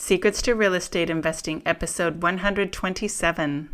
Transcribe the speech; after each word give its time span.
Secrets 0.00 0.40
to 0.40 0.54
Real 0.54 0.72
Estate 0.72 1.10
Investing, 1.10 1.60
episode 1.66 2.22
127. 2.22 3.68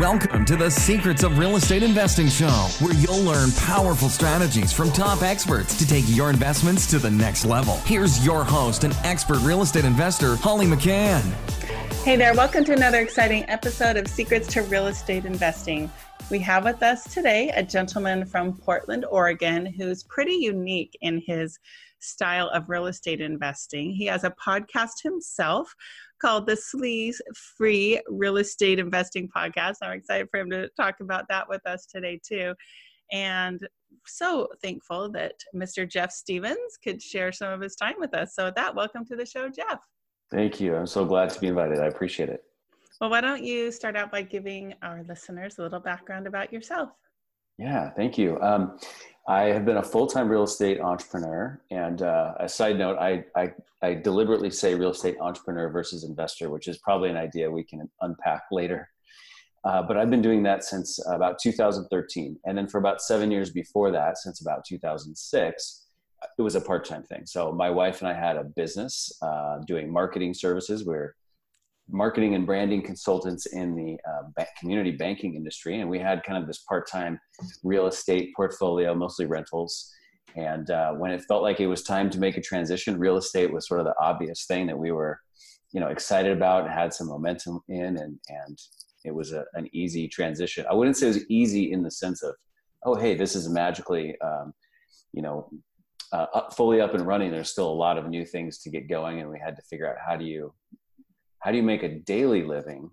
Welcome 0.00 0.44
to 0.44 0.56
the 0.56 0.68
Secrets 0.68 1.22
of 1.22 1.38
Real 1.38 1.54
Estate 1.54 1.84
Investing 1.84 2.26
Show, 2.28 2.66
where 2.80 2.92
you'll 2.94 3.22
learn 3.22 3.52
powerful 3.52 4.08
strategies 4.08 4.72
from 4.72 4.90
top 4.90 5.22
experts 5.22 5.78
to 5.78 5.86
take 5.86 6.04
your 6.08 6.28
investments 6.28 6.90
to 6.90 6.98
the 6.98 7.08
next 7.08 7.44
level. 7.44 7.76
Here's 7.84 8.26
your 8.26 8.42
host 8.42 8.82
and 8.82 8.92
expert 9.04 9.38
real 9.42 9.62
estate 9.62 9.84
investor, 9.84 10.34
Holly 10.34 10.66
McCann. 10.66 11.22
Hey 12.02 12.16
there, 12.16 12.34
welcome 12.34 12.64
to 12.64 12.72
another 12.72 12.98
exciting 12.98 13.48
episode 13.48 13.96
of 13.96 14.08
Secrets 14.08 14.48
to 14.48 14.62
Real 14.62 14.88
Estate 14.88 15.24
Investing. 15.24 15.88
We 16.32 16.40
have 16.40 16.64
with 16.64 16.82
us 16.82 17.04
today 17.04 17.52
a 17.54 17.62
gentleman 17.62 18.26
from 18.26 18.56
Portland, 18.56 19.04
Oregon, 19.04 19.66
who's 19.66 20.02
pretty 20.02 20.34
unique 20.34 20.98
in 21.00 21.22
his 21.24 21.60
style 22.00 22.48
of 22.48 22.68
real 22.68 22.86
estate 22.86 23.20
investing. 23.20 23.90
He 23.90 24.06
has 24.06 24.24
a 24.24 24.34
podcast 24.44 25.02
himself 25.02 25.74
called 26.20 26.46
the 26.46 26.54
Sleaze 26.54 27.18
Free 27.34 28.00
Real 28.08 28.36
Estate 28.38 28.78
Investing 28.78 29.28
Podcast. 29.34 29.76
I'm 29.82 29.92
excited 29.92 30.28
for 30.30 30.40
him 30.40 30.50
to 30.50 30.68
talk 30.76 30.96
about 31.00 31.26
that 31.28 31.48
with 31.48 31.64
us 31.66 31.86
today, 31.86 32.20
too. 32.26 32.54
And 33.12 33.60
so 34.06 34.48
thankful 34.62 35.10
that 35.12 35.34
Mr. 35.54 35.88
Jeff 35.88 36.12
Stevens 36.12 36.78
could 36.82 37.02
share 37.02 37.32
some 37.32 37.52
of 37.52 37.60
his 37.60 37.76
time 37.76 37.94
with 37.98 38.14
us. 38.14 38.34
So, 38.34 38.46
with 38.46 38.54
that, 38.54 38.74
welcome 38.74 39.04
to 39.06 39.16
the 39.16 39.26
show, 39.26 39.48
Jeff. 39.48 39.80
Thank 40.30 40.60
you. 40.60 40.76
I'm 40.76 40.86
so 40.86 41.04
glad 41.04 41.30
to 41.30 41.40
be 41.40 41.48
invited. 41.48 41.80
I 41.80 41.86
appreciate 41.86 42.28
it. 42.28 42.44
Well, 43.00 43.10
why 43.10 43.20
don't 43.20 43.42
you 43.42 43.72
start 43.72 43.96
out 43.96 44.12
by 44.12 44.22
giving 44.22 44.74
our 44.82 45.02
listeners 45.08 45.58
a 45.58 45.62
little 45.62 45.80
background 45.80 46.26
about 46.26 46.52
yourself? 46.52 46.90
Yeah, 47.60 47.90
thank 47.90 48.16
you. 48.16 48.40
Um, 48.40 48.78
I 49.28 49.42
have 49.42 49.66
been 49.66 49.76
a 49.76 49.82
full-time 49.82 50.30
real 50.30 50.44
estate 50.44 50.80
entrepreneur, 50.80 51.60
and 51.70 52.00
uh, 52.00 52.32
a 52.40 52.48
side 52.48 52.78
note, 52.78 52.96
I, 52.98 53.22
I, 53.36 53.52
I 53.82 53.94
deliberately 53.94 54.50
say 54.50 54.74
real 54.74 54.92
estate 54.92 55.18
entrepreneur 55.20 55.68
versus 55.68 56.02
investor, 56.02 56.48
which 56.48 56.68
is 56.68 56.78
probably 56.78 57.10
an 57.10 57.18
idea 57.18 57.50
we 57.50 57.62
can 57.62 57.88
unpack 58.00 58.44
later. 58.50 58.88
Uh, 59.62 59.82
but 59.82 59.98
I've 59.98 60.08
been 60.08 60.22
doing 60.22 60.42
that 60.44 60.64
since 60.64 60.98
about 61.06 61.38
2013, 61.38 62.38
and 62.46 62.56
then 62.56 62.66
for 62.66 62.78
about 62.78 63.02
seven 63.02 63.30
years 63.30 63.50
before 63.50 63.90
that, 63.90 64.16
since 64.16 64.40
about 64.40 64.64
2006, 64.64 65.86
it 66.38 66.42
was 66.42 66.54
a 66.54 66.62
part-time 66.62 67.02
thing. 67.02 67.26
So 67.26 67.52
my 67.52 67.68
wife 67.68 68.00
and 68.00 68.08
I 68.08 68.14
had 68.14 68.38
a 68.38 68.44
business 68.44 69.12
uh, 69.20 69.58
doing 69.66 69.92
marketing 69.92 70.32
services. 70.32 70.86
We're 70.86 71.14
marketing 71.92 72.34
and 72.34 72.46
branding 72.46 72.82
consultants 72.82 73.46
in 73.46 73.74
the 73.74 73.98
uh, 74.08 74.44
community 74.58 74.92
banking 74.92 75.34
industry, 75.34 75.80
and 75.80 75.90
we 75.90 75.98
had 75.98 76.22
kind 76.22 76.38
of 76.40 76.46
this 76.46 76.64
part-time 76.68 77.18
real 77.62 77.86
estate 77.86 78.32
portfolio, 78.34 78.94
mostly 78.94 79.26
rentals. 79.26 79.92
And 80.36 80.70
uh, 80.70 80.92
when 80.92 81.10
it 81.10 81.24
felt 81.26 81.42
like 81.42 81.60
it 81.60 81.66
was 81.66 81.82
time 81.82 82.08
to 82.10 82.20
make 82.20 82.36
a 82.36 82.40
transition, 82.40 82.98
real 82.98 83.16
estate 83.16 83.52
was 83.52 83.66
sort 83.66 83.80
of 83.80 83.86
the 83.86 83.94
obvious 84.00 84.46
thing 84.46 84.66
that 84.68 84.78
we 84.78 84.92
were, 84.92 85.18
you 85.72 85.80
know, 85.80 85.88
excited 85.88 86.32
about 86.32 86.64
and 86.64 86.72
had 86.72 86.94
some 86.94 87.08
momentum 87.08 87.60
in, 87.68 87.96
and 87.96 88.18
and 88.28 88.58
it 89.04 89.14
was 89.14 89.32
a, 89.32 89.44
an 89.54 89.68
easy 89.72 90.06
transition. 90.06 90.66
I 90.70 90.74
wouldn't 90.74 90.96
say 90.96 91.06
it 91.06 91.14
was 91.14 91.30
easy 91.30 91.72
in 91.72 91.82
the 91.82 91.90
sense 91.90 92.22
of, 92.22 92.34
oh, 92.84 92.94
hey, 92.94 93.14
this 93.16 93.34
is 93.34 93.48
magically, 93.48 94.14
um, 94.20 94.52
you 95.12 95.22
know, 95.22 95.50
uh, 96.12 96.50
fully 96.50 96.80
up 96.80 96.94
and 96.94 97.06
running. 97.06 97.30
There's 97.30 97.50
still 97.50 97.68
a 97.68 97.72
lot 97.72 97.98
of 97.98 98.08
new 98.08 98.24
things 98.24 98.58
to 98.58 98.70
get 98.70 98.88
going, 98.88 99.20
and 99.20 99.30
we 99.30 99.38
had 99.38 99.56
to 99.56 99.62
figure 99.62 99.88
out 99.88 99.96
how 100.06 100.16
do 100.16 100.24
you 100.24 100.52
how 101.40 101.50
do 101.50 101.56
you 101.56 101.62
make 101.62 101.82
a 101.82 101.98
daily 102.00 102.42
living 102.42 102.90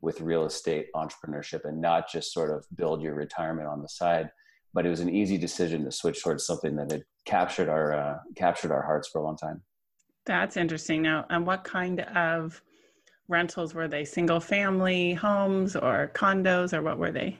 with 0.00 0.20
real 0.20 0.44
estate 0.44 0.86
entrepreneurship 0.94 1.64
and 1.64 1.80
not 1.80 2.08
just 2.10 2.32
sort 2.32 2.50
of 2.50 2.64
build 2.76 3.02
your 3.02 3.14
retirement 3.14 3.68
on 3.68 3.82
the 3.82 3.88
side? 3.88 4.30
But 4.72 4.86
it 4.86 4.90
was 4.90 5.00
an 5.00 5.08
easy 5.08 5.36
decision 5.36 5.84
to 5.84 5.92
switch 5.92 6.22
towards 6.22 6.46
something 6.46 6.76
that 6.76 6.92
had 6.92 7.04
captured 7.24 7.68
our 7.68 7.92
uh, 7.92 8.18
captured 8.36 8.70
our 8.70 8.82
hearts 8.82 9.08
for 9.08 9.20
a 9.20 9.24
long 9.24 9.36
time. 9.36 9.62
That's 10.26 10.56
interesting. 10.56 11.02
Now 11.02 11.26
and 11.30 11.46
what 11.46 11.64
kind 11.64 12.00
of 12.00 12.62
rentals 13.26 13.74
were 13.74 13.88
they? 13.88 14.04
Single 14.04 14.40
family 14.40 15.14
homes 15.14 15.74
or 15.74 16.10
condos 16.14 16.72
or 16.72 16.82
what 16.82 16.98
were 16.98 17.10
they? 17.10 17.38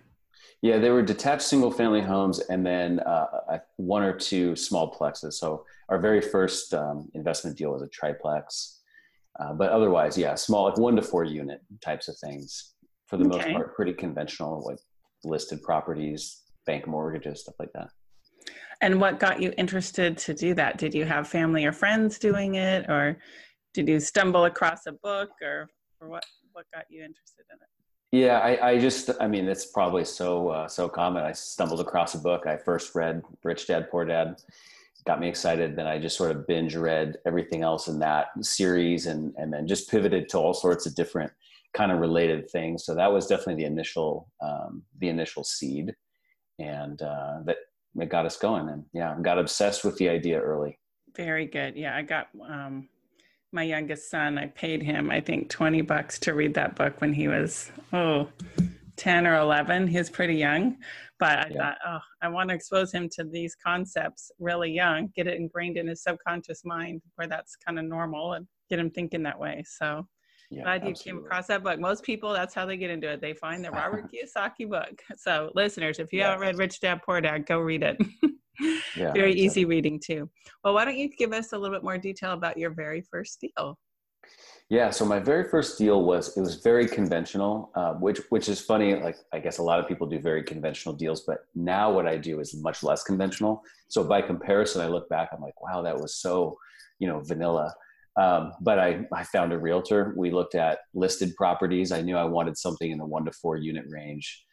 Yeah 0.61 0.79
they 0.79 0.91
were 0.91 1.03
detached 1.03 1.43
single 1.43 1.71
family 1.71 2.01
homes 2.01 2.41
and 2.41 2.67
then 2.67 2.99
uh, 3.01 3.59
one 3.77 4.03
or 4.03 4.15
two 4.15 4.57
small 4.57 4.93
plexes. 4.93 5.35
So 5.35 5.65
our 5.89 5.99
very 5.99 6.21
first 6.21 6.75
um, 6.75 7.09
investment 7.15 7.57
deal 7.57 7.71
was 7.73 7.83
a 7.83 7.89
triplex 7.89 8.78
uh, 9.39 9.53
but 9.53 9.71
otherwise, 9.71 10.19
yeah, 10.19 10.35
small, 10.35 10.65
like 10.65 10.79
one 10.79 10.97
to 10.97 11.03
four 11.03 11.25
unit 11.25 11.61
types 11.81 12.09
of 12.09 12.17
things 12.19 12.75
for 13.07 13.17
the 13.17 13.27
okay. 13.27 13.37
most 13.37 13.53
part, 13.53 13.77
pretty 13.77 13.93
conventional, 13.93 14.65
like 14.65 14.79
listed 15.25 15.63
properties, 15.63 16.43
bank 16.67 16.87
mortgages, 16.87 17.41
stuff 17.41 17.55
like 17.59 17.73
that. 17.75 17.89
And 18.81 19.01
what 19.01 19.19
got 19.19 19.43
you 19.43 19.53
interested 19.57 20.17
to 20.19 20.35
do 20.35 20.55
that? 20.55 20.79
Did 20.79 20.95
you 20.95 21.05
have 21.05 21.27
family 21.27 21.65
or 21.65 21.73
friends 21.73 22.19
doing 22.19 22.55
it, 22.55 22.89
or 22.89 23.19
did 23.75 23.89
you 23.89 23.99
stumble 24.01 24.45
across 24.45 24.87
a 24.87 24.93
book, 24.93 25.31
or, 25.43 25.69
or 26.01 26.09
what? 26.09 26.25
What 26.53 26.67
got 26.75 26.85
you 26.89 27.05
interested 27.05 27.45
in 27.51 27.57
it? 27.57 28.25
Yeah, 28.25 28.39
I, 28.39 28.71
I 28.71 28.79
just, 28.79 29.11
I 29.21 29.29
mean, 29.29 29.47
it's 29.49 29.67
probably 29.67 30.05
so 30.05 30.49
uh, 30.49 30.69
so 30.69 30.89
common. 30.89 31.25
I 31.25 31.33
stumbled 31.33 31.81
across 31.81 32.15
a 32.15 32.19
book. 32.19 32.47
I 32.47 32.57
first 32.57 32.95
read 32.95 33.23
Rich 33.45 33.67
Dad 33.67 33.91
Poor 33.91 34.05
Dad, 34.05 34.37
got 35.09 35.21
me 35.21 35.29
excited. 35.29 35.75
Then 35.75 35.87
I 35.87 35.99
just 35.99 36.19
sort 36.19 36.33
of 36.33 36.47
binge 36.47 36.77
read 36.77 37.17
everything 37.25 37.63
else 37.63 37.89
in 37.89 37.99
that 38.01 38.27
series 38.43 39.07
and, 39.07 39.33
and 39.39 39.51
then 39.51 39.67
just 39.67 39.91
pivoted 39.91 40.29
to 40.29 40.39
all 40.39 40.53
sorts 40.53 40.85
of 40.85 40.95
different 40.95 41.33
kind 41.73 41.91
of 41.91 41.99
related 41.99 42.51
things. 42.51 42.85
So 42.85 42.95
that 42.95 43.11
was 43.11 43.27
definitely 43.27 43.55
the 43.55 43.65
initial, 43.65 44.29
um, 44.43 44.83
the 44.99 45.09
initial 45.09 45.45
seed 45.45 45.95
and 46.59 47.01
uh, 47.01 47.39
that 47.47 47.57
it 47.99 48.11
got 48.11 48.27
us 48.27 48.37
going. 48.37 48.69
And 48.69 48.85
yeah, 48.93 49.17
got 49.23 49.39
obsessed 49.39 49.83
with 49.83 49.97
the 49.97 50.11
idea 50.11 50.43
early. 50.43 50.79
Very 51.17 51.47
good. 51.47 51.75
Yeah. 51.75 51.97
I 51.97 52.03
got, 52.03 52.29
um, 52.47 52.91
my 53.51 53.63
youngest 53.63 54.11
son, 54.11 54.37
I 54.37 54.49
paid 54.49 54.83
him, 54.83 55.11
I 55.11 55.23
think 55.23 55.49
20 55.49 55.81
bucks 55.81 56.19
to 56.19 56.35
read 56.35 56.53
that 56.53 56.77
book 56.77 57.01
when 57.01 57.15
he 57.15 57.29
was, 57.29 57.73
oh, 57.95 58.29
10 58.99 59.27
or 59.27 59.37
11. 59.37 59.87
He's 59.87 60.11
pretty 60.11 60.35
young. 60.35 60.77
But 61.19 61.39
I 61.39 61.49
yeah. 61.51 61.59
thought, 61.59 61.79
oh, 61.87 61.99
I 62.23 62.29
want 62.29 62.51
to 62.51 62.55
expose 62.55 62.93
him 62.93 63.09
to 63.15 63.25
these 63.25 63.57
concepts 63.57 64.31
really 64.39 64.71
young, 64.71 65.11
get 65.17 65.27
it 65.27 65.39
ingrained 65.39 65.77
in 65.77 65.89
his 65.89 66.03
subconscious 66.03 66.65
mind 66.65 67.03
where 67.17 67.27
that's 67.27 67.57
kind 67.57 67.79
of 67.79 67.85
normal 67.87 68.35
and 68.35 68.47
get 68.71 68.79
him 68.79 68.91
thinking 68.91 69.23
that 69.25 69.39
way. 69.39 69.65
So 69.67 70.07
yeah, 70.51 70.63
glad 70.63 70.85
you 70.85 70.91
absolutely. 70.91 71.21
came 71.21 71.27
across 71.27 71.47
that 71.49 71.63
book. 71.63 71.81
Most 71.81 72.05
people, 72.05 72.33
that's 72.33 72.55
how 72.55 72.65
they 72.67 72.77
get 72.77 72.91
into 72.91 73.09
it. 73.09 73.21
They 73.21 73.35
find 73.35 73.65
the 73.65 73.71
Robert 73.71 74.11
Kiyosaki 74.13 74.69
book. 74.69 75.03
So, 75.17 75.51
listeners, 75.55 75.99
if 75.99 76.13
you 76.13 76.23
haven't 76.23 76.41
read 76.41 76.57
Rich 76.57 76.81
Dad 76.81 77.01
Poor 77.05 77.21
Dad, 77.21 77.47
go 77.47 77.59
read 77.59 77.83
it. 77.83 77.99
yeah, 78.97 79.13
very 79.13 79.35
easy 79.35 79.65
reading 79.65 80.01
too. 80.05 80.31
Well, 80.65 80.75
why 80.75 80.85
don't 80.85 80.97
you 80.97 81.11
give 81.11 81.33
us 81.33 81.53
a 81.53 81.59
little 81.59 81.77
bit 81.77 81.85
more 81.85 81.99
detail 81.99 82.33
about 82.33 82.57
your 82.57 82.71
very 82.71 83.03
first 83.03 83.41
deal? 83.41 83.79
Yeah, 84.71 84.91
so 84.91 85.07
my 85.07 85.19
very 85.19 85.49
first 85.49 85.79
deal 85.79 86.05
was 86.05 86.37
it 86.37 86.43
was 86.43 86.57
very 86.57 86.87
conventional, 86.87 87.71
uh, 87.75 87.95
which 87.95 88.21
which 88.29 88.51
is 88.51 88.61
funny. 88.61 88.95
Like 88.95 89.17
I 89.33 89.39
guess 89.39 89.59
a 89.59 89.63
lot 89.63 89.81
of 89.81 89.89
people 89.89 90.07
do 90.07 90.19
very 90.19 90.43
conventional 90.43 90.95
deals, 90.95 91.23
but 91.27 91.39
now 91.55 91.91
what 91.91 92.07
I 92.07 92.19
do 92.19 92.41
is 92.41 92.55
much 92.55 92.83
less 92.83 93.03
conventional. 93.03 93.63
So 93.89 94.05
by 94.05 94.21
comparison, 94.21 94.83
I 94.83 94.89
look 94.89 95.09
back, 95.09 95.31
I'm 95.33 95.41
like, 95.41 95.59
wow, 95.63 95.81
that 95.83 95.99
was 95.99 96.17
so, 96.17 96.59
you 96.99 97.09
know, 97.09 97.21
vanilla. 97.21 97.75
Um, 98.21 98.53
but 98.61 98.79
I 98.79 99.07
I 99.11 99.25
found 99.25 99.55
a 99.55 99.59
realtor. 99.59 100.13
We 100.19 100.31
looked 100.31 100.55
at 100.55 100.81
listed 100.93 101.35
properties. 101.37 101.91
I 101.91 102.03
knew 102.03 102.19
I 102.19 102.25
wanted 102.25 102.59
something 102.59 102.91
in 102.91 102.99
the 102.99 103.07
one 103.07 103.25
to 103.25 103.33
four 103.33 103.57
unit 103.57 103.87
range. 103.89 104.45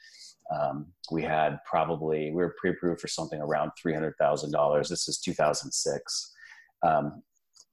Um, 0.55 0.93
we 1.11 1.23
had 1.23 1.57
probably 1.69 2.29
we 2.29 2.35
were 2.35 2.55
pre-approved 2.61 3.01
for 3.01 3.09
something 3.09 3.41
around 3.41 3.71
three 3.81 3.93
hundred 3.93 4.13
thousand 4.17 4.51
dollars. 4.51 4.87
This 4.87 5.09
is 5.09 5.19
two 5.19 5.33
thousand 5.33 5.71
six. 5.73 6.31
Um, 6.87 7.23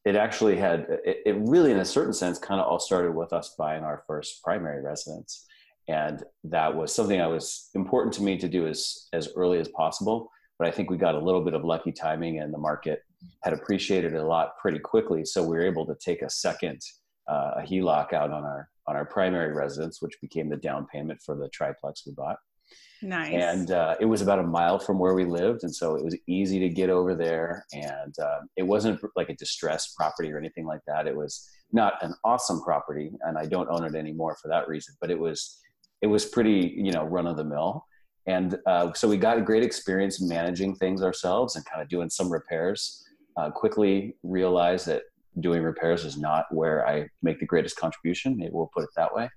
it 0.04 0.16
actually 0.16 0.56
had 0.56 0.86
it, 1.04 1.22
it, 1.26 1.36
really 1.38 1.70
in 1.70 1.78
a 1.78 1.84
certain 1.84 2.12
sense 2.12 2.38
kind 2.38 2.60
of 2.60 2.66
all 2.66 2.80
started 2.80 3.14
with 3.14 3.32
us 3.32 3.54
buying 3.56 3.84
our 3.84 4.02
first 4.06 4.42
primary 4.42 4.82
residence. 4.82 5.46
And 5.88 6.22
that 6.44 6.74
was 6.74 6.94
something 6.94 7.20
i 7.20 7.26
was 7.26 7.70
important 7.74 8.14
to 8.14 8.22
me 8.22 8.38
to 8.38 8.48
do 8.48 8.66
as 8.66 9.08
as 9.12 9.28
early 9.36 9.58
as 9.58 9.68
possible. 9.68 10.30
But 10.58 10.68
i 10.68 10.70
think 10.70 10.90
we 10.90 10.96
got 10.96 11.14
a 11.14 11.24
little 11.24 11.44
bit 11.44 11.54
of 11.54 11.64
lucky 11.64 11.92
timing 11.92 12.40
and 12.40 12.52
the 12.52 12.58
market 12.58 13.02
had 13.42 13.52
appreciated 13.52 14.14
a 14.14 14.26
lot 14.26 14.58
pretty 14.60 14.78
quickly. 14.78 15.24
So 15.24 15.42
we 15.42 15.56
were 15.56 15.66
able 15.66 15.86
to 15.86 15.94
take 16.04 16.22
a 16.22 16.30
second 16.30 16.80
uh, 17.28 17.52
a 17.58 17.62
heloc 17.62 18.12
out 18.12 18.30
on 18.30 18.44
our 18.44 18.68
on 18.88 18.96
our 18.96 19.04
primary 19.04 19.52
residence 19.52 20.02
which 20.02 20.20
became 20.20 20.48
the 20.48 20.56
down 20.56 20.86
payment 20.92 21.20
for 21.24 21.36
the 21.36 21.48
triplex 21.50 22.04
we 22.04 22.12
bought 22.12 22.36
Nice. 23.02 23.32
And 23.34 23.70
uh, 23.72 23.96
it 24.00 24.04
was 24.04 24.22
about 24.22 24.38
a 24.38 24.44
mile 24.44 24.78
from 24.78 24.98
where 24.98 25.14
we 25.14 25.24
lived, 25.24 25.64
and 25.64 25.74
so 25.74 25.96
it 25.96 26.04
was 26.04 26.16
easy 26.28 26.60
to 26.60 26.68
get 26.68 26.88
over 26.88 27.14
there. 27.14 27.66
And 27.72 28.16
uh, 28.18 28.40
it 28.56 28.62
wasn't 28.62 29.00
like 29.16 29.28
a 29.28 29.34
distressed 29.34 29.96
property 29.96 30.32
or 30.32 30.38
anything 30.38 30.66
like 30.66 30.82
that. 30.86 31.06
It 31.08 31.16
was 31.16 31.48
not 31.72 31.94
an 32.02 32.14
awesome 32.24 32.62
property, 32.62 33.12
and 33.22 33.36
I 33.36 33.46
don't 33.46 33.68
own 33.70 33.84
it 33.84 33.96
anymore 33.96 34.36
for 34.40 34.48
that 34.48 34.68
reason. 34.68 34.94
But 35.00 35.10
it 35.10 35.18
was 35.18 35.58
it 36.00 36.06
was 36.06 36.24
pretty 36.26 36.74
you 36.76 36.92
know 36.92 37.04
run 37.04 37.26
of 37.26 37.36
the 37.36 37.44
mill. 37.44 37.84
And 38.26 38.56
uh, 38.66 38.92
so 38.92 39.08
we 39.08 39.16
got 39.16 39.38
a 39.38 39.42
great 39.42 39.64
experience 39.64 40.20
managing 40.20 40.76
things 40.76 41.02
ourselves 41.02 41.56
and 41.56 41.64
kind 41.64 41.82
of 41.82 41.88
doing 41.88 42.08
some 42.08 42.30
repairs. 42.30 43.04
Uh, 43.36 43.50
quickly 43.50 44.14
realized 44.22 44.86
that 44.86 45.02
doing 45.40 45.62
repairs 45.62 46.04
is 46.04 46.18
not 46.18 46.44
where 46.50 46.86
I 46.86 47.08
make 47.22 47.40
the 47.40 47.46
greatest 47.46 47.76
contribution. 47.76 48.36
Maybe 48.36 48.50
we'll 48.52 48.70
put 48.72 48.84
it 48.84 48.90
that 48.96 49.12
way. 49.12 49.28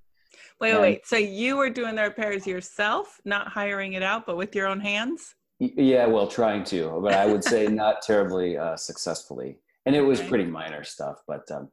Wait, 0.62 0.72
and, 0.72 0.82
wait. 0.82 1.08
So 1.08 1.18
you 1.18 1.58
were 1.58 1.70
doing 1.70 1.96
the 1.96 2.04
repairs 2.04 2.48
yourself, 2.48 3.20
not 3.26 3.48
hiring 3.48 3.94
it 3.94 4.04
out, 4.04 4.26
but 4.26 4.38
with 4.38 4.56
your 4.56 4.68
own 4.68 4.80
hands? 4.80 5.36
Yeah, 5.60 6.06
well, 6.06 6.28
trying 6.28 6.64
to, 6.66 7.00
but 7.02 7.14
I 7.14 7.26
would 7.26 7.44
say 7.44 7.68
not 7.84 8.02
terribly 8.02 8.58
uh, 8.58 8.76
successfully. 8.76 9.58
and 9.86 9.96
it 9.96 10.02
was 10.02 10.22
pretty 10.22 10.46
minor 10.46 10.84
stuff 10.84 11.18
but 11.28 11.50
um, 11.52 11.70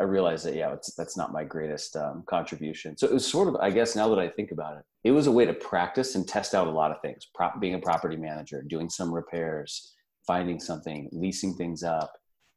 i 0.00 0.04
realized 0.04 0.44
that 0.46 0.54
yeah 0.54 0.74
that's 0.96 1.16
not 1.16 1.32
my 1.32 1.44
greatest 1.44 1.96
um, 1.96 2.22
contribution. 2.26 2.96
So 2.96 3.06
it 3.06 3.12
was 3.12 3.26
sort 3.26 3.48
of 3.48 3.56
i 3.56 3.70
guess 3.70 3.96
now 3.96 4.08
that 4.08 4.18
i 4.18 4.28
think 4.28 4.50
about 4.52 4.78
it 4.78 4.84
it 5.04 5.10
was 5.10 5.26
a 5.26 5.32
way 5.32 5.44
to 5.44 5.54
practice 5.54 6.14
and 6.14 6.26
test 6.26 6.54
out 6.54 6.66
a 6.66 6.70
lot 6.70 6.90
of 6.90 7.00
things. 7.00 7.28
Being 7.60 7.74
a 7.74 7.78
property 7.78 8.16
manager 8.16 8.62
doing 8.62 8.88
some 8.88 9.12
repairs 9.12 9.94
finding 10.26 10.58
something 10.58 11.08
leasing 11.12 11.54
things 11.54 11.82
up 11.82 12.12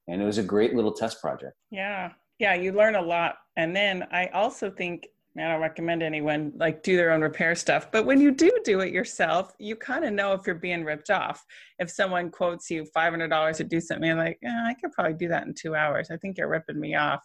and 0.08 0.22
it 0.22 0.26
was 0.26 0.40
a 0.40 0.44
great 0.44 0.74
little 0.74 0.92
test 0.92 1.22
project. 1.22 1.56
Yeah. 1.72 2.12
Yeah 2.40 2.56
you 2.56 2.72
learn 2.72 2.96
a 2.96 3.02
lot. 3.02 3.36
And 3.56 3.76
then 3.76 4.08
i 4.12 4.28
also 4.28 4.70
think 4.72 5.08
I 5.42 5.52
don't 5.52 5.62
recommend 5.62 6.04
anyone 6.04 6.52
like 6.56 6.84
do 6.84 6.98
their 6.98 7.12
own 7.12 7.22
repair 7.22 7.56
stuff. 7.56 7.92
But 7.92 8.06
when 8.06 8.20
you 8.20 8.32
do 8.32 8.52
do 8.64 8.80
it 8.82 8.92
yourself, 8.94 9.54
you 9.60 9.76
kind 9.76 10.06
of 10.06 10.14
know 10.14 10.34
if 10.34 10.46
you're 10.46 10.56
being 10.56 10.84
ripped 10.84 11.10
off. 11.10 11.46
If 11.80 11.90
someone 11.90 12.30
quotes 12.32 12.70
you 12.70 12.86
$500 12.96 13.58
to 13.58 13.64
do 13.64 13.80
something, 13.80 14.18
like, 14.18 14.40
eh, 14.44 14.64
I 14.66 14.74
could 14.74 14.92
probably 14.92 15.14
do 15.14 15.28
that 15.30 15.46
in 15.48 15.54
two 15.54 15.76
hours. 15.76 16.10
I 16.12 16.18
think 16.18 16.38
you're 16.38 16.50
ripping 16.50 16.80
me 16.80 16.96
off. 16.96 17.24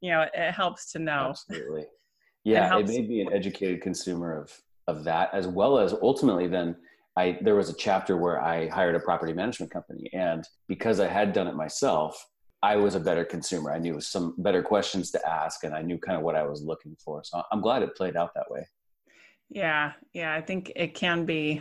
You 0.00 0.10
know, 0.10 0.26
it 0.34 0.52
helps 0.52 0.92
to 0.92 0.98
know. 0.98 1.30
Absolutely. 1.30 1.86
Yeah, 2.44 2.76
it, 2.76 2.80
it 2.80 2.88
made 2.88 3.08
me 3.08 3.20
an 3.22 3.32
educated 3.32 3.80
consumer 3.80 4.36
of 4.38 4.52
of 4.86 5.04
that, 5.04 5.30
as 5.32 5.46
well 5.46 5.78
as 5.78 5.94
ultimately 5.94 6.46
then 6.46 6.76
I 7.16 7.38
there 7.40 7.54
was 7.54 7.70
a 7.70 7.74
chapter 7.74 8.16
where 8.16 8.42
I 8.42 8.68
hired 8.68 8.94
a 8.94 9.00
property 9.00 9.32
management 9.32 9.72
company, 9.72 10.10
and 10.12 10.46
because 10.68 11.00
I 11.00 11.08
had 11.08 11.32
done 11.32 11.46
it 11.46 11.54
myself, 11.54 12.22
I 12.64 12.76
was 12.76 12.94
a 12.94 13.00
better 13.00 13.26
consumer. 13.26 13.70
I 13.70 13.78
knew 13.78 14.00
some 14.00 14.34
better 14.38 14.62
questions 14.62 15.10
to 15.10 15.28
ask 15.28 15.64
and 15.64 15.74
I 15.74 15.82
knew 15.82 15.98
kind 15.98 16.16
of 16.16 16.24
what 16.24 16.34
I 16.34 16.44
was 16.44 16.62
looking 16.62 16.96
for. 16.98 17.22
So 17.22 17.42
I'm 17.52 17.60
glad 17.60 17.82
it 17.82 17.94
played 17.94 18.16
out 18.16 18.32
that 18.34 18.50
way. 18.50 18.66
Yeah. 19.50 19.92
Yeah. 20.14 20.32
I 20.34 20.40
think 20.40 20.72
it 20.74 20.94
can 20.94 21.26
be, 21.26 21.60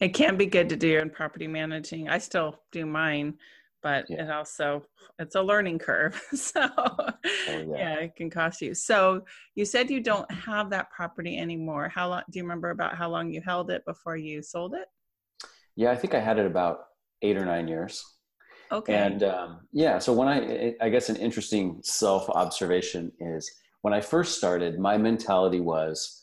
it 0.00 0.10
can 0.10 0.36
be 0.36 0.44
good 0.44 0.68
to 0.68 0.76
do 0.76 0.86
your 0.86 1.00
own 1.00 1.08
property 1.08 1.46
managing. 1.46 2.10
I 2.10 2.18
still 2.18 2.58
do 2.72 2.84
mine, 2.84 3.38
but 3.82 4.04
yeah. 4.10 4.24
it 4.24 4.30
also, 4.30 4.84
it's 5.18 5.34
a 5.34 5.40
learning 5.40 5.78
curve. 5.78 6.20
so 6.34 6.68
oh, 6.76 7.08
yeah. 7.48 7.64
yeah, 7.70 7.94
it 8.00 8.14
can 8.14 8.28
cost 8.28 8.60
you. 8.60 8.74
So 8.74 9.24
you 9.54 9.64
said 9.64 9.88
you 9.88 10.02
don't 10.02 10.30
have 10.30 10.68
that 10.70 10.90
property 10.90 11.38
anymore. 11.38 11.88
How 11.88 12.10
long, 12.10 12.22
do 12.30 12.38
you 12.38 12.42
remember 12.42 12.68
about 12.68 12.98
how 12.98 13.08
long 13.08 13.30
you 13.30 13.40
held 13.40 13.70
it 13.70 13.82
before 13.86 14.18
you 14.18 14.42
sold 14.42 14.74
it? 14.74 14.88
Yeah, 15.74 15.90
I 15.90 15.96
think 15.96 16.12
I 16.12 16.20
had 16.20 16.38
it 16.38 16.44
about 16.44 16.80
eight 17.22 17.38
or 17.38 17.46
nine 17.46 17.66
years. 17.66 18.04
Okay. 18.72 18.94
And 18.94 19.22
um, 19.22 19.60
yeah, 19.72 19.98
so 19.98 20.12
when 20.12 20.28
I, 20.28 20.74
I 20.80 20.88
guess 20.88 21.08
an 21.08 21.16
interesting 21.16 21.80
self 21.82 22.28
observation 22.30 23.12
is 23.20 23.50
when 23.82 23.94
I 23.94 24.00
first 24.00 24.38
started, 24.38 24.78
my 24.78 24.96
mentality 24.96 25.60
was 25.60 26.22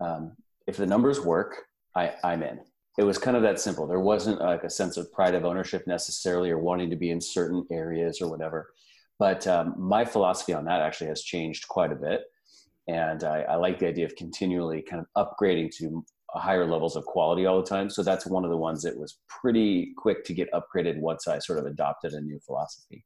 um, 0.00 0.32
if 0.66 0.76
the 0.76 0.86
numbers 0.86 1.20
work, 1.20 1.64
I, 1.96 2.12
I'm 2.22 2.42
in. 2.42 2.60
It 2.98 3.04
was 3.04 3.16
kind 3.16 3.36
of 3.36 3.42
that 3.42 3.60
simple. 3.60 3.86
There 3.86 4.00
wasn't 4.00 4.40
like 4.40 4.64
a 4.64 4.70
sense 4.70 4.96
of 4.96 5.12
pride 5.12 5.34
of 5.34 5.44
ownership 5.44 5.86
necessarily 5.86 6.50
or 6.50 6.58
wanting 6.58 6.90
to 6.90 6.96
be 6.96 7.10
in 7.10 7.20
certain 7.20 7.64
areas 7.70 8.20
or 8.20 8.28
whatever. 8.28 8.70
But 9.18 9.46
um, 9.46 9.74
my 9.76 10.04
philosophy 10.04 10.52
on 10.52 10.64
that 10.66 10.80
actually 10.80 11.08
has 11.08 11.22
changed 11.22 11.68
quite 11.68 11.92
a 11.92 11.96
bit. 11.96 12.22
And 12.88 13.24
I, 13.24 13.42
I 13.42 13.54
like 13.56 13.78
the 13.78 13.86
idea 13.86 14.06
of 14.06 14.16
continually 14.16 14.82
kind 14.82 15.04
of 15.04 15.26
upgrading 15.26 15.74
to 15.76 16.04
higher 16.34 16.66
levels 16.66 16.96
of 16.96 17.04
quality 17.04 17.46
all 17.46 17.60
the 17.60 17.66
time. 17.66 17.88
So 17.88 18.02
that's 18.02 18.26
one 18.26 18.44
of 18.44 18.50
the 18.50 18.56
ones 18.56 18.82
that 18.82 18.96
was 18.96 19.18
pretty 19.28 19.92
quick 19.96 20.24
to 20.24 20.34
get 20.34 20.48
upgraded 20.52 20.98
once 20.98 21.26
I 21.26 21.38
sort 21.38 21.58
of 21.58 21.66
adopted 21.66 22.12
a 22.12 22.20
new 22.20 22.38
philosophy. 22.40 23.04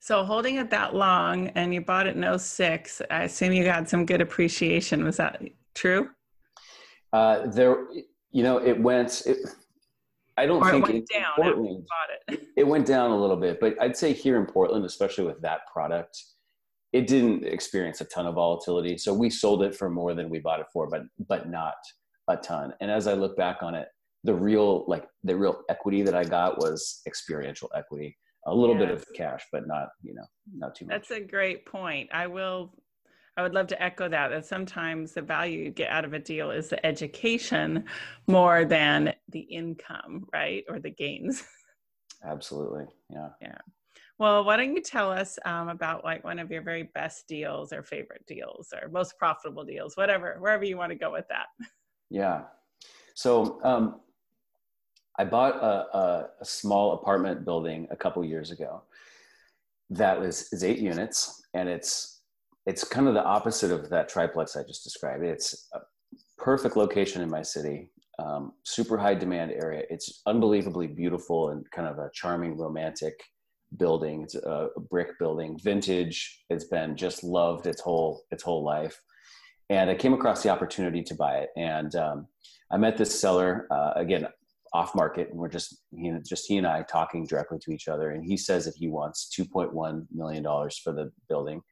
So 0.00 0.24
holding 0.24 0.56
it 0.56 0.68
that 0.70 0.94
long 0.94 1.48
and 1.48 1.72
you 1.72 1.80
bought 1.80 2.06
it 2.06 2.16
in 2.16 2.38
06, 2.38 3.02
I 3.10 3.22
assume 3.22 3.52
you 3.52 3.64
got 3.64 3.88
some 3.88 4.04
good 4.04 4.20
appreciation. 4.20 5.04
Was 5.04 5.16
that 5.16 5.40
true? 5.74 6.10
Uh, 7.12 7.46
there, 7.46 7.86
you 8.30 8.42
know, 8.42 8.58
it 8.58 8.78
went, 8.80 9.22
it, 9.26 9.38
I 10.36 10.46
don't 10.46 10.62
or 10.62 10.70
think 10.70 10.88
it 10.88 10.92
went 10.92 11.08
down 11.08 11.32
Portland, 11.36 11.86
it. 12.28 12.48
it 12.56 12.66
went 12.66 12.86
down 12.86 13.12
a 13.12 13.16
little 13.16 13.36
bit, 13.36 13.60
but 13.60 13.80
I'd 13.80 13.96
say 13.96 14.12
here 14.12 14.38
in 14.40 14.46
Portland, 14.46 14.84
especially 14.84 15.24
with 15.24 15.40
that 15.42 15.60
product, 15.72 16.20
it 16.92 17.06
didn't 17.06 17.44
experience 17.44 18.00
a 18.00 18.04
ton 18.06 18.26
of 18.26 18.34
volatility. 18.34 18.98
So 18.98 19.14
we 19.14 19.30
sold 19.30 19.62
it 19.62 19.74
for 19.74 19.88
more 19.88 20.14
than 20.14 20.28
we 20.28 20.40
bought 20.40 20.60
it 20.60 20.66
for, 20.72 20.88
but, 20.88 21.02
but 21.28 21.48
not 21.48 21.74
a 22.28 22.36
ton. 22.36 22.74
And 22.80 22.90
as 22.90 23.06
I 23.06 23.14
look 23.14 23.36
back 23.36 23.62
on 23.62 23.74
it, 23.74 23.88
the 24.24 24.34
real 24.34 24.84
like 24.86 25.06
the 25.24 25.36
real 25.36 25.62
equity 25.68 26.02
that 26.02 26.14
I 26.14 26.24
got 26.24 26.58
was 26.58 27.00
experiential 27.06 27.70
equity. 27.76 28.16
A 28.46 28.54
little 28.54 28.76
yes. 28.76 28.86
bit 28.86 28.94
of 28.94 29.04
cash, 29.14 29.44
but 29.52 29.66
not 29.66 29.88
you 30.02 30.14
know 30.14 30.24
not 30.54 30.74
too 30.74 30.86
much. 30.86 30.94
That's 30.94 31.10
a 31.10 31.20
great 31.20 31.66
point. 31.66 32.10
I 32.12 32.26
will. 32.26 32.72
I 33.36 33.42
would 33.42 33.54
love 33.54 33.66
to 33.68 33.82
echo 33.82 34.08
that. 34.08 34.28
That 34.28 34.44
sometimes 34.44 35.14
the 35.14 35.22
value 35.22 35.64
you 35.64 35.70
get 35.70 35.90
out 35.90 36.04
of 36.04 36.12
a 36.12 36.18
deal 36.18 36.50
is 36.50 36.68
the 36.68 36.84
education 36.84 37.84
more 38.26 38.64
than 38.64 39.14
the 39.30 39.40
income, 39.40 40.26
right, 40.32 40.64
or 40.68 40.78
the 40.78 40.90
gains. 40.90 41.42
Absolutely. 42.24 42.84
Yeah. 43.08 43.28
Yeah. 43.40 43.58
Well, 44.18 44.44
why 44.44 44.56
don't 44.56 44.76
you 44.76 44.82
tell 44.82 45.10
us 45.10 45.38
um, 45.44 45.68
about 45.68 46.04
like 46.04 46.22
one 46.22 46.38
of 46.38 46.50
your 46.50 46.62
very 46.62 46.84
best 46.94 47.26
deals 47.26 47.72
or 47.72 47.82
favorite 47.82 48.24
deals 48.26 48.72
or 48.72 48.88
most 48.88 49.18
profitable 49.18 49.64
deals, 49.64 49.96
whatever, 49.96 50.36
wherever 50.38 50.64
you 50.64 50.76
want 50.76 50.90
to 50.90 50.98
go 50.98 51.10
with 51.10 51.26
that. 51.28 51.46
Yeah. 52.12 52.42
So 53.14 53.58
um, 53.64 54.00
I 55.18 55.24
bought 55.24 55.56
a, 55.56 55.96
a, 55.96 56.28
a, 56.40 56.44
small 56.44 56.92
apartment 56.92 57.46
building 57.46 57.88
a 57.90 57.96
couple 57.96 58.22
years 58.22 58.50
ago 58.50 58.82
that 59.88 60.20
was 60.20 60.52
is 60.52 60.62
eight 60.62 60.78
units, 60.78 61.42
and 61.54 61.70
it's 61.70 62.20
it's 62.66 62.84
kind 62.84 63.08
of 63.08 63.14
the 63.14 63.24
opposite 63.24 63.70
of 63.70 63.88
that 63.88 64.10
triplex 64.10 64.56
I 64.56 64.62
just 64.62 64.84
described. 64.84 65.24
It's 65.24 65.68
a 65.72 65.80
perfect 66.36 66.76
location 66.76 67.22
in 67.22 67.30
my 67.30 67.42
city, 67.42 67.90
um, 68.18 68.52
super 68.62 68.98
high 68.98 69.14
demand 69.14 69.52
area. 69.52 69.84
It's 69.88 70.20
unbelievably 70.26 70.88
beautiful 70.88 71.48
and 71.48 71.68
kind 71.70 71.88
of 71.88 71.98
a 71.98 72.10
charming, 72.12 72.58
romantic 72.58 73.14
building. 73.78 74.22
It's 74.22 74.34
a 74.34 74.68
brick 74.90 75.18
building, 75.18 75.58
vintage. 75.62 76.44
It's 76.50 76.64
been 76.64 76.94
just 76.94 77.24
loved 77.24 77.66
its 77.66 77.80
whole 77.80 78.24
its 78.30 78.42
whole 78.42 78.62
life 78.62 79.00
and 79.72 79.88
I 79.88 79.94
came 79.94 80.12
across 80.12 80.42
the 80.42 80.50
opportunity 80.50 81.02
to 81.02 81.14
buy 81.14 81.38
it. 81.38 81.48
And 81.56 81.96
um, 81.96 82.26
I 82.70 82.76
met 82.76 82.98
this 82.98 83.18
seller 83.18 83.66
uh, 83.70 83.92
again 83.96 84.26
off 84.74 84.94
market, 84.94 85.30
and 85.30 85.38
we're 85.38 85.48
just 85.48 85.78
he, 85.96 86.12
just 86.28 86.46
he 86.46 86.58
and 86.58 86.66
I 86.66 86.82
talking 86.82 87.26
directly 87.26 87.58
to 87.60 87.72
each 87.72 87.88
other. 87.88 88.10
And 88.10 88.22
he 88.22 88.36
says 88.36 88.66
that 88.66 88.74
he 88.76 88.88
wants 88.88 89.34
2.1 89.34 90.06
million 90.12 90.42
dollars 90.42 90.78
for 90.78 90.92
the 90.92 91.10
building, 91.28 91.62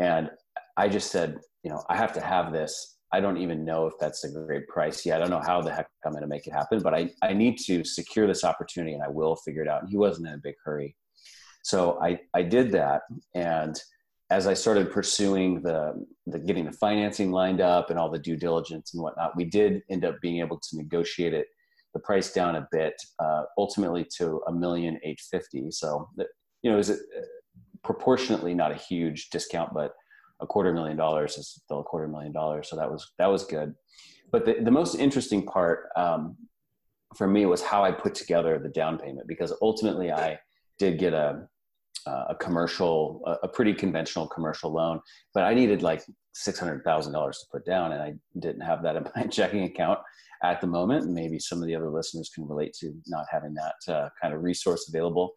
and 0.00 0.30
I 0.76 0.88
just 0.88 1.12
said, 1.12 1.38
you 1.62 1.70
know, 1.70 1.84
I 1.88 1.96
have 1.96 2.12
to 2.14 2.20
have 2.20 2.52
this. 2.52 2.98
I 3.12 3.20
don't 3.20 3.36
even 3.36 3.64
know 3.64 3.86
if 3.86 3.94
that's 4.00 4.24
a 4.24 4.30
great 4.30 4.66
price 4.66 5.06
yet. 5.06 5.16
I 5.16 5.20
don't 5.20 5.30
know 5.30 5.46
how 5.46 5.60
the 5.60 5.72
heck 5.72 5.86
I'm 6.04 6.12
going 6.12 6.22
to 6.22 6.28
make 6.28 6.46
it 6.46 6.52
happen, 6.52 6.80
but 6.80 6.94
I, 6.94 7.10
I 7.22 7.34
need 7.34 7.58
to 7.66 7.84
secure 7.84 8.26
this 8.26 8.42
opportunity 8.42 8.94
and 8.94 9.02
I 9.02 9.08
will 9.08 9.36
figure 9.36 9.60
it 9.60 9.68
out. 9.68 9.82
And 9.82 9.90
he 9.90 9.98
wasn't 9.98 10.28
in 10.28 10.34
a 10.34 10.38
big 10.38 10.54
hurry. 10.64 10.96
So 11.62 12.00
I, 12.02 12.20
I 12.32 12.40
did 12.40 12.72
that. 12.72 13.02
And 13.34 13.78
as 14.32 14.46
I 14.46 14.54
started 14.54 14.90
pursuing 14.90 15.60
the, 15.60 16.06
the 16.26 16.38
getting 16.38 16.64
the 16.64 16.72
financing 16.72 17.30
lined 17.32 17.60
up 17.60 17.90
and 17.90 17.98
all 17.98 18.10
the 18.10 18.18
due 18.18 18.36
diligence 18.36 18.94
and 18.94 19.02
whatnot, 19.02 19.36
we 19.36 19.44
did 19.44 19.82
end 19.90 20.06
up 20.06 20.16
being 20.22 20.40
able 20.40 20.58
to 20.58 20.76
negotiate 20.76 21.34
it, 21.34 21.48
the 21.92 22.00
price 22.00 22.32
down 22.32 22.56
a 22.56 22.66
bit, 22.72 22.94
uh, 23.18 23.42
ultimately 23.58 24.06
to 24.16 24.40
a 24.48 24.52
million 24.52 24.98
eight 25.04 25.20
fifty. 25.30 25.70
So, 25.70 26.08
you 26.62 26.72
know, 26.72 26.78
is 26.78 26.88
it 26.88 27.00
proportionately 27.84 28.54
not 28.54 28.72
a 28.72 28.76
huge 28.76 29.28
discount, 29.28 29.74
but 29.74 29.92
a 30.40 30.46
quarter 30.46 30.72
million 30.72 30.96
dollars 30.96 31.36
is 31.36 31.60
still 31.64 31.80
a 31.80 31.84
quarter 31.84 32.08
million 32.08 32.32
dollars. 32.32 32.70
So 32.70 32.76
that 32.76 32.90
was 32.90 33.12
that 33.18 33.30
was 33.30 33.44
good. 33.44 33.74
But 34.30 34.46
the, 34.46 34.54
the 34.62 34.70
most 34.70 34.94
interesting 34.94 35.44
part 35.44 35.90
um, 35.94 36.36
for 37.14 37.26
me 37.26 37.44
was 37.44 37.60
how 37.60 37.84
I 37.84 37.92
put 37.92 38.14
together 38.14 38.58
the 38.58 38.70
down 38.70 38.98
payment 38.98 39.28
because 39.28 39.52
ultimately 39.60 40.10
I 40.10 40.38
did 40.78 40.98
get 40.98 41.12
a 41.12 41.46
uh, 42.06 42.24
a 42.30 42.34
commercial, 42.34 43.22
a, 43.26 43.46
a, 43.46 43.48
pretty 43.48 43.72
conventional 43.72 44.26
commercial 44.26 44.72
loan, 44.72 45.00
but 45.34 45.44
I 45.44 45.54
needed 45.54 45.82
like 45.82 46.02
six 46.32 46.58
hundred 46.58 46.82
thousand 46.84 47.12
dollars 47.12 47.38
to 47.38 47.46
put 47.52 47.64
down, 47.64 47.92
and 47.92 48.02
I 48.02 48.14
didn't 48.38 48.62
have 48.62 48.82
that 48.82 48.96
in 48.96 49.04
my 49.16 49.26
checking 49.26 49.64
account 49.64 49.98
at 50.42 50.60
the 50.60 50.66
moment. 50.66 51.10
Maybe 51.10 51.38
some 51.38 51.60
of 51.60 51.66
the 51.66 51.76
other 51.76 51.90
listeners 51.90 52.30
can 52.34 52.46
relate 52.46 52.74
to 52.80 52.92
not 53.06 53.26
having 53.30 53.54
that 53.54 53.92
uh, 53.92 54.08
kind 54.20 54.34
of 54.34 54.42
resource 54.42 54.88
available. 54.88 55.34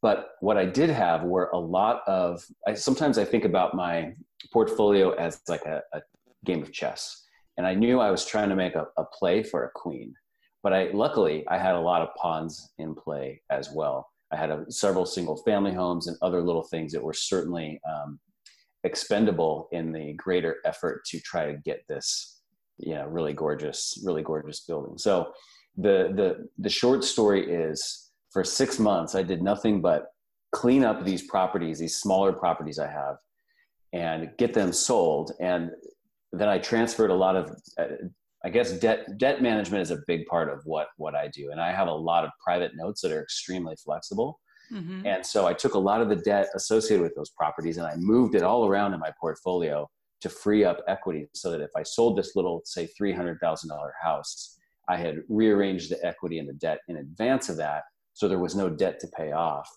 But 0.00 0.28
what 0.40 0.56
I 0.56 0.64
did 0.64 0.90
have 0.90 1.24
were 1.24 1.50
a 1.52 1.58
lot 1.58 2.02
of. 2.06 2.44
I, 2.66 2.74
sometimes 2.74 3.18
I 3.18 3.24
think 3.24 3.44
about 3.44 3.74
my 3.74 4.12
portfolio 4.52 5.10
as 5.14 5.40
like 5.48 5.64
a, 5.64 5.82
a 5.92 6.00
game 6.44 6.62
of 6.62 6.72
chess, 6.72 7.24
and 7.56 7.66
I 7.66 7.74
knew 7.74 7.98
I 7.98 8.10
was 8.10 8.24
trying 8.24 8.50
to 8.50 8.56
make 8.56 8.76
a, 8.76 8.86
a 8.96 9.04
play 9.04 9.42
for 9.42 9.64
a 9.64 9.70
queen, 9.74 10.14
but 10.62 10.72
I 10.72 10.90
luckily 10.92 11.44
I 11.48 11.58
had 11.58 11.74
a 11.74 11.80
lot 11.80 12.02
of 12.02 12.14
pawns 12.14 12.70
in 12.78 12.94
play 12.94 13.42
as 13.50 13.70
well 13.72 14.06
I 14.32 14.36
had 14.36 14.50
a, 14.50 14.64
several 14.70 15.06
single 15.06 15.36
family 15.36 15.72
homes 15.72 16.06
and 16.06 16.16
other 16.22 16.42
little 16.42 16.64
things 16.64 16.92
that 16.92 17.02
were 17.02 17.14
certainly 17.14 17.80
um, 17.88 18.18
expendable 18.84 19.68
in 19.72 19.92
the 19.92 20.12
greater 20.14 20.56
effort 20.64 21.04
to 21.06 21.20
try 21.20 21.46
to 21.46 21.58
get 21.58 21.84
this, 21.88 22.40
you 22.78 22.94
know, 22.94 23.06
really 23.06 23.32
gorgeous, 23.32 24.02
really 24.04 24.22
gorgeous 24.22 24.60
building. 24.60 24.98
So 24.98 25.32
the 25.76 26.12
the 26.14 26.48
the 26.58 26.68
short 26.68 27.04
story 27.04 27.50
is 27.50 28.10
for 28.32 28.44
six 28.44 28.78
months 28.78 29.14
I 29.14 29.22
did 29.22 29.42
nothing 29.42 29.80
but 29.80 30.06
clean 30.52 30.84
up 30.84 31.04
these 31.04 31.22
properties, 31.22 31.78
these 31.78 31.96
smaller 31.96 32.32
properties 32.32 32.78
I 32.78 32.88
have, 32.88 33.16
and 33.92 34.30
get 34.38 34.54
them 34.54 34.72
sold. 34.72 35.32
And 35.40 35.70
then 36.32 36.48
I 36.48 36.58
transferred 36.58 37.10
a 37.10 37.14
lot 37.14 37.36
of 37.36 37.50
uh, 37.78 37.84
I 38.48 38.50
guess 38.50 38.72
debt 38.72 39.18
debt 39.18 39.42
management 39.42 39.82
is 39.82 39.90
a 39.90 39.98
big 40.06 40.24
part 40.24 40.48
of 40.48 40.62
what 40.64 40.88
what 40.96 41.14
I 41.14 41.28
do, 41.28 41.50
and 41.50 41.60
I 41.60 41.70
have 41.70 41.86
a 41.86 41.92
lot 41.92 42.24
of 42.24 42.30
private 42.42 42.72
notes 42.74 43.02
that 43.02 43.12
are 43.12 43.22
extremely 43.22 43.76
flexible. 43.76 44.40
Mm-hmm. 44.72 45.06
And 45.06 45.26
so 45.26 45.46
I 45.46 45.52
took 45.52 45.74
a 45.74 45.78
lot 45.78 46.00
of 46.00 46.08
the 46.08 46.16
debt 46.16 46.48
associated 46.54 47.02
with 47.02 47.14
those 47.14 47.28
properties 47.28 47.76
and 47.76 47.86
I 47.86 47.94
moved 47.96 48.34
it 48.34 48.42
all 48.42 48.66
around 48.66 48.94
in 48.94 49.00
my 49.00 49.10
portfolio 49.20 49.86
to 50.22 50.30
free 50.30 50.64
up 50.64 50.82
equity 50.88 51.26
so 51.34 51.50
that 51.50 51.60
if 51.60 51.70
I 51.76 51.82
sold 51.82 52.18
this 52.18 52.36
little, 52.36 52.60
say, 52.64 52.88
$300,000 53.00 53.38
house, 54.02 54.58
I 54.88 54.96
had 54.96 55.20
rearranged 55.28 55.90
the 55.90 56.04
equity 56.06 56.38
and 56.38 56.48
the 56.48 56.54
debt 56.54 56.80
in 56.88 56.96
advance 56.96 57.48
of 57.48 57.56
that. 57.58 57.84
So 58.14 58.28
there 58.28 58.38
was 58.38 58.54
no 58.54 58.68
debt 58.68 58.98
to 59.00 59.08
pay 59.08 59.32
off. 59.32 59.68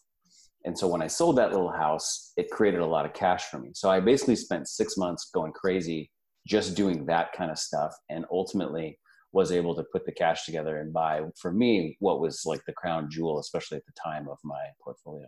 And 0.65 0.77
so 0.77 0.87
when 0.87 1.01
I 1.01 1.07
sold 1.07 1.37
that 1.37 1.51
little 1.51 1.71
house, 1.71 2.33
it 2.35 2.51
created 2.51 2.81
a 2.81 2.85
lot 2.85 3.05
of 3.05 3.13
cash 3.13 3.45
for 3.45 3.59
me. 3.59 3.71
So 3.73 3.89
I 3.89 4.01
basically 4.01 4.35
spent 4.35 4.67
six 4.67 4.97
months 4.97 5.29
going 5.33 5.53
crazy 5.53 6.09
just 6.47 6.75
doing 6.75 7.05
that 7.05 7.33
kind 7.33 7.51
of 7.51 7.57
stuff 7.57 7.95
and 8.09 8.25
ultimately 8.31 8.97
was 9.33 9.51
able 9.51 9.75
to 9.75 9.83
put 9.91 10.05
the 10.05 10.11
cash 10.11 10.45
together 10.45 10.79
and 10.79 10.91
buy 10.91 11.21
for 11.39 11.51
me 11.51 11.95
what 11.99 12.19
was 12.19 12.43
like 12.45 12.61
the 12.65 12.73
crown 12.73 13.09
jewel 13.09 13.39
especially 13.39 13.77
at 13.77 13.85
the 13.85 13.93
time 14.03 14.27
of 14.27 14.37
my 14.43 14.63
portfolio 14.83 15.25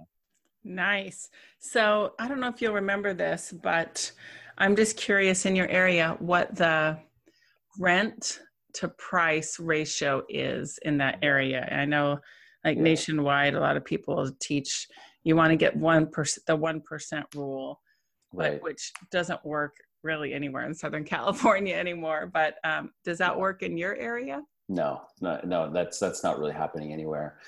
nice 0.64 1.30
so 1.60 2.14
i 2.20 2.28
don't 2.28 2.40
know 2.40 2.48
if 2.48 2.62
you'll 2.62 2.74
remember 2.74 3.14
this 3.14 3.54
but 3.64 4.12
i'm 4.58 4.76
just 4.76 4.98
curious 4.98 5.46
in 5.46 5.56
your 5.56 5.68
area 5.68 6.16
what 6.20 6.56
the 6.56 6.98
rent 7.80 8.40
to 8.74 8.88
price 8.90 9.60
ratio 9.60 10.24
is 10.30 10.80
in 10.84 10.98
that 10.98 11.20
area 11.22 11.68
i 11.72 11.86
know 11.86 12.18
like 12.66 12.78
yeah. 12.78 12.84
nationwide 12.84 13.54
a 13.54 13.60
lot 13.60 13.78
of 13.78 13.86
people 13.86 14.30
teach 14.40 14.88
you 15.24 15.36
want 15.36 15.52
to 15.52 15.56
get 15.56 15.78
1% 15.78 16.38
the 16.48 16.58
1% 16.58 17.24
rule 17.36 17.80
right. 18.34 18.54
but 18.54 18.64
which 18.64 18.92
doesn't 19.12 19.44
work 19.46 19.74
really 20.04 20.34
anywhere 20.34 20.66
in 20.66 20.74
Southern 20.74 21.04
California 21.16 21.76
anymore. 21.76 22.30
But 22.32 22.56
um, 22.64 22.92
does 23.04 23.18
that 23.20 23.38
work 23.38 23.64
in 23.64 23.78
your 23.78 23.96
area? 23.96 24.42
No, 24.70 25.02
no, 25.22 25.40
no. 25.44 25.72
That's 25.72 26.00
that's 26.00 26.24
not 26.24 26.40
really 26.40 26.54
happening 26.54 26.94
anywhere. 26.94 27.40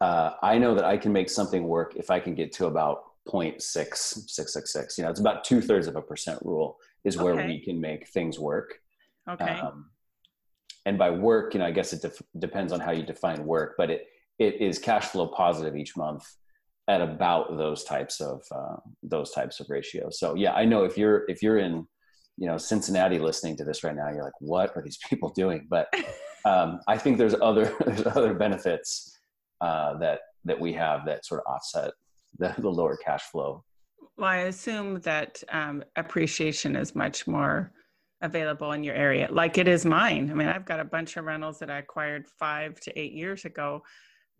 Uh, 0.00 0.32
I 0.42 0.58
know 0.58 0.74
that 0.74 0.84
I 0.84 0.96
can 0.96 1.12
make 1.12 1.28
something 1.28 1.66
work 1.66 1.94
if 1.96 2.10
I 2.10 2.20
can 2.20 2.34
get 2.34 2.52
to 2.52 2.66
about 2.66 3.04
0.6666. 3.26 4.96
You 4.96 5.04
know, 5.04 5.10
it's 5.10 5.20
about 5.20 5.44
two 5.44 5.60
thirds 5.60 5.86
of 5.86 5.96
a 5.96 6.02
percent 6.02 6.38
rule 6.44 6.78
is 7.04 7.16
where 7.16 7.34
okay. 7.34 7.46
we 7.46 7.60
can 7.60 7.80
make 7.80 8.08
things 8.08 8.38
work. 8.38 8.80
Okay. 9.28 9.44
Um, 9.44 9.90
and 10.86 10.96
by 10.98 11.10
work, 11.10 11.54
you 11.54 11.60
know, 11.60 11.66
I 11.66 11.70
guess 11.70 11.92
it 11.92 12.02
def- 12.02 12.22
depends 12.38 12.72
on 12.72 12.80
how 12.80 12.92
you 12.92 13.02
define 13.02 13.44
work, 13.44 13.74
but 13.76 13.90
it 13.90 14.06
it 14.38 14.60
is 14.60 14.78
cash 14.78 15.06
flow 15.06 15.26
positive 15.26 15.76
each 15.76 15.96
month 15.96 16.24
at 16.86 17.02
about 17.02 17.56
those 17.58 17.84
types 17.84 18.20
of 18.20 18.42
uh, 18.50 18.76
those 19.02 19.30
types 19.32 19.60
of 19.60 19.68
ratios. 19.68 20.18
So 20.18 20.34
yeah, 20.34 20.52
I 20.54 20.64
know 20.64 20.84
if 20.84 20.96
you're 20.96 21.24
if 21.28 21.42
you're 21.42 21.58
in 21.58 21.86
you 22.38 22.46
know 22.46 22.56
Cincinnati 22.56 23.18
listening 23.18 23.56
to 23.56 23.64
this 23.64 23.82
right 23.82 23.94
now, 23.94 24.08
you're 24.10 24.24
like, 24.24 24.40
what 24.40 24.70
are 24.76 24.82
these 24.82 24.98
people 25.08 25.30
doing? 25.30 25.66
But 25.68 25.88
um, 26.44 26.80
I 26.86 26.96
think 26.96 27.18
there's 27.18 27.34
other 27.42 27.74
there's 27.84 28.06
other 28.06 28.34
benefits 28.34 29.18
uh, 29.60 29.98
that 29.98 30.20
that 30.44 30.58
we 30.58 30.72
have 30.72 31.04
that 31.06 31.26
sort 31.26 31.42
of 31.44 31.52
offset 31.52 31.92
the, 32.38 32.54
the 32.58 32.68
lower 32.68 32.96
cash 32.96 33.22
flow. 33.24 33.64
Well, 34.16 34.30
I 34.30 34.36
assume 34.38 35.00
that 35.00 35.42
um, 35.50 35.84
appreciation 35.96 36.76
is 36.76 36.94
much 36.94 37.26
more 37.26 37.72
available 38.22 38.72
in 38.72 38.82
your 38.82 38.94
area, 38.94 39.28
like 39.30 39.58
it 39.58 39.68
is 39.68 39.84
mine. 39.84 40.30
I 40.30 40.34
mean, 40.34 40.48
I've 40.48 40.64
got 40.64 40.80
a 40.80 40.84
bunch 40.84 41.16
of 41.16 41.24
rentals 41.24 41.58
that 41.60 41.70
I 41.70 41.78
acquired 41.78 42.26
five 42.38 42.80
to 42.80 42.98
eight 42.98 43.12
years 43.12 43.44
ago 43.44 43.82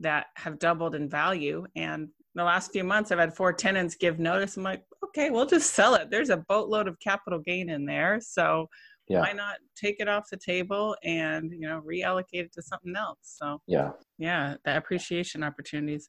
that 0.01 0.27
have 0.35 0.59
doubled 0.59 0.95
in 0.95 1.09
value, 1.09 1.67
and 1.77 2.09
the 2.35 2.45
last 2.45 2.73
few 2.73 2.85
months 2.85 3.11
I've 3.11 3.19
had 3.19 3.35
four 3.35 3.53
tenants 3.53 3.97
give 3.97 4.19
notice. 4.19 4.57
I'm 4.57 4.63
like, 4.63 4.83
okay, 5.05 5.31
we'll 5.31 5.47
just 5.47 5.75
sell 5.75 5.95
it. 5.95 6.11
There's 6.11 6.31
a 6.31 6.39
boatload 6.49 6.89
of 6.89 6.99
capital 7.01 7.39
gain 7.39 7.71
in 7.71 7.85
there. 7.85 8.21
So 8.21 8.69
yeah. 9.09 9.21
why 9.21 9.33
not 9.33 9.57
take 9.77 9.97
it 10.01 10.09
off 10.09 10.31
the 10.31 10.37
table 10.37 10.97
and, 11.03 11.51
you 11.53 11.69
know, 11.69 11.83
reallocate 11.87 12.45
it 12.45 12.53
to 12.55 12.63
something 12.63 12.95
else? 12.97 13.19
So 13.23 13.61
yeah. 13.67 13.93
Yeah. 14.19 14.57
The 14.65 14.77
appreciation 14.77 15.43
opportunities 15.43 16.09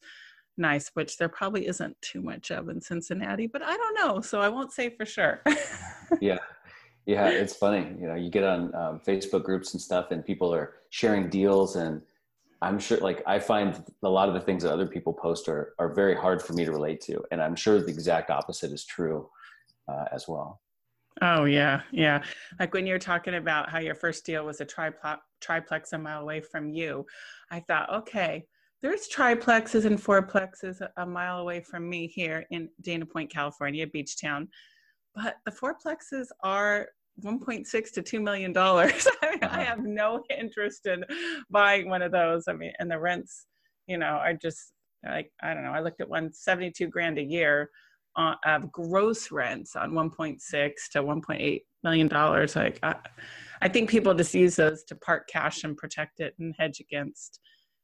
nice, 0.58 0.92
which 0.94 1.18
there 1.18 1.30
probably 1.30 1.68
isn't 1.68 1.96
too 2.02 2.22
much 2.22 2.52
of 2.52 2.68
in 2.70 2.82
Cincinnati, 2.82 3.48
but 3.48 3.62
I 3.64 3.78
don't 3.78 3.96
know. 3.96 4.22
So 4.22 4.42
I 4.42 4.50
won't 4.50 4.74
say 4.74 4.90
for 4.90 5.06
sure. 5.06 5.42
yeah. 6.22 6.38
Yeah. 7.06 7.30
It's 7.30 7.56
funny. 7.56 7.96
You 8.00 8.08
know, 8.08 8.16
you 8.16 8.30
get 8.30 8.44
on 8.44 8.76
um, 8.76 9.02
Facebook 9.08 9.44
groups 9.44 9.74
and 9.74 9.82
stuff 9.82 10.12
and 10.12 10.26
people 10.26 10.54
are 10.54 10.74
sharing 10.90 11.30
deals 11.30 11.76
and 11.76 12.02
I'm 12.62 12.80
sure 12.80 12.98
like 12.98 13.24
I 13.26 13.40
find 13.40 13.82
a 14.04 14.10
lot 14.10 14.28
of 14.28 14.34
the 14.34 14.42
things 14.42 14.64
that 14.64 14.74
other 14.74 14.88
people 14.88 15.14
post 15.14 15.48
are, 15.48 15.74
are 15.80 15.94
very 15.94 16.16
hard 16.16 16.42
for 16.42 16.54
me 16.54 16.66
to 16.66 16.72
relate 16.72 17.02
to. 17.02 17.24
And 17.32 17.42
I'm 17.42 17.56
sure 17.56 17.80
the 17.80 17.88
exact 17.88 18.30
opposite 18.30 18.72
is 18.72 18.86
true 18.86 19.30
uh, 19.88 20.06
as 20.12 20.28
well. 20.28 20.62
Oh 21.22 21.46
yeah. 21.46 21.82
Yeah. 21.92 22.24
Like 22.60 22.74
when 22.74 22.86
you're 22.86 23.00
talking 23.00 23.36
about 23.36 23.70
how 23.70 23.80
your 23.80 23.96
first 23.96 24.26
deal 24.26 24.46
was 24.46 24.62
a 24.62 24.66
triplex, 24.66 25.22
triplex 25.42 25.94
a 25.94 25.98
mile 25.98 26.22
away 26.22 26.42
from 26.42 26.70
you, 26.70 27.06
I 27.52 27.62
thought, 27.62 27.94
okay, 27.94 28.46
there's 28.82 29.10
triplexes 29.10 29.86
and 29.86 30.02
fourplexes 30.02 30.82
a 30.98 31.06
mile 31.06 31.40
away 31.40 31.62
from 31.62 31.90
me 31.90 32.08
here 32.08 32.46
in 32.52 32.70
Dana 32.82 33.06
Point, 33.06 33.30
California, 33.30 33.86
beach 33.88 34.20
town. 34.20 34.48
But 35.16 35.36
the 35.46 35.52
fourplexes 35.52 36.28
are 36.44 36.88
1.6 37.22 37.92
to 37.94 38.02
2 38.02 38.20
million 38.20 38.54
dollars. 38.54 39.08
I, 39.22 39.32
mean, 39.32 39.44
uh-huh. 39.44 39.60
I 39.60 39.64
have 39.64 39.84
no 39.84 40.24
interest 40.38 40.86
in 40.86 41.04
buying 41.50 41.90
one 41.90 42.02
of 42.02 42.12
those. 42.12 42.48
I 42.48 42.54
mean 42.54 42.74
and 42.80 42.90
the 42.90 43.00
rents 43.00 43.46
you 43.88 43.98
know 43.98 44.06
are 44.06 44.34
just 44.34 44.74
like 45.06 45.32
i 45.42 45.54
don't 45.54 45.64
know. 45.64 45.72
I 45.72 45.82
looked 45.82 46.02
at 46.02 46.10
one 46.10 46.32
72 46.34 46.88
grand 46.88 47.18
a 47.18 47.24
year 47.24 47.70
of 48.46 48.72
gross 48.72 49.32
rents 49.32 49.76
on 49.76 49.92
1.6 49.92 50.40
to 50.92 51.04
1.8 51.04 51.62
million 51.84 52.08
dollars. 52.08 52.56
Like 52.56 52.80
I, 52.84 52.96
I 53.62 53.70
think 53.70 53.90
people 53.90 54.14
just 54.14 54.34
use 54.34 54.56
those 54.56 54.84
to 54.86 54.96
park 54.96 55.28
cash 55.32 55.64
and 55.64 55.78
protect 55.78 56.20
it 56.20 56.34
and 56.40 56.54
hedge 56.58 56.80
against 56.80 57.40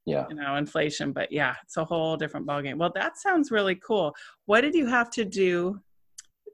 yeah. 0.06 0.26
you 0.30 0.36
know 0.36 0.56
inflation. 0.56 1.14
But 1.14 1.32
yeah 1.32 1.56
it's 1.64 1.78
a 1.78 1.86
whole 1.86 2.18
different 2.18 2.48
ballgame. 2.48 2.78
Well 2.78 2.92
that 2.96 3.18
sounds 3.18 3.52
really 3.52 3.76
cool. 3.76 4.14
What 4.46 4.62
did 4.62 4.76
you 4.76 4.88
have 4.88 5.10
to 5.12 5.26
do 5.26 5.80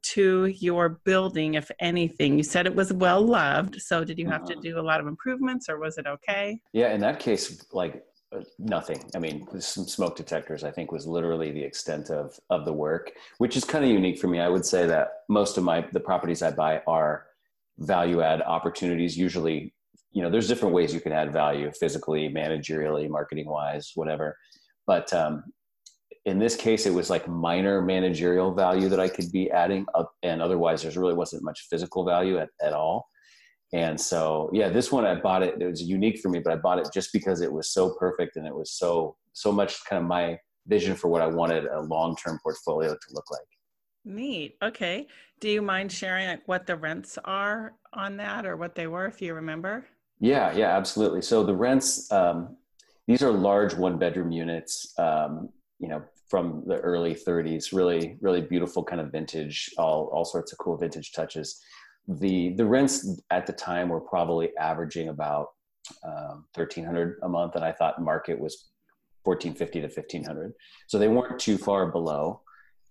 to 0.03 0.46
your 0.46 0.89
building, 0.89 1.55
if 1.55 1.70
anything? 1.79 2.38
You 2.38 2.43
said 2.43 2.65
it 2.65 2.75
was 2.75 2.91
well 2.93 3.22
loved. 3.22 3.81
So 3.81 4.03
did 4.03 4.17
you 4.20 4.29
have 4.29 4.46
to 4.46 4.53
uh-huh. 4.53 4.62
do 4.62 4.79
a 4.79 4.81
lot 4.81 5.00
of 5.00 5.08
improvements 5.08 5.70
or 5.70 5.79
was 5.79 5.98
it 5.98 6.08
okay? 6.08 6.60
Yeah, 6.74 6.93
in 6.93 7.01
that 7.01 7.20
case, 7.20 7.65
like 7.72 8.03
uh, 8.34 8.41
nothing. 8.60 9.03
I 9.15 9.20
mean, 9.20 9.48
some 9.60 9.88
smoke 9.88 10.15
detectors, 10.15 10.63
I 10.63 10.72
think 10.72 10.91
was 10.91 11.05
literally 11.05 11.51
the 11.51 11.63
extent 11.63 12.10
of, 12.10 12.39
of 12.50 12.65
the 12.65 12.74
work, 12.74 13.12
which 13.39 13.58
is 13.58 13.65
kind 13.65 13.84
of 13.84 13.91
unique 13.91 14.20
for 14.20 14.27
me. 14.27 14.39
I 14.39 14.50
would 14.50 14.65
say 14.65 14.86
that 14.86 15.10
most 15.29 15.58
of 15.58 15.63
my, 15.63 15.86
the 15.91 16.00
properties 16.00 16.41
I 16.41 16.51
buy 16.51 16.81
are 16.88 17.25
value 17.79 18.22
add 18.22 18.41
opportunities. 18.41 19.17
Usually, 19.17 19.74
you 20.12 20.22
know, 20.22 20.29
there's 20.29 20.48
different 20.48 20.74
ways 20.74 20.93
you 20.93 21.01
can 21.01 21.12
add 21.12 21.34
value 21.34 21.72
physically, 21.72 22.29
managerially, 22.29 23.10
marketing 23.10 23.48
wise, 23.48 23.91
whatever. 23.96 24.38
But 24.88 25.12
um, 25.13 25.43
in 26.25 26.38
this 26.38 26.56
case, 26.56 26.86
it 26.86 26.94
was 26.94 27.10
like 27.10 27.28
minor 27.28 27.82
managerial 27.82 28.54
value 28.54 28.90
that 28.90 29.00
I 29.00 29.08
could 29.08 29.32
be 29.32 29.50
adding 29.50 29.86
up, 29.96 30.12
and 30.24 30.42
otherwise, 30.42 30.84
there 30.84 30.92
really 31.01 31.13
wasn't 31.13 31.44
much 31.44 31.68
physical 31.70 32.06
value 32.06 32.38
at, 32.38 32.50
at 32.62 32.74
all. 32.74 33.08
And 33.74 34.00
so, 34.00 34.50
yeah, 34.54 34.70
this 34.70 34.92
one 34.92 35.06
I 35.06 35.16
bought 35.16 35.44
it. 35.44 35.62
It 35.62 35.66
was 35.66 35.82
unique 35.82 36.20
for 36.20 36.30
me, 36.30 36.40
but 36.40 36.54
I 36.54 36.58
bought 36.58 36.80
it 36.80 36.90
just 36.94 37.13
because 37.13 37.42
it 37.42 37.51
was 37.51 37.70
so 37.70 37.96
perfect 37.98 38.36
and 38.36 38.46
it 38.46 38.54
was 38.54 38.74
so 38.74 39.16
so 39.34 39.51
much 39.51 39.84
kind 39.86 40.01
of 40.01 40.08
my 40.08 40.38
vision 40.68 40.96
for 40.96 41.08
what 41.08 41.22
I 41.22 41.28
wanted 41.28 41.66
a 41.66 41.82
long 41.82 42.16
term 42.16 42.38
portfolio 42.44 42.92
to 42.94 43.13
look 43.13 43.32
like. 43.32 43.48
Neat. 44.04 44.58
Okay. 44.62 45.08
Do 45.40 45.50
you 45.50 45.62
mind 45.62 45.92
sharing 45.92 46.28
like 46.28 46.48
what 46.48 46.68
the 46.68 46.75
rents 46.75 47.18
are 47.24 47.74
on 47.94 48.18
that 48.18 48.46
or 48.46 48.58
what 48.58 48.75
they 48.75 48.88
were, 48.88 49.06
if 49.06 49.22
you 49.22 49.34
remember? 49.34 49.86
Yeah, 50.20 50.54
yeah, 50.54 50.75
absolutely. 50.75 51.22
So 51.22 51.44
the 51.44 51.56
rents, 51.56 52.12
um, 52.12 52.58
these 53.08 53.24
are 53.24 53.32
large 53.32 53.74
one 53.74 53.98
bedroom 53.98 54.32
units. 54.32 54.94
Um, 55.00 55.50
you 55.80 55.88
know, 55.88 56.04
from 56.32 56.64
the 56.66 56.78
early 56.78 57.14
30s, 57.14 57.74
really, 57.74 58.18
really 58.22 58.40
beautiful 58.40 58.86
kind 58.86 59.02
of 59.02 59.12
vintage, 59.12 59.70
all, 59.78 60.10
all 60.14 60.24
sorts 60.24 60.54
of 60.54 60.58
cool 60.60 60.78
vintage 60.78 61.12
touches. 61.12 61.62
The, 62.08 62.54
the 62.56 62.66
rents 62.66 63.22
at 63.32 63.46
the 63.46 63.52
time 63.52 63.90
were 63.90 64.00
probably 64.00 64.56
averaging 64.58 65.10
about 65.10 65.48
um, 66.06 66.46
1300 66.56 67.20
a 67.24 67.28
month. 67.28 67.56
And 67.56 67.66
I 67.66 67.74
thought 67.74 68.02
market 68.02 68.40
was 68.40 68.70
1450 69.24 69.82
to 69.82 69.88
1500. 69.88 70.54
So 70.88 70.98
they 70.98 71.10
weren't 71.10 71.38
too 71.38 71.58
far 71.58 71.92
below. 71.92 72.40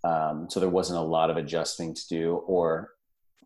Um, 0.04 0.46
so 0.50 0.60
there 0.60 0.68
wasn't 0.68 0.98
a 0.98 1.02
lot 1.02 1.30
of 1.30 1.38
adjusting 1.38 1.94
to 1.94 2.08
do, 2.08 2.34
or 2.46 2.90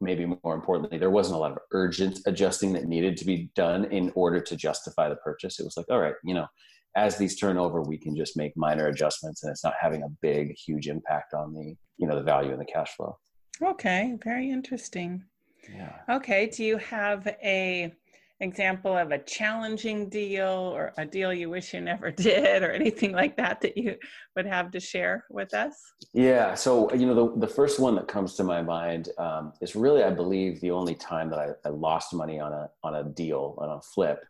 maybe 0.00 0.26
more 0.26 0.56
importantly, 0.56 0.98
there 0.98 1.10
wasn't 1.10 1.36
a 1.36 1.38
lot 1.38 1.52
of 1.52 1.58
urgent 1.70 2.18
adjusting 2.26 2.72
that 2.72 2.86
needed 2.86 3.16
to 3.18 3.24
be 3.24 3.48
done 3.54 3.84
in 3.92 4.10
order 4.16 4.40
to 4.40 4.56
justify 4.56 5.08
the 5.08 5.16
purchase. 5.16 5.60
It 5.60 5.64
was 5.64 5.76
like, 5.76 5.86
all 5.88 6.00
right, 6.00 6.14
you 6.24 6.34
know, 6.34 6.48
as 6.96 7.16
these 7.16 7.36
turn 7.36 7.58
over, 7.58 7.82
we 7.82 7.98
can 7.98 8.16
just 8.16 8.36
make 8.36 8.56
minor 8.56 8.86
adjustments 8.86 9.42
and 9.42 9.50
it's 9.50 9.64
not 9.64 9.74
having 9.80 10.02
a 10.02 10.08
big, 10.22 10.54
huge 10.56 10.88
impact 10.88 11.34
on 11.34 11.52
the, 11.52 11.74
you 11.96 12.06
know, 12.06 12.14
the 12.14 12.22
value 12.22 12.52
and 12.52 12.60
the 12.60 12.64
cash 12.64 12.94
flow. 12.96 13.18
Okay. 13.62 14.16
Very 14.22 14.50
interesting. 14.50 15.24
Yeah. 15.72 15.92
Okay. 16.08 16.46
Do 16.46 16.64
you 16.64 16.76
have 16.78 17.26
a 17.42 17.92
example 18.40 18.96
of 18.96 19.12
a 19.12 19.18
challenging 19.18 20.08
deal 20.08 20.72
or 20.74 20.92
a 20.98 21.06
deal 21.06 21.32
you 21.32 21.48
wish 21.48 21.72
you 21.72 21.80
never 21.80 22.10
did 22.28 22.62
or 22.62 22.70
anything 22.70 23.12
like 23.12 23.36
that 23.36 23.60
that 23.60 23.76
you 23.76 23.96
would 24.36 24.46
have 24.46 24.70
to 24.72 24.80
share 24.80 25.24
with 25.30 25.54
us? 25.54 25.74
Yeah. 26.12 26.54
So, 26.54 26.92
you 26.94 27.06
know, 27.06 27.14
the, 27.14 27.46
the 27.46 27.52
first 27.52 27.80
one 27.80 27.94
that 27.96 28.08
comes 28.08 28.34
to 28.34 28.44
my 28.44 28.62
mind 28.62 29.08
um, 29.18 29.52
is 29.60 29.74
really, 29.74 30.02
I 30.02 30.10
believe, 30.10 30.60
the 30.60 30.70
only 30.70 30.94
time 30.94 31.30
that 31.30 31.38
I, 31.38 31.48
I 31.64 31.70
lost 31.70 32.12
money 32.12 32.38
on 32.38 32.52
a, 32.52 32.68
on 32.82 32.96
a 32.96 33.04
deal, 33.04 33.56
on 33.58 33.70
a 33.70 33.80
flip. 33.80 34.20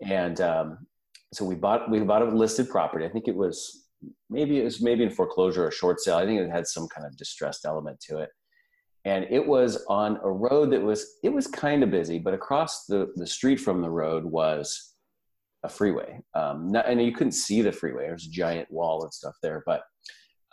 And 0.00 0.40
um, 0.40 0.86
so 1.32 1.44
we 1.44 1.54
bought 1.54 1.90
we 1.90 2.00
bought 2.00 2.22
a 2.22 2.26
listed 2.26 2.68
property. 2.68 3.04
I 3.04 3.08
think 3.08 3.28
it 3.28 3.36
was 3.36 3.86
maybe 4.30 4.60
it 4.60 4.64
was 4.64 4.80
maybe 4.80 5.04
in 5.04 5.10
foreclosure 5.10 5.66
or 5.66 5.70
short 5.70 6.00
sale. 6.00 6.16
I 6.16 6.24
think 6.24 6.40
it 6.40 6.50
had 6.50 6.66
some 6.66 6.88
kind 6.88 7.06
of 7.06 7.16
distressed 7.16 7.64
element 7.64 8.00
to 8.08 8.18
it. 8.18 8.30
And 9.04 9.26
it 9.30 9.46
was 9.46 9.84
on 9.88 10.18
a 10.22 10.30
road 10.30 10.72
that 10.72 10.82
was 10.82 11.18
it 11.22 11.32
was 11.32 11.46
kind 11.46 11.82
of 11.82 11.90
busy, 11.90 12.18
but 12.18 12.34
across 12.34 12.86
the 12.86 13.12
the 13.16 13.26
street 13.26 13.56
from 13.56 13.80
the 13.82 13.90
road 13.90 14.24
was 14.24 14.94
a 15.64 15.68
freeway. 15.68 16.20
Um, 16.34 16.72
not, 16.72 16.86
and 16.86 17.02
you 17.02 17.12
couldn't 17.12 17.32
see 17.32 17.62
the 17.62 17.72
freeway. 17.72 18.06
There's 18.06 18.26
a 18.26 18.30
giant 18.30 18.70
wall 18.70 19.02
and 19.02 19.12
stuff 19.12 19.34
there, 19.42 19.62
but 19.66 19.82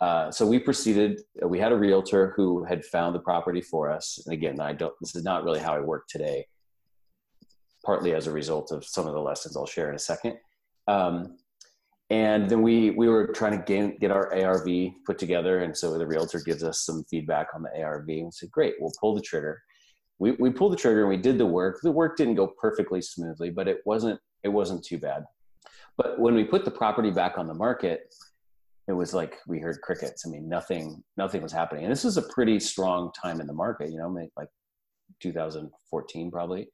uh, 0.00 0.30
so 0.30 0.46
we 0.46 0.58
proceeded. 0.58 1.20
We 1.42 1.58
had 1.58 1.72
a 1.72 1.76
realtor 1.76 2.34
who 2.36 2.64
had 2.64 2.84
found 2.84 3.14
the 3.14 3.20
property 3.20 3.60
for 3.62 3.90
us. 3.90 4.20
And 4.26 4.32
again, 4.34 4.60
I 4.60 4.72
don't. 4.72 4.92
This 5.00 5.14
is 5.16 5.24
not 5.24 5.44
really 5.44 5.60
how 5.60 5.74
I 5.74 5.80
work 5.80 6.06
today. 6.08 6.46
Partly 7.84 8.14
as 8.14 8.26
a 8.26 8.32
result 8.32 8.72
of 8.72 8.84
some 8.84 9.06
of 9.06 9.14
the 9.14 9.20
lessons 9.20 9.56
I'll 9.56 9.66
share 9.66 9.88
in 9.88 9.96
a 9.96 9.98
second. 9.98 10.36
Um, 10.88 11.36
and 12.10 12.48
then 12.48 12.62
we 12.62 12.90
we 12.90 13.08
were 13.08 13.28
trying 13.28 13.60
to 13.60 13.96
get 13.98 14.10
our 14.12 14.32
ARV 14.32 14.68
put 15.04 15.18
together, 15.18 15.64
and 15.64 15.76
so 15.76 15.98
the 15.98 16.06
realtor 16.06 16.40
gives 16.40 16.62
us 16.62 16.84
some 16.84 17.04
feedback 17.10 17.48
on 17.54 17.62
the 17.62 17.82
ARV, 17.82 18.08
and 18.08 18.26
we 18.26 18.30
said, 18.30 18.50
"Great, 18.50 18.74
we'll 18.80 18.92
pull 19.00 19.14
the 19.14 19.20
trigger." 19.20 19.60
We 20.18 20.32
we 20.32 20.50
pulled 20.50 20.72
the 20.72 20.76
trigger 20.76 21.00
and 21.00 21.08
we 21.08 21.16
did 21.16 21.36
the 21.36 21.46
work. 21.46 21.80
The 21.82 21.90
work 21.90 22.16
didn't 22.16 22.36
go 22.36 22.46
perfectly 22.46 23.02
smoothly, 23.02 23.50
but 23.50 23.66
it 23.66 23.78
wasn't 23.84 24.20
it 24.44 24.48
wasn't 24.48 24.84
too 24.84 24.98
bad. 24.98 25.24
But 25.96 26.20
when 26.20 26.34
we 26.34 26.44
put 26.44 26.64
the 26.64 26.70
property 26.70 27.10
back 27.10 27.38
on 27.38 27.48
the 27.48 27.54
market, 27.54 28.14
it 28.88 28.92
was 28.92 29.12
like 29.12 29.36
we 29.48 29.58
heard 29.58 29.80
crickets. 29.82 30.24
I 30.26 30.30
mean, 30.30 30.48
nothing 30.48 31.02
nothing 31.16 31.42
was 31.42 31.52
happening, 31.52 31.84
and 31.84 31.92
this 31.92 32.04
was 32.04 32.18
a 32.18 32.22
pretty 32.22 32.60
strong 32.60 33.10
time 33.20 33.40
in 33.40 33.48
the 33.48 33.52
market. 33.52 33.90
You 33.90 33.98
know, 33.98 34.08
like 34.36 34.48
2014 35.20 36.30
probably, 36.30 36.68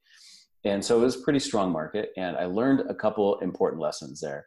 and 0.65 0.83
so 0.83 0.99
it 0.99 1.03
was 1.03 1.15
a 1.15 1.21
pretty 1.21 1.39
strong 1.39 1.71
market. 1.71 2.09
And 2.17 2.37
I 2.37 2.45
learned 2.45 2.89
a 2.89 2.95
couple 2.95 3.39
important 3.39 3.81
lessons 3.81 4.19
there 4.21 4.45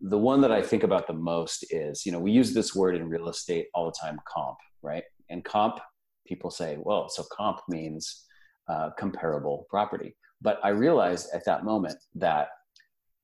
the 0.00 0.18
one 0.18 0.40
that 0.40 0.52
I 0.52 0.62
think 0.62 0.82
about 0.82 1.06
the 1.06 1.12
most 1.12 1.64
is, 1.70 2.06
you 2.06 2.12
know, 2.12 2.20
we 2.20 2.30
use 2.30 2.54
this 2.54 2.74
word 2.74 2.94
in 2.94 3.08
real 3.08 3.28
estate 3.28 3.66
all 3.74 3.86
the 3.86 3.96
time, 4.00 4.18
comp, 4.26 4.58
right? 4.82 5.04
And 5.28 5.44
comp, 5.44 5.80
people 6.26 6.50
say, 6.50 6.78
well, 6.80 7.08
so 7.08 7.24
comp 7.32 7.60
means 7.68 8.24
uh, 8.68 8.90
comparable 8.98 9.66
property. 9.68 10.14
But 10.40 10.60
I 10.62 10.68
realized 10.68 11.28
at 11.34 11.44
that 11.46 11.64
moment 11.64 11.96
that 12.14 12.48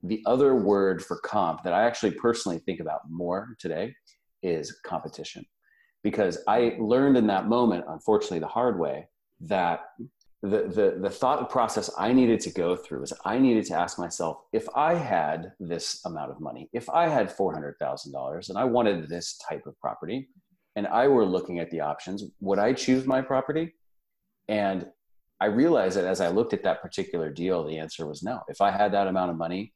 the 0.03 0.23
other 0.26 0.55
word 0.55 1.03
for 1.03 1.19
comp 1.21 1.62
that 1.62 1.73
I 1.73 1.85
actually 1.85 2.12
personally 2.12 2.59
think 2.59 2.81
about 2.81 3.00
more 3.09 3.57
today 3.59 3.95
is 4.43 4.81
competition. 4.85 5.45
Because 6.03 6.38
I 6.47 6.76
learned 6.79 7.17
in 7.17 7.26
that 7.29 7.49
moment, 7.49 7.85
unfortunately, 7.88 8.41
the 8.41 8.47
hard 8.47 8.79
way, 8.79 9.09
that 9.41 9.81
the, 10.45 10.69
the, 10.69 10.99
the 11.01 11.11
thought 11.11 11.49
process 11.49 11.89
I 11.97 12.13
needed 12.13 12.39
to 12.41 12.51
go 12.51 12.77
through 12.77 13.03
is 13.05 13.15
I 13.25 13.39
needed 13.39 13.65
to 13.67 13.75
ask 13.75 13.99
myself 13.99 14.43
if 14.53 14.69
I 14.77 14.93
had 14.93 15.53
this 15.59 16.05
amount 16.05 16.33
of 16.33 16.41
money, 16.41 16.69
if 16.75 16.91
I 16.91 17.09
had 17.09 17.35
$400,000 17.35 18.49
and 18.51 18.59
I 18.59 18.65
wanted 18.65 19.09
this 19.09 19.39
type 19.49 19.67
of 19.67 19.79
property 19.81 20.29
and 20.77 20.87
I 20.87 21.09
were 21.09 21.25
looking 21.25 21.61
at 21.61 21.71
the 21.71 21.81
options, 21.81 22.25
would 22.41 22.59
I 22.59 22.75
choose 22.75 23.07
my 23.07 23.23
property? 23.23 23.75
And 24.49 24.87
I 25.41 25.47
realized 25.47 25.97
that 25.97 26.05
as 26.05 26.21
I 26.21 26.29
looked 26.29 26.53
at 26.53 26.63
that 26.65 26.83
particular 26.83 27.31
deal, 27.31 27.65
the 27.65 27.79
answer 27.79 28.07
was 28.07 28.23
no. 28.23 28.41
If 28.49 28.61
I 28.61 28.71
had 28.71 28.93
that 28.93 29.07
amount 29.07 29.31
of 29.31 29.39
money, 29.39 29.73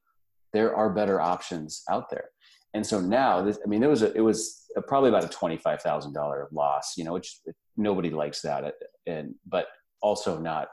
there 0.53 0.77
are 0.77 0.91
better 0.91 1.19
options 1.19 1.83
out 1.91 2.11
there. 2.11 2.27
And 2.75 2.87
so 2.87 3.01
now, 3.01 3.41
this, 3.41 3.59
I 3.65 3.69
mean, 3.69 3.83
it 3.83 3.89
was 3.89 4.03
a, 4.03 4.13
it 4.13 4.21
was 4.21 4.67
a, 4.77 4.83
probably 4.83 5.09
about 5.09 5.25
a 5.25 5.29
twenty 5.29 5.57
five 5.57 5.81
thousand 5.81 6.13
dollar 6.13 6.49
loss, 6.53 6.99
you 6.99 7.05
know, 7.05 7.15
which 7.15 7.39
nobody 7.79 8.11
likes 8.11 8.43
that. 8.43 8.75
And 9.07 9.35
but 9.47 9.67
also 10.03 10.39
not 10.39 10.69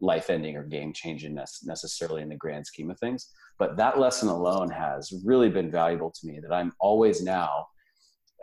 life 0.00 0.30
ending 0.30 0.56
or 0.56 0.64
game 0.64 0.92
changing 0.92 1.34
necessarily 1.34 2.22
in 2.22 2.28
the 2.28 2.36
grand 2.36 2.66
scheme 2.66 2.90
of 2.90 2.98
things. 2.98 3.28
But 3.58 3.76
that 3.76 3.98
lesson 3.98 4.28
alone 4.28 4.70
has 4.70 5.12
really 5.24 5.50
been 5.50 5.70
valuable 5.70 6.10
to 6.10 6.26
me 6.26 6.40
that 6.40 6.54
I'm 6.54 6.72
always 6.80 7.22
now, 7.22 7.66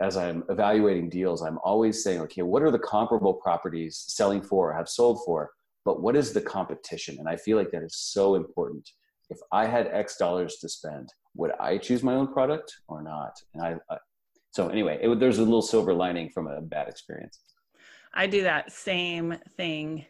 as 0.00 0.16
I'm 0.16 0.44
evaluating 0.48 1.08
deals, 1.08 1.42
I'm 1.42 1.58
always 1.64 2.04
saying, 2.04 2.20
okay, 2.22 2.42
what 2.42 2.62
are 2.62 2.70
the 2.70 2.78
comparable 2.78 3.34
properties 3.34 4.04
selling 4.06 4.42
for 4.42 4.70
or 4.70 4.74
have 4.74 4.88
sold 4.88 5.24
for? 5.24 5.50
But 5.84 6.02
what 6.02 6.16
is 6.16 6.32
the 6.32 6.40
competition? 6.40 7.16
And 7.18 7.28
I 7.28 7.36
feel 7.36 7.56
like 7.56 7.70
that 7.72 7.82
is 7.82 7.96
so 7.96 8.34
important. 8.36 8.88
If 9.30 9.38
I 9.52 9.66
had 9.66 9.88
X 9.88 10.16
dollars 10.16 10.56
to 10.60 10.68
spend, 10.68 11.12
would 11.34 11.52
I 11.58 11.78
choose 11.78 12.02
my 12.02 12.14
own 12.14 12.32
product 12.32 12.72
or 12.88 13.02
not? 13.02 13.32
And 13.54 13.62
I, 13.62 13.76
I 13.92 13.98
so 14.52 14.68
anyway, 14.68 14.98
it, 15.02 15.20
there's 15.20 15.38
a 15.38 15.44
little 15.44 15.62
silver 15.62 15.92
lining 15.92 16.30
from 16.30 16.46
a 16.46 16.60
bad 16.60 16.88
experience. 16.88 17.40
I 18.18 18.26
do 18.26 18.42
that 18.42 18.72
same 18.72 19.36
thing. 19.56 20.04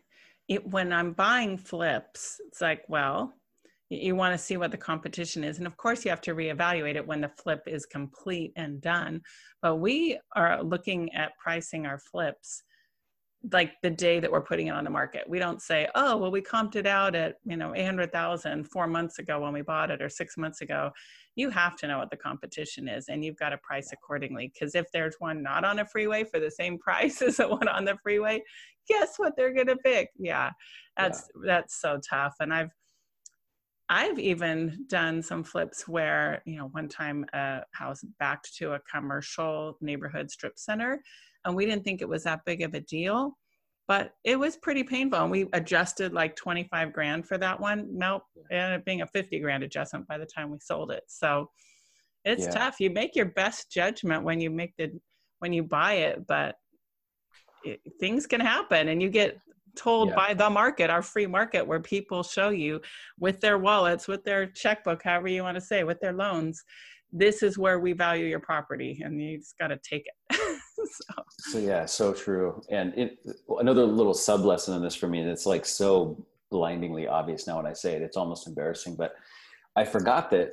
It, 0.48 0.66
when 0.66 0.94
I'm 0.94 1.12
buying 1.12 1.58
flips, 1.58 2.40
it's 2.48 2.62
like, 2.62 2.80
well, 2.88 3.34
you 3.90 4.16
want 4.16 4.32
to 4.32 4.42
see 4.42 4.56
what 4.56 4.70
the 4.70 4.78
competition 4.78 5.44
is. 5.44 5.58
And 5.58 5.66
of 5.66 5.76
course, 5.76 6.06
you 6.06 6.10
have 6.10 6.22
to 6.22 6.34
reevaluate 6.34 6.96
it 6.96 7.06
when 7.06 7.20
the 7.20 7.28
flip 7.28 7.60
is 7.66 7.84
complete 7.84 8.52
and 8.56 8.80
done. 8.80 9.20
But 9.60 9.76
we 9.76 10.18
are 10.34 10.62
looking 10.62 11.12
at 11.12 11.36
pricing 11.38 11.84
our 11.84 11.98
flips 11.98 12.62
like 13.52 13.72
the 13.82 13.90
day 13.90 14.18
that 14.18 14.30
we're 14.30 14.42
putting 14.42 14.66
it 14.66 14.74
on 14.74 14.84
the 14.84 14.90
market. 14.90 15.22
We 15.28 15.38
don't 15.38 15.62
say, 15.62 15.88
oh, 15.94 16.16
well, 16.16 16.30
we 16.30 16.40
comped 16.40 16.74
it 16.74 16.86
out 16.86 17.14
at, 17.14 17.36
you 17.44 17.56
know, 17.56 17.74
800,000 17.74 18.64
four 18.64 18.86
months 18.86 19.20
ago 19.20 19.40
when 19.40 19.52
we 19.52 19.62
bought 19.62 19.90
it 19.90 20.02
or 20.02 20.08
six 20.08 20.36
months 20.36 20.60
ago. 20.60 20.90
You 21.36 21.50
have 21.50 21.76
to 21.76 21.86
know 21.86 21.98
what 21.98 22.10
the 22.10 22.16
competition 22.16 22.88
is 22.88 23.08
and 23.08 23.24
you've 23.24 23.36
got 23.36 23.50
to 23.50 23.58
price 23.58 23.92
accordingly. 23.92 24.50
Because 24.52 24.74
if 24.74 24.86
there's 24.92 25.16
one 25.20 25.42
not 25.42 25.64
on 25.64 25.78
a 25.78 25.86
freeway 25.86 26.24
for 26.24 26.40
the 26.40 26.50
same 26.50 26.78
price 26.80 27.22
as 27.22 27.36
the 27.36 27.48
one 27.48 27.68
on 27.68 27.84
the 27.84 27.96
freeway, 28.02 28.42
guess 28.88 29.14
what 29.18 29.34
they're 29.36 29.54
going 29.54 29.68
to 29.68 29.76
pick? 29.76 30.10
Yeah, 30.18 30.50
that's, 30.96 31.28
yeah. 31.36 31.42
that's 31.46 31.80
so 31.80 32.00
tough. 32.08 32.34
And 32.40 32.52
I've, 32.52 32.70
I've 33.88 34.18
even 34.18 34.84
done 34.88 35.22
some 35.22 35.44
flips 35.44 35.86
where, 35.86 36.42
you 36.44 36.56
know, 36.56 36.66
one 36.72 36.88
time 36.88 37.24
uh, 37.32 37.60
a 37.60 37.64
house 37.72 38.04
backed 38.18 38.54
to 38.56 38.72
a 38.72 38.80
commercial 38.80 39.78
neighborhood 39.80 40.30
strip 40.30 40.58
center 40.58 41.00
and 41.44 41.54
we 41.54 41.66
didn't 41.66 41.84
think 41.84 42.02
it 42.02 42.08
was 42.08 42.24
that 42.24 42.40
big 42.44 42.62
of 42.62 42.74
a 42.74 42.80
deal 42.80 43.36
but 43.86 44.12
it 44.22 44.38
was 44.38 44.58
pretty 44.58 44.84
painful. 44.84 45.18
And 45.18 45.30
we 45.30 45.48
adjusted 45.54 46.12
like 46.12 46.36
25 46.36 46.92
grand 46.92 47.26
for 47.26 47.38
that 47.38 47.58
one. 47.58 47.88
Nope 47.90 48.22
it 48.50 48.54
ended 48.54 48.80
up 48.80 48.84
being 48.84 49.00
a 49.00 49.06
50 49.06 49.40
grand 49.40 49.62
adjustment 49.64 50.06
by 50.06 50.18
the 50.18 50.26
time 50.26 50.50
we 50.50 50.58
sold 50.60 50.90
it. 50.90 51.04
So 51.08 51.48
it's 52.24 52.44
yeah. 52.44 52.50
tough. 52.50 52.80
You 52.80 52.90
make 52.90 53.16
your 53.16 53.24
best 53.24 53.70
judgment 53.72 54.24
when 54.24 54.40
you 54.40 54.50
make 54.50 54.74
the 54.76 54.90
when 55.38 55.52
you 55.52 55.62
buy 55.62 55.94
it 55.94 56.26
but 56.26 56.56
it, 57.64 57.80
things 58.00 58.26
can 58.26 58.40
happen 58.40 58.88
and 58.88 59.02
you 59.02 59.08
get 59.08 59.38
told 59.76 60.08
yeah. 60.08 60.16
by 60.16 60.34
the 60.34 60.50
market 60.50 60.90
our 60.90 61.02
free 61.02 61.26
market 61.26 61.66
where 61.66 61.80
people 61.80 62.22
show 62.22 62.48
you 62.48 62.80
with 63.18 63.40
their 63.40 63.58
wallets 63.58 64.08
with 64.08 64.24
their 64.24 64.46
checkbook 64.46 65.02
however 65.02 65.28
you 65.28 65.42
want 65.42 65.54
to 65.54 65.60
say 65.60 65.84
with 65.84 66.00
their 66.00 66.12
loans 66.12 66.64
this 67.12 67.42
is 67.42 67.56
where 67.56 67.78
we 67.78 67.92
value 67.92 68.26
your 68.26 68.40
property 68.40 69.00
and 69.04 69.22
you 69.22 69.38
just 69.38 69.56
got 69.58 69.68
to 69.68 69.78
take 69.78 70.04
it 70.06 70.40
so. 70.90 71.14
so. 71.38 71.58
yeah 71.58 71.84
so 71.84 72.12
true 72.12 72.60
and 72.70 72.92
it, 72.96 73.18
another 73.58 73.84
little 73.84 74.14
sub 74.14 74.44
lesson 74.44 74.74
in 74.74 74.82
this 74.82 74.94
for 74.94 75.08
me 75.08 75.24
that's 75.24 75.46
like 75.46 75.64
so 75.64 76.24
blindingly 76.50 77.06
obvious 77.06 77.46
now 77.46 77.56
when 77.56 77.66
i 77.66 77.72
say 77.72 77.94
it 77.94 78.02
it's 78.02 78.16
almost 78.16 78.46
embarrassing 78.46 78.94
but 78.94 79.14
i 79.76 79.84
forgot 79.84 80.30
that 80.30 80.50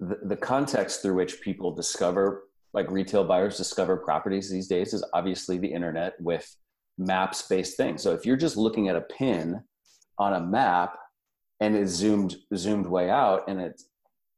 the, 0.00 0.18
the 0.24 0.36
context 0.36 1.02
through 1.02 1.14
which 1.14 1.40
people 1.40 1.74
discover 1.74 2.44
like 2.72 2.90
retail 2.90 3.24
buyers 3.24 3.56
discover 3.56 3.96
properties 3.96 4.50
these 4.50 4.68
days 4.68 4.94
is 4.94 5.04
obviously 5.14 5.58
the 5.58 5.72
internet 5.72 6.14
with 6.20 6.56
maps 6.96 7.42
based 7.42 7.76
things 7.76 8.02
so 8.02 8.12
if 8.12 8.24
you're 8.24 8.36
just 8.36 8.56
looking 8.56 8.88
at 8.88 8.96
a 8.96 9.00
pin 9.02 9.60
on 10.18 10.34
a 10.34 10.40
map 10.40 10.96
and 11.60 11.76
it's 11.76 11.92
zoomed 11.92 12.36
zoomed 12.56 12.86
way 12.86 13.10
out 13.10 13.44
and 13.48 13.60
it's 13.60 13.88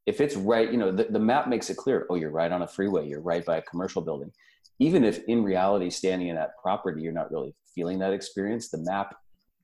if 0.07 0.21
it's 0.21 0.35
right, 0.35 0.71
you 0.71 0.79
know, 0.79 0.91
the, 0.91 1.05
the 1.05 1.19
map 1.19 1.49
makes 1.49 1.71
it 1.71 1.77
clear. 1.77 2.07
Oh, 2.11 2.17
you're 2.17 2.31
right 2.31 2.51
on 2.51 2.63
a 2.63 2.67
freeway. 2.67 3.07
You're 3.07 3.21
right 3.21 3.45
by 3.45 3.59
a 3.59 3.63
commercial 3.63 4.03
building. 4.03 4.33
Even 4.81 5.05
if 5.05 5.23
in 5.29 5.45
reality, 5.45 5.91
standing 5.91 6.29
in 6.29 6.37
that 6.37 6.59
property, 6.61 7.03
you're 7.03 7.13
not 7.13 7.31
really 7.31 7.55
feeling 7.75 7.99
that 8.01 8.13
experience, 8.13 8.71
the 8.71 8.79
map 8.79 9.15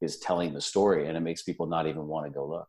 is 0.00 0.18
telling 0.18 0.52
the 0.52 0.60
story 0.60 1.08
and 1.08 1.16
it 1.16 1.20
makes 1.20 1.42
people 1.42 1.66
not 1.66 1.86
even 1.86 2.06
want 2.06 2.26
to 2.26 2.30
go 2.30 2.46
look. 2.46 2.68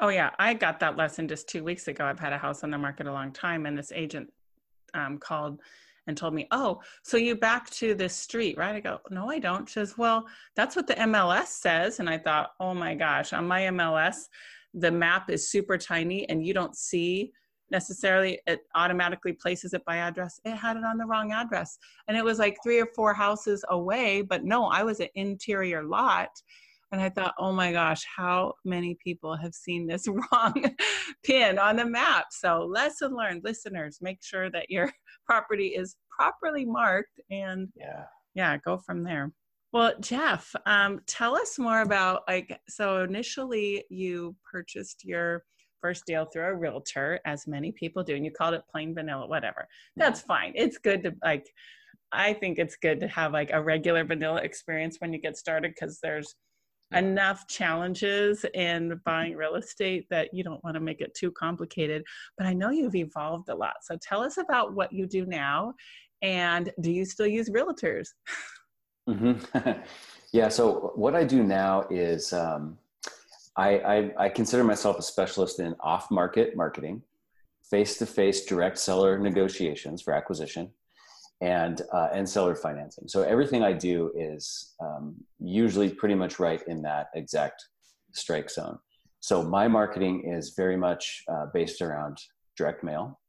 Oh, 0.00 0.08
yeah. 0.08 0.30
I 0.38 0.52
got 0.52 0.80
that 0.80 0.96
lesson 0.96 1.26
just 1.26 1.48
two 1.48 1.64
weeks 1.64 1.88
ago. 1.88 2.04
I've 2.04 2.18
had 2.18 2.32
a 2.32 2.38
house 2.38 2.62
on 2.62 2.70
the 2.70 2.76
market 2.76 3.06
a 3.06 3.12
long 3.12 3.32
time, 3.32 3.64
and 3.64 3.78
this 3.78 3.92
agent 3.92 4.30
um, 4.92 5.16
called 5.16 5.60
and 6.06 6.16
told 6.16 6.34
me, 6.34 6.46
Oh, 6.50 6.80
so 7.02 7.16
you 7.16 7.34
back 7.34 7.70
to 7.70 7.94
this 7.94 8.14
street, 8.14 8.56
right? 8.58 8.74
I 8.74 8.80
go, 8.80 9.00
No, 9.10 9.30
I 9.30 9.38
don't. 9.38 9.68
She 9.68 9.74
says, 9.74 9.96
Well, 9.98 10.26
that's 10.54 10.76
what 10.76 10.86
the 10.86 10.94
MLS 10.94 11.46
says. 11.46 11.98
And 11.98 12.08
I 12.08 12.18
thought, 12.18 12.50
Oh 12.60 12.74
my 12.74 12.94
gosh, 12.94 13.32
on 13.32 13.46
my 13.46 13.62
MLS, 13.62 14.26
the 14.74 14.90
map 14.90 15.30
is 15.30 15.50
super 15.50 15.78
tiny 15.78 16.28
and 16.28 16.46
you 16.46 16.54
don't 16.54 16.76
see 16.76 17.32
necessarily 17.70 18.40
it 18.46 18.60
automatically 18.74 19.32
places 19.32 19.74
it 19.74 19.84
by 19.84 19.96
address. 19.96 20.40
It 20.44 20.54
had 20.54 20.76
it 20.76 20.84
on 20.84 20.98
the 20.98 21.06
wrong 21.06 21.32
address. 21.32 21.78
And 22.08 22.16
it 22.16 22.24
was 22.24 22.38
like 22.38 22.58
three 22.62 22.80
or 22.80 22.88
four 22.94 23.14
houses 23.14 23.64
away 23.70 24.22
but 24.22 24.44
no 24.44 24.66
i 24.66 24.82
was 24.82 25.00
an 25.00 25.08
interior 25.14 25.82
lot. 25.82 26.30
And 26.92 27.00
i 27.00 27.08
thought 27.08 27.34
oh 27.38 27.52
my 27.52 27.72
gosh 27.72 28.04
how 28.16 28.54
many 28.64 28.96
people 29.02 29.36
have 29.36 29.54
seen 29.54 29.86
this 29.86 30.06
wrong 30.32 30.74
pin 31.24 31.58
on 31.58 31.76
the 31.76 31.86
map? 31.86 32.26
So 32.30 32.68
lesson 32.70 33.14
learned 33.16 33.42
listeners 33.44 33.98
make 34.00 34.22
sure 34.22 34.50
that 34.50 34.70
your 34.70 34.92
property 35.26 35.68
is 35.68 35.96
properly 36.10 36.64
marked 36.64 37.20
and 37.30 37.68
yeah. 37.76 38.04
yeah 38.34 38.56
go 38.58 38.78
from 38.78 39.02
there. 39.04 39.32
Well, 39.72 39.92
Jeff, 40.00 40.54
um, 40.64 41.00
tell 41.06 41.36
us 41.36 41.58
more 41.58 41.82
about 41.82 42.22
like 42.28 42.58
so. 42.68 43.02
Initially, 43.02 43.84
you 43.90 44.34
purchased 44.50 45.04
your 45.04 45.44
first 45.86 46.04
deal 46.04 46.24
through 46.24 46.46
a 46.46 46.54
realtor, 46.54 47.20
as 47.24 47.46
many 47.46 47.70
people 47.70 48.02
do, 48.02 48.16
and 48.16 48.24
you 48.24 48.30
called 48.30 48.54
it 48.54 48.62
plain 48.70 48.92
vanilla, 48.92 49.26
whatever. 49.26 49.68
That's 49.96 50.20
fine. 50.20 50.52
It's 50.56 50.78
good 50.78 51.02
to 51.04 51.14
like. 51.22 51.46
I 52.12 52.32
think 52.32 52.58
it's 52.58 52.76
good 52.76 52.98
to 53.00 53.08
have 53.08 53.32
like 53.32 53.50
a 53.52 53.62
regular 53.62 54.04
vanilla 54.04 54.40
experience 54.40 54.96
when 55.00 55.12
you 55.12 55.20
get 55.20 55.36
started 55.36 55.72
because 55.74 55.98
there's 56.02 56.34
enough 56.94 57.46
challenges 57.48 58.44
in 58.54 59.00
buying 59.04 59.34
real 59.36 59.56
estate 59.56 60.06
that 60.10 60.28
you 60.32 60.44
don't 60.44 60.62
want 60.62 60.74
to 60.74 60.80
make 60.80 61.00
it 61.00 61.14
too 61.14 61.32
complicated. 61.32 62.02
But 62.38 62.46
I 62.46 62.52
know 62.52 62.70
you've 62.70 62.94
evolved 62.94 63.48
a 63.48 63.54
lot. 63.54 63.74
So 63.82 63.98
tell 64.00 64.22
us 64.22 64.38
about 64.38 64.74
what 64.74 64.92
you 64.92 65.06
do 65.06 65.26
now 65.26 65.74
and 66.22 66.72
do 66.80 66.92
you 66.92 67.04
still 67.04 67.26
use 67.26 67.50
realtors? 67.50 68.08
Mm-hmm. 69.08 69.70
yeah. 70.32 70.48
So 70.48 70.90
what 70.96 71.14
I 71.14 71.22
do 71.22 71.44
now 71.44 71.86
is 71.90 72.32
um, 72.32 72.76
I, 73.56 73.78
I, 73.78 74.24
I 74.24 74.28
consider 74.28 74.64
myself 74.64 74.98
a 74.98 75.02
specialist 75.02 75.60
in 75.60 75.74
off-market 75.80 76.56
marketing, 76.56 77.02
face-to-face 77.70 78.44
direct 78.44 78.78
seller 78.78 79.18
negotiations 79.18 80.02
for 80.02 80.12
acquisition, 80.12 80.70
and 81.40 81.82
uh, 81.92 82.08
and 82.12 82.28
seller 82.28 82.54
financing. 82.54 83.08
So 83.08 83.22
everything 83.22 83.62
I 83.62 83.72
do 83.72 84.10
is 84.14 84.74
um, 84.80 85.16
usually 85.38 85.90
pretty 85.90 86.14
much 86.14 86.38
right 86.38 86.62
in 86.66 86.82
that 86.82 87.08
exact 87.14 87.66
strike 88.12 88.50
zone. 88.50 88.78
So 89.20 89.42
my 89.42 89.68
marketing 89.68 90.24
is 90.24 90.54
very 90.56 90.76
much 90.76 91.24
uh, 91.28 91.46
based 91.52 91.82
around 91.82 92.18
direct 92.56 92.82
mail, 92.82 93.20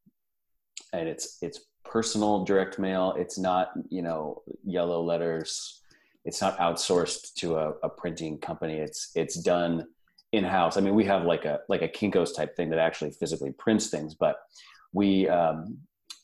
and 0.93 1.07
it's 1.09 1.37
it's 1.41 1.59
personal 1.83 2.45
direct 2.45 2.79
mail. 2.79 3.13
It's 3.17 3.37
not 3.37 3.71
you 3.89 4.01
know 4.01 4.41
yellow 4.63 5.01
letters. 5.01 5.81
It's 6.23 6.41
not 6.41 6.57
outsourced 6.59 7.33
to 7.35 7.55
a, 7.55 7.71
a 7.83 7.89
printing 7.89 8.37
company. 8.39 8.75
It's 8.75 9.11
it's 9.15 9.35
done 9.35 9.87
in 10.38 10.43
house. 10.43 10.78
I 10.78 10.82
mean, 10.82 10.95
we 10.95 11.06
have 11.06 11.23
like 11.23 11.45
a 11.45 11.60
like 11.69 11.82
a 11.82 11.88
Kinkos 11.88 12.36
type 12.36 12.56
thing 12.56 12.69
that 12.69 12.80
actually 12.80 13.12
physically 13.12 13.52
prints 13.52 13.88
things, 13.89 14.15
but 14.15 14.38
we 14.93 15.28
um, 15.28 15.78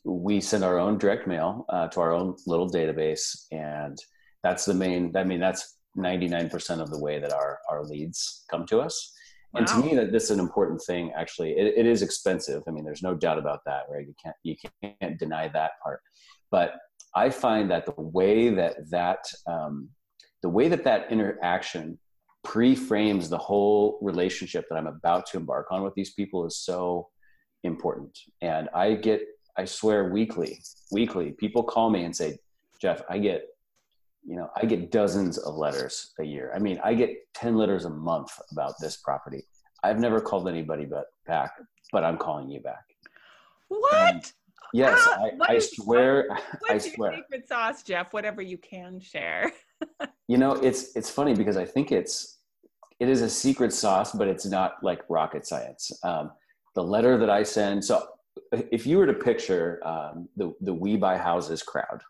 we 0.03 0.41
send 0.41 0.63
our 0.63 0.79
own 0.79 0.97
direct 0.97 1.27
mail 1.27 1.65
uh, 1.69 1.87
to 1.89 1.99
our 1.99 2.11
own 2.11 2.35
little 2.47 2.69
database, 2.69 3.45
and 3.51 3.97
that's 4.43 4.65
the 4.65 4.73
main. 4.73 5.15
I 5.15 5.23
mean, 5.23 5.39
that's 5.39 5.77
ninety 5.95 6.27
nine 6.27 6.49
percent 6.49 6.81
of 6.81 6.89
the 6.89 6.99
way 6.99 7.19
that 7.19 7.33
our 7.33 7.59
our 7.69 7.83
leads 7.83 8.45
come 8.49 8.65
to 8.67 8.79
us. 8.79 9.13
Wow. 9.53 9.59
And 9.59 9.67
to 9.67 9.77
me, 9.77 9.95
that 9.95 10.11
this 10.11 10.25
is 10.25 10.31
an 10.31 10.39
important 10.39 10.81
thing. 10.81 11.11
Actually, 11.15 11.51
it, 11.51 11.73
it 11.77 11.85
is 11.85 12.01
expensive. 12.01 12.63
I 12.67 12.71
mean, 12.71 12.83
there's 12.83 13.03
no 13.03 13.13
doubt 13.13 13.37
about 13.37 13.59
that, 13.65 13.83
right? 13.89 14.05
You 14.07 14.15
can't 14.21 14.35
you 14.43 14.55
can't 15.01 15.19
deny 15.19 15.47
that 15.49 15.71
part. 15.83 16.01
But 16.51 16.73
I 17.15 17.29
find 17.29 17.69
that 17.71 17.85
the 17.85 17.93
way 18.01 18.49
that 18.49 18.89
that 18.89 19.23
um, 19.47 19.89
the 20.41 20.49
way 20.49 20.67
that 20.67 20.83
that 20.83 21.11
interaction 21.11 21.99
pre-frames 22.43 23.29
the 23.29 23.37
whole 23.37 23.97
relationship 24.01 24.65
that 24.69 24.75
I'm 24.75 24.87
about 24.87 25.25
to 25.27 25.37
embark 25.37 25.71
on 25.71 25.83
with 25.83 25.93
these 25.95 26.13
people 26.13 26.45
is 26.45 26.57
so 26.57 27.09
important. 27.63 28.17
And 28.41 28.69
I 28.73 28.95
get, 28.95 29.21
I 29.57 29.65
swear, 29.65 30.09
weekly, 30.09 30.59
weekly, 30.91 31.31
people 31.31 31.63
call 31.63 31.89
me 31.89 32.03
and 32.03 32.15
say, 32.15 32.37
Jeff, 32.79 33.01
I 33.09 33.17
get, 33.17 33.47
you 34.25 34.35
know, 34.35 34.49
I 34.55 34.65
get 34.65 34.91
dozens 34.91 35.37
of 35.37 35.55
letters 35.55 36.11
a 36.19 36.23
year. 36.23 36.51
I 36.55 36.59
mean, 36.59 36.79
I 36.83 36.93
get 36.93 37.15
10 37.33 37.55
letters 37.55 37.85
a 37.85 37.89
month 37.89 38.31
about 38.51 38.73
this 38.79 38.97
property. 38.97 39.43
I've 39.83 39.99
never 39.99 40.21
called 40.21 40.47
anybody 40.47 40.85
but 40.85 41.07
back, 41.25 41.51
but 41.91 42.03
I'm 42.03 42.17
calling 42.17 42.49
you 42.49 42.59
back. 42.59 42.85
What? 43.67 43.93
And 43.93 44.31
yes, 44.73 44.99
I, 45.07 45.31
I 45.41 45.53
is, 45.55 45.71
swear. 45.71 46.27
What's 46.59 46.87
I 46.87 46.93
swear. 46.93 47.11
your 47.13 47.21
secret 47.23 47.47
sauce, 47.47 47.83
Jeff? 47.83 48.13
Whatever 48.13 48.41
you 48.41 48.57
can 48.57 48.99
share. 48.99 49.51
You 50.27 50.37
know, 50.37 50.53
it's 50.53 50.95
it's 50.95 51.09
funny 51.09 51.33
because 51.33 51.57
I 51.57 51.65
think 51.65 51.91
it's 51.91 52.39
it 52.99 53.09
is 53.09 53.21
a 53.21 53.29
secret 53.29 53.73
sauce, 53.73 54.11
but 54.11 54.27
it's 54.27 54.45
not 54.45 54.75
like 54.81 55.01
rocket 55.09 55.45
science. 55.45 55.91
Um, 56.03 56.31
the 56.75 56.83
letter 56.83 57.17
that 57.17 57.29
I 57.29 57.43
send. 57.43 57.83
So, 57.83 58.05
if 58.51 58.85
you 58.87 58.97
were 58.97 59.05
to 59.05 59.13
picture 59.13 59.85
um, 59.85 60.29
the 60.37 60.53
the 60.61 60.73
We 60.73 60.97
Buy 60.97 61.17
Houses 61.17 61.63
crowd, 61.63 62.01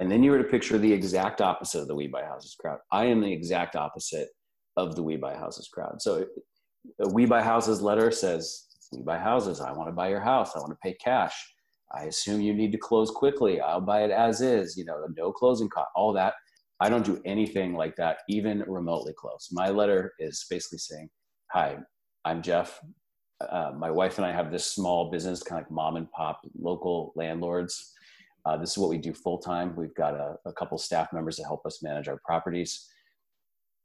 and 0.00 0.10
then 0.10 0.22
you 0.22 0.30
were 0.30 0.38
to 0.38 0.48
picture 0.48 0.78
the 0.78 0.92
exact 0.92 1.40
opposite 1.40 1.80
of 1.82 1.88
the 1.88 1.94
We 1.94 2.06
Buy 2.06 2.24
Houses 2.24 2.56
crowd, 2.58 2.78
I 2.92 3.06
am 3.06 3.20
the 3.20 3.32
exact 3.32 3.76
opposite 3.76 4.28
of 4.76 4.96
the 4.96 5.02
We 5.02 5.16
Buy 5.16 5.34
Houses 5.34 5.68
crowd. 5.68 6.02
So, 6.02 6.26
We 7.10 7.26
Buy 7.26 7.42
Houses 7.42 7.80
letter 7.80 8.10
says, 8.10 8.66
"We 8.92 9.02
buy 9.02 9.18
houses. 9.18 9.60
I 9.60 9.72
want 9.72 9.88
to 9.88 9.92
buy 9.92 10.08
your 10.08 10.20
house. 10.20 10.56
I 10.56 10.60
want 10.60 10.72
to 10.72 10.78
pay 10.82 10.94
cash." 10.94 11.34
I 11.92 12.04
assume 12.04 12.40
you 12.40 12.54
need 12.54 12.72
to 12.72 12.78
close 12.78 13.10
quickly. 13.10 13.60
I'll 13.60 13.80
buy 13.80 14.04
it 14.04 14.10
as 14.10 14.40
is, 14.40 14.76
you 14.76 14.84
know, 14.84 15.04
no 15.16 15.32
closing 15.32 15.68
cost, 15.68 15.88
all 15.96 16.12
that. 16.12 16.34
I 16.80 16.88
don't 16.88 17.04
do 17.04 17.20
anything 17.24 17.74
like 17.74 17.94
that, 17.96 18.18
even 18.28 18.64
remotely 18.66 19.12
close. 19.12 19.48
My 19.52 19.68
letter 19.68 20.14
is 20.18 20.46
basically 20.48 20.78
saying, 20.78 21.10
Hi, 21.52 21.76
I'm 22.24 22.42
Jeff. 22.42 22.80
Uh, 23.40 23.72
my 23.76 23.90
wife 23.90 24.18
and 24.18 24.26
I 24.26 24.32
have 24.32 24.50
this 24.50 24.64
small 24.64 25.10
business, 25.10 25.42
kind 25.42 25.60
of 25.60 25.66
like 25.66 25.70
mom 25.70 25.96
and 25.96 26.10
pop 26.12 26.40
local 26.58 27.12
landlords. 27.16 27.92
Uh, 28.46 28.56
this 28.56 28.70
is 28.72 28.78
what 28.78 28.90
we 28.90 28.98
do 28.98 29.12
full 29.12 29.38
time. 29.38 29.74
We've 29.76 29.94
got 29.94 30.14
a, 30.14 30.36
a 30.46 30.52
couple 30.52 30.78
staff 30.78 31.12
members 31.12 31.36
to 31.36 31.44
help 31.44 31.66
us 31.66 31.82
manage 31.82 32.08
our 32.08 32.20
properties. 32.24 32.88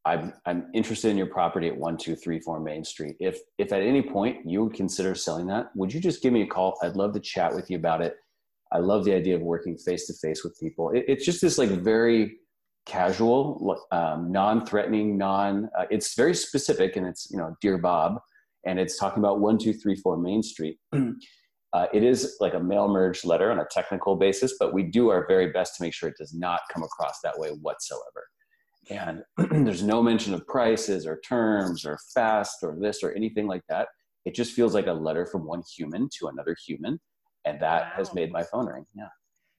I'm, 0.05 0.33
I'm 0.45 0.67
interested 0.73 1.09
in 1.09 1.17
your 1.17 1.27
property 1.27 1.67
at 1.67 1.75
1234 1.75 2.59
Main 2.59 2.83
Street. 2.83 3.15
If, 3.19 3.39
if 3.57 3.73
at 3.73 3.81
any 3.81 4.03
point 4.03 4.47
you 4.47 4.63
would 4.63 4.73
consider 4.73 5.15
selling 5.15 5.47
that, 5.47 5.71
would 5.75 5.93
you 5.93 5.99
just 5.99 6.21
give 6.21 6.31
me 6.31 6.43
a 6.43 6.47
call? 6.47 6.77
I'd 6.83 6.95
love 6.95 7.13
to 7.13 7.19
chat 7.19 7.53
with 7.53 7.71
you 7.71 7.77
about 7.77 8.01
it. 8.01 8.15
I 8.71 8.77
love 8.77 9.03
the 9.03 9.13
idea 9.13 9.35
of 9.35 9.41
working 9.41 9.77
face 9.77 10.05
to 10.07 10.13
face 10.13 10.43
with 10.43 10.57
people. 10.59 10.91
It, 10.91 11.05
it's 11.07 11.25
just 11.25 11.41
this 11.41 11.57
like 11.57 11.69
very 11.69 12.37
casual, 12.85 13.79
um, 13.91 14.31
non-threatening, 14.31 15.17
non. 15.17 15.69
Uh, 15.77 15.85
it's 15.89 16.15
very 16.15 16.35
specific, 16.35 16.95
and 16.95 17.05
it's 17.05 17.29
you 17.31 17.37
know, 17.37 17.55
dear 17.61 17.77
Bob, 17.77 18.19
and 18.65 18.79
it's 18.79 18.97
talking 18.97 19.19
about 19.19 19.39
one 19.39 19.57
two 19.57 19.73
three 19.73 19.95
four 19.95 20.17
Main 20.17 20.43
Street. 20.43 20.77
uh, 20.93 21.87
it 21.93 22.03
is 22.03 22.37
like 22.39 22.53
a 22.53 22.59
mail 22.59 22.87
merge 22.87 23.25
letter 23.25 23.51
on 23.51 23.59
a 23.59 23.65
technical 23.71 24.15
basis, 24.15 24.55
but 24.59 24.73
we 24.73 24.83
do 24.83 25.09
our 25.09 25.25
very 25.27 25.51
best 25.51 25.75
to 25.77 25.83
make 25.83 25.93
sure 25.93 26.09
it 26.09 26.17
does 26.17 26.33
not 26.33 26.61
come 26.73 26.83
across 26.83 27.19
that 27.23 27.37
way 27.37 27.49
whatsoever 27.49 28.25
and 28.89 29.23
there's 29.65 29.83
no 29.83 30.01
mention 30.01 30.33
of 30.33 30.45
prices 30.47 31.05
or 31.05 31.19
terms 31.21 31.85
or 31.85 31.97
fast 32.13 32.57
or 32.63 32.77
this 32.79 33.03
or 33.03 33.11
anything 33.13 33.47
like 33.47 33.63
that 33.69 33.87
it 34.25 34.35
just 34.35 34.53
feels 34.53 34.73
like 34.73 34.87
a 34.87 34.93
letter 34.93 35.25
from 35.25 35.45
one 35.45 35.63
human 35.75 36.09
to 36.17 36.27
another 36.27 36.55
human 36.65 36.99
and 37.45 37.59
that 37.59 37.83
wow. 37.83 37.91
has 37.95 38.13
made 38.13 38.31
my 38.31 38.43
phone 38.43 38.67
ring 38.67 38.85
yeah 38.95 39.07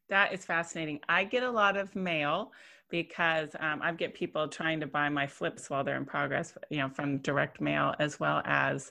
that 0.09 0.33
is 0.33 0.45
fascinating 0.45 1.01
i 1.09 1.25
get 1.25 1.43
a 1.43 1.51
lot 1.51 1.77
of 1.77 1.95
mail 1.97 2.53
because 2.91 3.51
um, 3.61 3.81
i 3.83 3.93
get 3.93 4.15
people 4.15 4.49
trying 4.49 4.81
to 4.81 4.87
buy 4.87 5.09
my 5.09 5.27
flips 5.27 5.69
while 5.71 5.85
they're 5.85 5.97
in 5.97 6.05
progress 6.05 6.55
you 6.71 6.79
know 6.79 6.89
from 6.89 7.19
direct 7.19 7.61
mail 7.61 7.95
as 7.99 8.19
well 8.21 8.43
as 8.45 8.91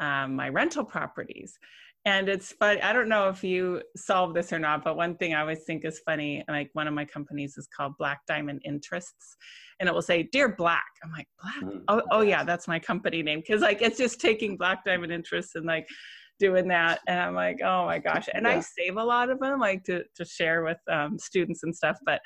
um, 0.00 0.36
my 0.36 0.48
rental 0.48 0.84
properties 0.84 1.58
and 2.06 2.28
it's 2.28 2.52
funny. 2.52 2.80
I 2.82 2.92
don't 2.92 3.08
know 3.08 3.28
if 3.28 3.42
you 3.42 3.82
solve 3.96 4.32
this 4.32 4.52
or 4.52 4.60
not, 4.60 4.84
but 4.84 4.96
one 4.96 5.16
thing 5.16 5.34
I 5.34 5.40
always 5.40 5.64
think 5.64 5.84
is 5.84 5.98
funny, 6.06 6.44
like 6.48 6.70
one 6.72 6.86
of 6.86 6.94
my 6.94 7.04
companies 7.04 7.58
is 7.58 7.66
called 7.76 7.94
Black 7.98 8.20
Diamond 8.28 8.62
Interests, 8.64 9.36
and 9.80 9.88
it 9.88 9.92
will 9.92 10.00
say, 10.02 10.22
Dear 10.22 10.54
Black. 10.54 10.86
I'm 11.02 11.10
like, 11.10 11.26
Black? 11.42 11.56
Mm-hmm. 11.56 11.78
Oh, 11.88 12.02
oh 12.12 12.20
yeah, 12.20 12.44
that's 12.44 12.68
my 12.68 12.78
company 12.78 13.24
name. 13.24 13.42
Cause 13.42 13.60
like 13.60 13.82
it's 13.82 13.98
just 13.98 14.20
taking 14.20 14.56
Black 14.56 14.84
Diamond 14.84 15.12
Interests 15.12 15.56
and 15.56 15.66
like 15.66 15.88
doing 16.38 16.68
that. 16.68 17.00
And 17.08 17.18
I'm 17.18 17.34
like, 17.34 17.58
oh 17.64 17.86
my 17.86 17.98
gosh. 17.98 18.28
And 18.32 18.46
yeah. 18.46 18.58
I 18.58 18.60
save 18.60 18.98
a 18.98 19.04
lot 19.04 19.28
of 19.28 19.40
them 19.40 19.58
like 19.58 19.82
to, 19.84 20.04
to 20.14 20.24
share 20.24 20.62
with 20.62 20.78
um, 20.88 21.18
students 21.18 21.64
and 21.64 21.74
stuff. 21.74 21.98
But 22.06 22.20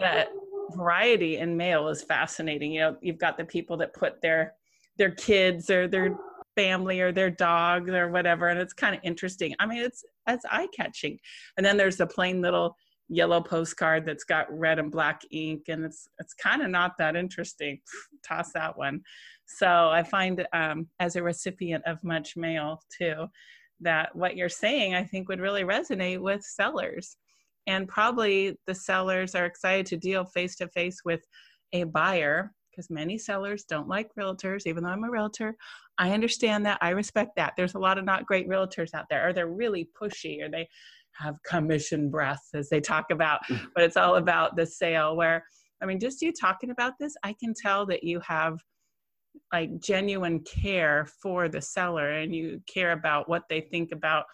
that 0.00 0.28
variety 0.74 1.38
in 1.38 1.56
mail 1.56 1.88
is 1.88 2.02
fascinating. 2.02 2.72
You 2.72 2.80
know, 2.80 2.96
you've 3.00 3.18
got 3.18 3.36
the 3.36 3.44
people 3.44 3.76
that 3.78 3.94
put 3.94 4.20
their 4.20 4.54
their 4.96 5.10
kids 5.12 5.70
or 5.70 5.88
their 5.88 6.16
family 6.56 7.00
or 7.00 7.12
their 7.12 7.30
dog 7.30 7.88
or 7.88 8.08
whatever 8.08 8.48
and 8.48 8.58
it's 8.58 8.72
kind 8.72 8.94
of 8.94 9.00
interesting. 9.02 9.54
I 9.58 9.66
mean 9.66 9.82
it's 9.82 10.04
it's 10.28 10.44
eye-catching. 10.50 11.18
And 11.56 11.64
then 11.64 11.76
there's 11.76 11.96
the 11.96 12.06
plain 12.06 12.40
little 12.40 12.76
yellow 13.08 13.40
postcard 13.40 14.06
that's 14.06 14.24
got 14.24 14.46
red 14.50 14.78
and 14.78 14.90
black 14.90 15.22
ink 15.30 15.62
and 15.68 15.84
it's 15.84 16.06
it's 16.18 16.34
kind 16.34 16.62
of 16.62 16.70
not 16.70 16.92
that 16.98 17.16
interesting. 17.16 17.80
Toss 18.26 18.52
that 18.52 18.76
one. 18.76 19.02
So 19.46 19.88
i 19.88 20.02
find 20.02 20.46
um, 20.52 20.88
as 21.00 21.16
a 21.16 21.22
recipient 21.22 21.84
of 21.86 22.02
much 22.04 22.36
mail 22.36 22.82
too 22.96 23.26
that 23.80 24.14
what 24.14 24.36
you're 24.36 24.48
saying 24.48 24.94
i 24.94 25.02
think 25.02 25.28
would 25.28 25.40
really 25.40 25.62
resonate 25.62 26.20
with 26.20 26.42
sellers 26.42 27.16
and 27.66 27.88
probably 27.88 28.56
the 28.66 28.74
sellers 28.74 29.34
are 29.34 29.46
excited 29.46 29.86
to 29.86 29.96
deal 29.96 30.24
face 30.24 30.56
to 30.56 30.68
face 30.68 30.98
with 31.04 31.20
a 31.72 31.84
buyer 31.84 32.52
because 32.70 32.90
many 32.90 33.18
sellers 33.18 33.64
don't 33.64 33.88
like 33.88 34.08
realtors, 34.18 34.62
even 34.66 34.84
though 34.84 34.90
I'm 34.90 35.04
a 35.04 35.10
realtor. 35.10 35.56
I 35.98 36.12
understand 36.12 36.64
that. 36.66 36.78
I 36.80 36.90
respect 36.90 37.32
that. 37.36 37.52
There's 37.56 37.74
a 37.74 37.78
lot 37.78 37.98
of 37.98 38.04
not 38.04 38.26
great 38.26 38.48
realtors 38.48 38.94
out 38.94 39.06
there, 39.10 39.28
or 39.28 39.32
they're 39.32 39.48
really 39.48 39.88
pushy, 40.00 40.42
or 40.42 40.48
they 40.48 40.68
have 41.14 41.36
commission 41.44 42.10
breath, 42.10 42.42
as 42.54 42.68
they 42.68 42.80
talk 42.80 43.06
about, 43.10 43.40
mm. 43.50 43.60
but 43.74 43.84
it's 43.84 43.96
all 43.96 44.16
about 44.16 44.56
the 44.56 44.64
sale. 44.64 45.16
Where, 45.16 45.44
I 45.82 45.86
mean, 45.86 46.00
just 46.00 46.22
you 46.22 46.32
talking 46.32 46.70
about 46.70 46.94
this, 46.98 47.14
I 47.22 47.34
can 47.38 47.52
tell 47.54 47.86
that 47.86 48.04
you 48.04 48.20
have 48.20 48.58
like 49.52 49.80
genuine 49.80 50.40
care 50.40 51.06
for 51.22 51.48
the 51.48 51.60
seller 51.60 52.10
and 52.10 52.34
you 52.34 52.60
care 52.72 52.92
about 52.92 53.28
what 53.28 53.42
they 53.48 53.60
think 53.60 53.92
about 53.92 54.24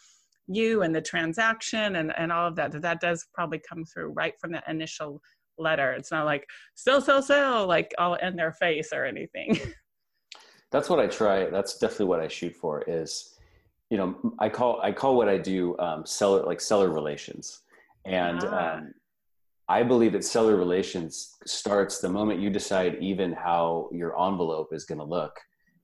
you 0.48 0.82
and 0.82 0.94
the 0.94 1.00
transaction 1.00 1.96
and, 1.96 2.12
and 2.16 2.30
all 2.30 2.46
of 2.46 2.56
that 2.56 2.72
that 2.72 2.82
that 2.82 3.00
does 3.00 3.26
probably 3.35 3.61
come 3.68 3.85
through 3.85 4.12
right 4.12 4.35
from 4.40 4.52
the 4.52 4.62
initial 4.68 5.20
letter. 5.59 5.92
It's 5.92 6.11
not 6.11 6.24
like 6.24 6.46
sell, 6.74 7.00
sell, 7.00 7.22
sell, 7.22 7.66
like 7.66 7.92
all 7.98 8.14
in 8.14 8.37
their 8.37 8.52
face 8.52 8.90
or 8.92 9.04
anything. 9.04 9.59
that's 10.70 10.88
what 10.88 11.00
I 11.00 11.06
try. 11.06 11.46
That's 11.46 11.78
definitely 11.78 12.06
what 12.06 12.20
I 12.20 12.28
shoot 12.28 12.54
for. 12.54 12.82
Is 12.87 13.35
you 13.90 13.98
know 13.98 14.35
I 14.38 14.48
call 14.48 14.80
I 14.82 14.92
call 14.92 15.16
what 15.16 15.28
I 15.28 15.38
do 15.38 15.76
um, 15.78 16.04
seller 16.06 16.44
like 16.44 16.61
seller 16.61 16.90
relations, 16.90 17.62
and 18.04 18.40
ah. 18.44 18.74
um, 18.74 18.92
I 19.68 19.82
believe 19.82 20.12
that 20.12 20.24
seller 20.24 20.56
relations 20.56 21.35
starts 21.44 21.98
the 21.98 22.09
moment 22.09 22.40
you 22.40 22.50
decide 22.50 22.98
even 23.00 23.32
how 23.32 23.88
your 23.92 24.20
envelope 24.20 24.72
is 24.72 24.85
going 24.85 24.98
to 24.98 25.04
look, 25.04 25.38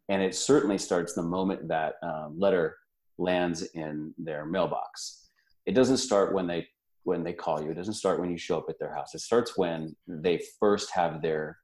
and 0.09 0.22
it 0.22 0.35
certainly 0.35 0.79
starts 0.79 1.14
the 1.14 1.22
moment 1.22 1.68
that 1.68 1.94
um, 2.03 2.35
letter 2.38 2.77
lands 3.22 3.62
in 3.74 4.12
their 4.18 4.44
mailbox. 4.44 5.30
It 5.66 5.74
doesn't 5.74 5.98
start 5.98 6.35
when 6.35 6.46
they 6.46 6.66
when 7.04 7.24
they 7.24 7.32
call 7.32 7.61
you. 7.62 7.70
It 7.70 7.74
doesn't 7.74 7.94
start 7.94 8.20
when 8.20 8.30
you 8.30 8.38
show 8.38 8.58
up 8.58 8.66
at 8.68 8.78
their 8.78 8.94
house. 8.94 9.14
It 9.14 9.20
starts 9.20 9.56
when 9.56 9.96
they 10.06 10.40
first 10.61 10.90
have 10.92 11.20
their 11.20 11.58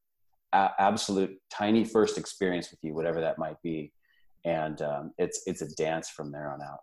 a- 0.53 0.71
absolute 0.79 1.39
tiny 1.51 1.85
first 1.85 2.19
experience 2.19 2.71
with 2.71 2.81
you, 2.83 2.95
whatever 2.95 3.21
that 3.21 3.39
might 3.39 3.61
be, 3.63 3.93
and 4.45 4.81
um, 4.83 5.13
it's 5.19 5.43
it's 5.47 5.63
a 5.63 5.69
dance 5.75 6.09
from 6.09 6.33
there 6.33 6.51
on 6.51 6.63
out. 6.63 6.81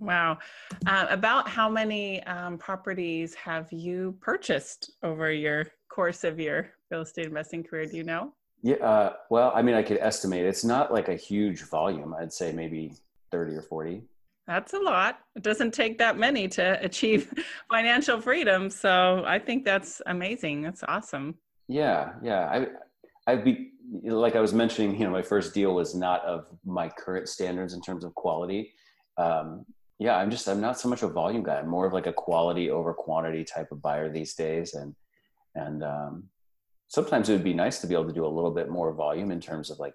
Wow. 0.00 0.38
Uh, 0.86 1.06
about 1.10 1.48
how 1.48 1.68
many 1.68 2.22
um, 2.24 2.56
properties 2.56 3.34
have 3.34 3.72
you 3.72 4.16
purchased 4.20 4.92
over 5.02 5.32
your 5.32 5.66
course 5.88 6.22
of 6.22 6.38
your 6.38 6.70
real 6.90 7.00
estate 7.00 7.26
investing 7.26 7.64
career? 7.64 7.86
Do 7.86 7.96
you 7.96 8.04
know? 8.04 8.32
Yeah. 8.62 8.76
Uh, 8.76 9.12
well, 9.30 9.52
I 9.54 9.62
mean, 9.62 9.74
I 9.74 9.82
could 9.82 9.98
estimate. 9.98 10.44
It's 10.44 10.64
not 10.64 10.92
like 10.92 11.08
a 11.08 11.16
huge 11.16 11.62
volume. 11.62 12.14
I'd 12.14 12.32
say 12.32 12.52
maybe 12.52 12.92
30 13.30 13.56
or 13.56 13.62
40. 13.62 14.02
That's 14.46 14.72
a 14.72 14.78
lot. 14.78 15.20
It 15.36 15.42
doesn't 15.42 15.74
take 15.74 15.98
that 15.98 16.18
many 16.18 16.48
to 16.48 16.82
achieve 16.82 17.32
financial 17.70 18.20
freedom. 18.20 18.70
So 18.70 19.22
I 19.26 19.38
think 19.38 19.64
that's 19.64 20.00
amazing. 20.06 20.62
That's 20.62 20.82
awesome. 20.88 21.34
Yeah, 21.68 22.12
yeah. 22.22 22.48
I 22.48 22.66
I'd 23.30 23.44
be 23.44 23.72
like 24.04 24.36
I 24.36 24.40
was 24.40 24.54
mentioning, 24.54 24.98
you 24.98 25.04
know, 25.04 25.10
my 25.10 25.22
first 25.22 25.52
deal 25.52 25.74
was 25.74 25.94
not 25.94 26.24
of 26.24 26.46
my 26.64 26.88
current 26.88 27.28
standards 27.28 27.74
in 27.74 27.82
terms 27.82 28.04
of 28.04 28.14
quality. 28.14 28.72
Um, 29.18 29.66
yeah, 29.98 30.16
I'm 30.16 30.30
just 30.30 30.48
I'm 30.48 30.62
not 30.62 30.80
so 30.80 30.88
much 30.88 31.02
a 31.02 31.08
volume 31.08 31.42
guy. 31.42 31.58
I'm 31.58 31.68
more 31.68 31.86
of 31.86 31.92
like 31.92 32.06
a 32.06 32.12
quality 32.12 32.70
over 32.70 32.94
quantity 32.94 33.44
type 33.44 33.70
of 33.70 33.82
buyer 33.82 34.10
these 34.10 34.34
days, 34.34 34.74
and 34.74 34.94
and 35.54 35.82
um, 35.82 36.24
sometimes 36.88 37.28
it 37.28 37.32
would 37.32 37.44
be 37.44 37.54
nice 37.54 37.80
to 37.80 37.86
be 37.86 37.94
able 37.94 38.06
to 38.06 38.14
do 38.14 38.24
a 38.24 38.28
little 38.28 38.50
bit 38.50 38.70
more 38.70 38.92
volume 38.92 39.30
in 39.30 39.40
terms 39.40 39.70
of 39.70 39.78
like 39.78 39.94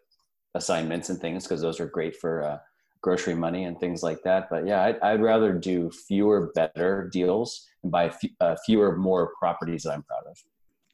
assignments 0.55 1.09
and 1.09 1.19
things 1.19 1.43
because 1.43 1.61
those 1.61 1.79
are 1.79 1.87
great 1.87 2.15
for 2.15 2.43
uh, 2.43 2.57
grocery 3.03 3.35
money 3.35 3.65
and 3.65 3.79
things 3.79 4.01
like 4.01 4.23
that. 4.23 4.49
But 4.49 4.65
yeah, 4.65 4.81
I'd, 4.83 4.99
I'd 5.01 5.21
rather 5.21 5.53
do 5.53 5.91
fewer, 5.91 6.51
better 6.55 7.09
deals 7.13 7.67
and 7.83 7.91
buy 7.91 8.05
f- 8.05 8.21
uh, 8.39 8.55
fewer, 8.65 8.95
more 8.97 9.33
properties 9.37 9.83
that 9.83 9.91
I'm 9.91 10.03
proud 10.03 10.23
of. 10.25 10.37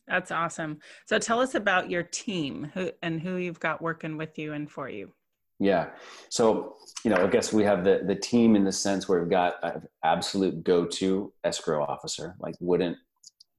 That's 0.08 0.32
awesome. 0.32 0.80
So 1.06 1.20
tell 1.20 1.40
us 1.40 1.54
about 1.54 1.90
your 1.90 2.02
team 2.02 2.72
who, 2.74 2.92
and 3.04 3.22
who 3.22 3.36
you've 3.36 3.60
got 3.60 3.80
working 3.80 4.18
with 4.18 4.40
you 4.40 4.54
and 4.54 4.70
for 4.70 4.90
you. 4.90 5.14
Yeah. 5.60 5.90
So, 6.30 6.78
you 7.04 7.12
know, 7.12 7.18
I 7.18 7.28
guess 7.28 7.54
we 7.54 7.64
have 7.64 7.84
the, 7.84 8.02
the 8.06 8.16
team 8.16 8.56
in 8.56 8.64
the 8.64 8.72
sense 8.72 9.08
where 9.08 9.20
we've 9.20 9.30
got 9.30 9.56
an 9.62 9.88
absolute 10.04 10.64
go-to 10.64 11.32
escrow 11.44 11.84
officer, 11.84 12.36
like 12.40 12.56
wouldn't, 12.60 12.98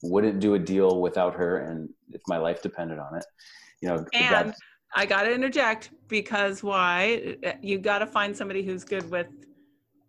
wouldn't 0.03 0.41
do 0.41 0.55
a 0.55 0.59
deal 0.59 1.01
without 1.01 1.35
her. 1.35 1.59
And 1.59 1.89
if 2.11 2.23
my 2.27 2.39
life 2.39 2.63
depended 2.63 2.99
on 2.99 3.17
it, 3.17 3.25
you 3.81 3.89
know, 3.89 4.05
and 4.13 4.55
I 4.95 5.07
got 5.07 5.23
to 5.23 5.33
interject 5.33 5.91
because 6.09 6.63
why? 6.63 7.37
You 7.63 7.79
got 7.79 8.01
to 8.01 8.07
find 8.07 8.37
somebody 8.37 8.65
who's 8.65 8.85
good 8.85 9.09
with 9.11 9.29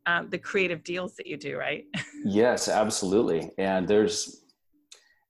um, 0.05 0.29
the 0.29 0.37
creative 0.37 0.83
deals 0.83 1.15
that 1.15 1.27
you 1.27 1.37
do, 1.37 1.57
right? 1.57 1.85
yes, 2.25 2.67
absolutely. 2.67 3.51
And 3.57 3.87
there's, 3.87 4.43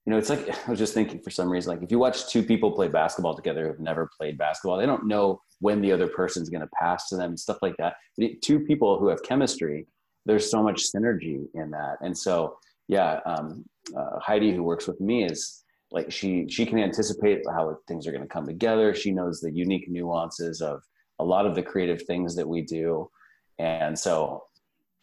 you 0.06 0.10
know, 0.10 0.18
it's 0.18 0.30
like 0.30 0.48
I 0.66 0.70
was 0.70 0.78
just 0.78 0.94
thinking 0.94 1.20
for 1.20 1.30
some 1.30 1.50
reason, 1.50 1.74
like 1.74 1.82
if 1.82 1.90
you 1.90 1.98
watch 1.98 2.28
two 2.28 2.42
people 2.42 2.72
play 2.72 2.88
basketball 2.88 3.34
together 3.34 3.68
who've 3.68 3.80
never 3.80 4.10
played 4.18 4.38
basketball, 4.38 4.78
they 4.78 4.86
don't 4.86 5.06
know 5.06 5.40
when 5.60 5.80
the 5.80 5.92
other 5.92 6.08
person's 6.08 6.48
going 6.48 6.62
to 6.62 6.70
pass 6.78 7.08
to 7.08 7.16
them, 7.16 7.30
and 7.30 7.40
stuff 7.40 7.58
like 7.62 7.76
that. 7.78 7.94
But 8.18 8.42
two 8.42 8.60
people 8.60 8.98
who 8.98 9.08
have 9.08 9.22
chemistry, 9.22 9.86
there's 10.26 10.50
so 10.50 10.62
much 10.62 10.90
synergy 10.92 11.44
in 11.54 11.70
that. 11.70 11.98
And 12.00 12.16
so, 12.16 12.56
yeah, 12.88 13.20
um, 13.26 13.64
uh, 13.96 14.18
Heidi, 14.18 14.52
who 14.52 14.64
works 14.64 14.88
with 14.88 15.00
me, 15.00 15.24
is 15.24 15.61
like 15.92 16.10
she 16.10 16.46
she 16.48 16.64
can 16.66 16.78
anticipate 16.78 17.42
how 17.50 17.76
things 17.86 18.06
are 18.06 18.12
going 18.12 18.22
to 18.22 18.28
come 18.28 18.46
together. 18.46 18.94
She 18.94 19.10
knows 19.10 19.40
the 19.40 19.52
unique 19.52 19.88
nuances 19.88 20.60
of 20.60 20.82
a 21.18 21.24
lot 21.24 21.46
of 21.46 21.54
the 21.54 21.62
creative 21.62 22.02
things 22.02 22.34
that 22.36 22.48
we 22.48 22.62
do. 22.62 23.10
And 23.58 23.98
so 23.98 24.44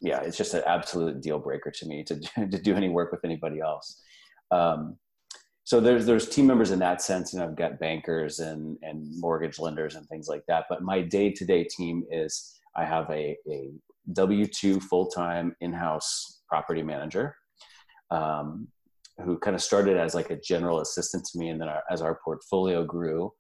yeah 0.02 0.22
it's 0.22 0.38
just 0.38 0.54
an 0.54 0.64
absolute 0.66 1.22
deal 1.22 1.40
breaker 1.40 1.72
to 1.72 1.86
me 1.86 2.04
to, 2.04 2.20
to 2.36 2.62
do 2.62 2.76
any 2.76 2.90
work 2.90 3.12
with 3.12 3.24
anybody 3.24 3.60
else. 3.60 4.02
Um, 4.52 4.98
so 5.64 5.80
there's 5.80 6.06
there's 6.06 6.28
team 6.28 6.48
members 6.48 6.72
in 6.72 6.80
that 6.80 7.00
sense 7.00 7.34
and 7.34 7.44
i've 7.44 7.56
got 7.56 7.80
bankers 7.80 8.40
and 8.40 8.76
and 8.82 9.08
mortgage 9.20 9.60
lenders 9.60 9.96
and 9.96 10.08
things 10.08 10.28
like 10.28 10.44
that. 10.48 10.66
But 10.70 10.82
my 10.82 11.02
day-to-day 11.02 11.66
team 11.66 12.04
is 12.12 12.60
i 12.76 12.86
have 12.86 13.10
a, 13.10 13.38
a 13.50 13.72
w2 14.14 14.82
full-time 14.82 15.56
in-house 15.62 16.42
property 16.48 16.82
manager. 16.82 17.36
Um, 18.10 18.68
who 19.24 19.38
kind 19.38 19.56
of 19.56 19.62
started 19.62 19.98
as 19.98 20.16
like 20.16 20.30
a 20.30 20.40
general 20.40 20.82
assistant 20.82 21.26
to 21.26 21.40
me 21.40 21.50
and 21.50 21.60
then 21.60 21.68
our, 21.68 21.84
as 21.90 22.02
our 22.02 22.20
portfolio 22.24 22.84
grew 22.84 23.32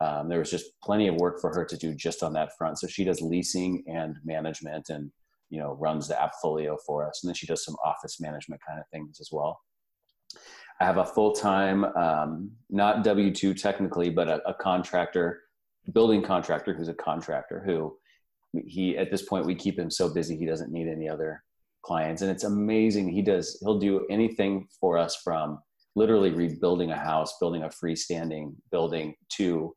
um, 0.00 0.28
there 0.28 0.38
was 0.38 0.50
just 0.50 0.72
plenty 0.82 1.08
of 1.08 1.16
work 1.16 1.40
for 1.40 1.52
her 1.54 1.64
to 1.64 1.76
do 1.76 1.94
just 1.94 2.22
on 2.22 2.32
that 2.34 2.50
front. 2.58 2.78
So 2.78 2.86
she 2.86 3.04
does 3.04 3.22
leasing 3.22 3.82
and 3.86 4.16
management 4.24 4.90
and 4.90 5.10
you 5.48 5.60
know 5.60 5.74
runs 5.80 6.08
the 6.08 6.14
appfolio 6.14 6.76
for 6.84 7.06
us 7.06 7.20
and 7.22 7.28
then 7.28 7.34
she 7.34 7.46
does 7.46 7.64
some 7.64 7.76
office 7.84 8.20
management 8.20 8.60
kind 8.66 8.80
of 8.80 8.86
things 8.92 9.18
as 9.20 9.28
well. 9.32 9.60
I 10.80 10.84
have 10.84 10.98
a 10.98 11.06
full-time 11.06 11.84
um, 11.84 12.50
not 12.68 13.04
w2 13.04 13.60
technically 13.60 14.10
but 14.10 14.28
a, 14.28 14.46
a 14.46 14.54
contractor 14.54 15.40
building 15.92 16.20
contractor 16.20 16.74
who's 16.74 16.88
a 16.88 16.94
contractor 16.94 17.62
who 17.64 17.96
he 18.66 18.98
at 18.98 19.10
this 19.10 19.22
point 19.22 19.46
we 19.46 19.54
keep 19.54 19.78
him 19.78 19.90
so 19.90 20.12
busy 20.12 20.36
he 20.36 20.46
doesn't 20.46 20.72
need 20.72 20.88
any 20.88 21.08
other 21.08 21.42
clients 21.86 22.22
and 22.22 22.30
it's 22.30 22.44
amazing. 22.44 23.08
He 23.08 23.22
does 23.22 23.58
he'll 23.60 23.78
do 23.78 24.04
anything 24.10 24.66
for 24.80 24.98
us 24.98 25.16
from 25.22 25.60
literally 25.94 26.30
rebuilding 26.30 26.90
a 26.90 26.96
house 26.96 27.38
building 27.38 27.62
a 27.62 27.68
freestanding 27.68 28.54
building 28.72 29.14
to 29.30 29.72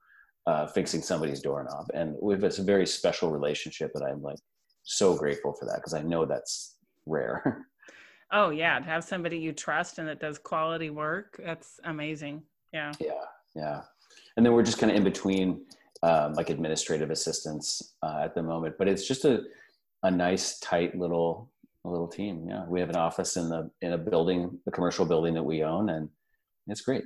uh, 0.47 0.65
fixing 0.65 1.01
somebody's 1.01 1.41
doorknob. 1.41 1.85
And 1.93 2.15
we 2.19 2.33
have 2.33 2.43
a 2.43 2.63
very 2.63 2.87
special 2.87 3.31
relationship 3.31 3.91
that 3.93 4.03
i'm 4.03 4.21
like 4.23 4.39
so 4.83 5.15
grateful 5.15 5.53
for 5.53 5.65
that 5.65 5.75
because 5.75 5.93
i 5.93 6.01
know 6.01 6.25
that's 6.25 6.77
rare. 7.05 7.65
Oh 8.31 8.51
yeah 8.51 8.77
to 8.77 8.85
have 8.85 9.03
somebody 9.03 9.39
you 9.39 9.53
trust 9.53 9.97
and 9.97 10.07
that 10.07 10.19
does 10.19 10.37
quality 10.37 10.91
work 10.91 11.39
that's 11.43 11.79
amazing. 11.83 12.43
Yeah. 12.71 12.91
Yeah 12.99 13.25
yeah. 13.55 13.81
And 14.37 14.45
then 14.45 14.53
we're 14.53 14.61
just 14.61 14.77
kind 14.77 14.91
of 14.91 14.97
in 14.97 15.03
between 15.03 15.65
um, 16.03 16.33
like 16.33 16.51
administrative 16.51 17.09
assistance 17.09 17.95
uh, 18.03 18.21
at 18.25 18.35
the 18.35 18.43
moment 18.43 18.75
but 18.77 18.87
it's 18.87 19.07
just 19.07 19.25
a 19.25 19.41
a 20.03 20.11
nice 20.11 20.59
tight 20.59 20.95
little 20.95 21.51
a 21.85 21.89
little 21.89 22.07
team. 22.07 22.45
Yeah, 22.47 22.65
we 22.67 22.79
have 22.79 22.89
an 22.89 22.95
office 22.95 23.37
in 23.37 23.49
the 23.49 23.69
in 23.81 23.93
a 23.93 23.97
building, 23.97 24.59
the 24.65 24.71
commercial 24.71 25.05
building 25.05 25.33
that 25.33 25.43
we 25.43 25.63
own, 25.63 25.89
and 25.89 26.09
it's 26.67 26.81
great. 26.81 27.03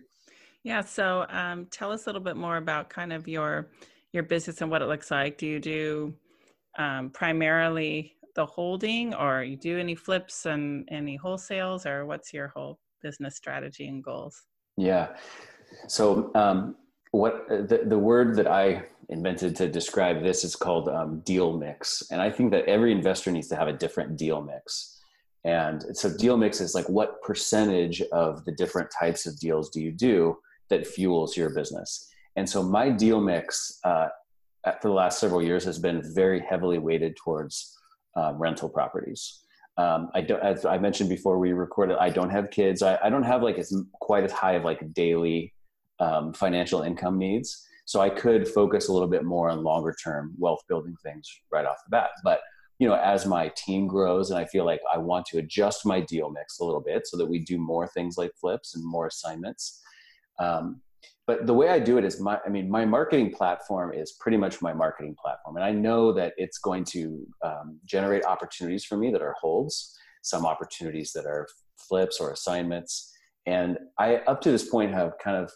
Yeah. 0.64 0.82
So, 0.82 1.26
um, 1.30 1.68
tell 1.72 1.92
us 1.92 2.06
a 2.06 2.10
little 2.10 2.22
bit 2.22 2.38
more 2.38 2.58
about 2.58 2.90
kind 2.90 3.14
of 3.14 3.28
your 3.28 3.70
your 4.14 4.24
business 4.24 4.62
and 4.62 4.72
what 4.72 4.82
it 4.82 4.88
looks 4.88 5.12
like. 5.12 5.38
Do 5.38 5.46
you 5.46 5.60
do 5.60 6.14
um, 6.78 7.10
primarily 7.10 8.14
the 8.36 8.46
holding, 8.46 9.14
or 9.14 9.44
you 9.44 9.58
do 9.58 9.78
any 9.78 9.96
flips 9.96 10.46
and 10.46 10.88
any 10.92 11.18
wholesales, 11.18 11.86
or 11.86 12.06
what's 12.06 12.34
your 12.34 12.48
whole 12.48 12.80
business 13.02 13.36
strategy 13.36 13.88
and 13.88 14.04
goals? 14.04 14.44
Yeah. 14.78 15.10
So, 15.88 16.32
um, 16.36 16.76
what 17.14 17.48
the, 17.48 17.84
the 17.86 17.98
word 17.98 18.36
that 18.36 18.48
I 18.48 18.84
invented 19.10 19.56
to 19.58 19.68
describe 19.68 20.24
this 20.24 20.44
is 20.44 20.56
called 20.56 20.90
um, 20.90 21.20
deal 21.20 21.56
mix. 21.56 22.02
And 22.10 22.20
I 22.20 22.32
think 22.32 22.50
that 22.52 22.66
every 22.66 22.92
investor 22.92 23.32
needs 23.32 23.48
to 23.50 23.56
have 23.56 23.68
a 23.68 23.74
different 23.74 24.18
deal 24.18 24.42
mix. 24.42 25.00
And 25.46 25.86
so 25.96 26.12
deal 26.18 26.38
mix 26.38 26.60
is 26.60 26.74
like 26.74 26.90
what 26.90 27.22
percentage 27.22 28.02
of 28.12 28.44
the 28.46 28.52
different 28.52 28.90
types 29.00 29.28
of 29.28 29.40
deals 29.40 29.70
do 29.70 29.80
you 29.80 29.92
do 29.92 30.38
that 30.72 30.88
fuels 30.88 31.38
your 31.38 31.52
business? 31.52 32.10
And 32.36 32.50
so 32.50 32.64
my 32.64 32.90
deal 32.90 33.22
mix 33.22 33.80
uh, 33.84 34.08
for 34.82 34.88
the 34.88 34.94
last 34.94 35.20
several 35.20 35.44
years 35.44 35.64
has 35.66 35.78
been 35.78 36.02
very 36.16 36.40
heavily 36.40 36.80
weighted 36.80 37.16
towards 37.16 37.78
uh, 38.18 38.34
rental 38.36 38.70
properties. 38.70 39.42
Um, 39.78 40.10
I 40.16 40.22
don't, 40.22 40.42
as 40.42 40.66
I 40.66 40.80
mentioned 40.80 41.10
before 41.10 41.38
we 41.38 41.54
recorded, 41.54 41.98
I 42.00 42.10
don't 42.10 42.32
have 42.32 42.50
kids. 42.50 42.82
I, 42.82 42.98
I 43.04 43.12
don't 43.12 43.22
have 43.22 43.44
like 43.44 43.60
as 43.60 43.72
quite 44.00 44.24
as 44.24 44.32
high 44.32 44.54
of 44.54 44.64
like 44.64 44.94
daily 44.96 45.53
um, 46.00 46.34
financial 46.34 46.82
income 46.82 47.18
needs. 47.18 47.68
So 47.86 48.00
I 48.00 48.10
could 48.10 48.48
focus 48.48 48.88
a 48.88 48.94
little 48.94 49.08
bit 49.08 49.24
more 49.24 49.50
on 49.50 49.64
longer 49.64 49.96
term 50.04 50.34
wealth 50.38 50.62
building 50.70 50.96
things 51.04 51.30
right 51.52 51.66
off 51.66 51.78
the 51.86 51.92
bat. 51.92 52.12
But 52.24 52.42
you 52.80 52.88
know, 52.88 52.96
as 52.96 53.26
my 53.26 53.52
team 53.56 53.88
grows 53.88 54.32
and 54.32 54.40
I 54.40 54.46
feel 54.46 54.66
like 54.66 54.82
I 54.92 54.98
want 54.98 55.26
to 55.28 55.38
adjust 55.38 55.86
my 55.86 56.02
deal 56.02 56.30
mix 56.30 56.60
a 56.60 56.66
little 56.66 56.82
bit 56.82 57.08
so 57.08 57.18
that 57.18 57.26
we 57.26 57.40
do 57.40 57.58
more 57.58 57.88
things 57.88 58.18
like 58.18 58.32
flips 58.40 58.76
and 58.76 58.84
more 58.84 59.08
assignments. 59.08 59.82
Um, 60.40 60.82
but 61.26 61.48
the 61.48 61.54
way 61.54 61.70
I 61.70 61.80
do 61.80 61.98
it 61.98 62.04
is 62.04 62.20
my, 62.20 62.40
I 62.46 62.50
mean, 62.50 62.70
my 62.70 62.84
marketing 62.84 63.32
platform 63.32 63.94
is 63.94 64.14
pretty 64.20 64.38
much 64.38 64.62
my 64.62 64.74
marketing 64.74 65.16
platform. 65.22 65.56
And 65.56 65.64
I 65.64 65.72
know 65.72 66.12
that 66.14 66.34
it's 66.36 66.58
going 66.58 66.84
to 66.86 67.26
um, 67.42 67.80
generate 67.86 68.26
opportunities 68.26 68.84
for 68.84 68.98
me 68.98 69.12
that 69.12 69.22
are 69.22 69.36
holds, 69.40 69.98
some 70.22 70.46
opportunities 70.46 71.14
that 71.14 71.26
are 71.26 71.48
flips 71.78 72.20
or 72.20 72.32
assignments. 72.32 73.14
And 73.46 73.78
I, 73.98 74.18
up 74.28 74.42
to 74.42 74.52
this 74.52 74.68
point, 74.68 74.94
have 74.94 75.14
kind 75.24 75.38
of 75.38 75.54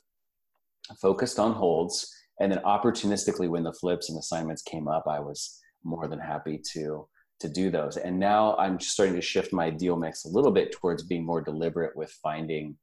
focused 1.01 1.39
on 1.39 1.53
holds 1.53 2.13
and 2.39 2.51
then 2.51 2.59
opportunistically 2.59 3.49
when 3.49 3.63
the 3.63 3.73
flips 3.73 4.09
and 4.09 4.17
assignments 4.17 4.61
came 4.61 4.87
up 4.87 5.03
i 5.07 5.19
was 5.19 5.59
more 5.83 6.07
than 6.07 6.19
happy 6.19 6.61
to 6.73 7.07
to 7.39 7.49
do 7.49 7.69
those. 7.69 7.97
And 7.97 8.19
now 8.19 8.55
i'm 8.57 8.79
starting 8.79 9.15
to 9.15 9.21
shift 9.21 9.53
my 9.53 9.69
deal 9.69 9.95
mix 9.95 10.25
a 10.25 10.29
little 10.29 10.51
bit 10.51 10.71
towards 10.71 11.03
being 11.03 11.25
more 11.25 11.41
deliberate 11.41 11.95
with 11.95 12.11
finding 12.23 12.75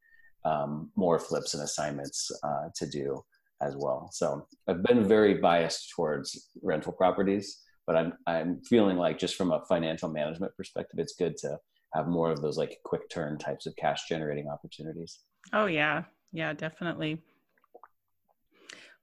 um, 0.45 0.91
more 0.95 1.19
flips 1.19 1.55
and 1.55 1.63
assignments 1.63 2.31
uh, 2.43 2.69
to 2.77 2.87
do 2.87 3.25
as 3.61 3.77
well. 3.77 4.11
So 4.13 4.47
i've 4.69 4.83
been 4.83 5.07
very 5.07 5.35
biased 5.35 5.91
towards 5.95 6.51
rental 6.63 6.93
properties 6.93 7.61
but 7.87 7.97
i'm 7.97 8.13
i'm 8.27 8.61
feeling 8.63 8.97
like 8.97 9.19
just 9.19 9.37
from 9.37 9.53
a 9.53 9.65
financial 9.69 10.09
management 10.09 10.57
perspective 10.57 10.99
it's 10.99 11.15
good 11.15 11.37
to 11.39 11.59
have 11.95 12.09
more 12.09 12.31
of 12.31 12.43
those 12.43 12.59
like 12.59 12.79
quick 12.85 13.09
turn 13.09 13.39
types 13.39 13.67
of 13.67 13.77
cash 13.77 14.09
generating 14.09 14.49
opportunities. 14.49 15.21
Oh 15.53 15.67
yeah. 15.67 16.05
Yeah 16.33 16.53
definitely 16.53 17.23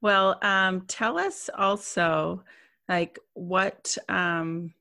well, 0.01 0.37
um, 0.41 0.81
tell 0.87 1.17
us 1.17 1.49
also, 1.57 2.43
like, 2.89 3.19
what 3.33 3.97
um, 4.09 4.73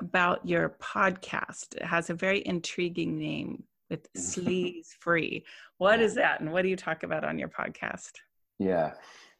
about 0.00 0.46
your 0.46 0.76
podcast? 0.80 1.74
It 1.76 1.84
has 1.84 2.10
a 2.10 2.14
very 2.14 2.46
intriguing 2.46 3.18
name 3.18 3.64
with 3.90 4.12
Sleaze 4.16 4.94
Free. 5.00 5.44
What 5.78 6.00
is 6.00 6.14
that, 6.14 6.40
and 6.40 6.52
what 6.52 6.62
do 6.62 6.68
you 6.68 6.76
talk 6.76 7.02
about 7.02 7.24
on 7.24 7.38
your 7.38 7.48
podcast? 7.48 8.12
Yeah, 8.58 8.92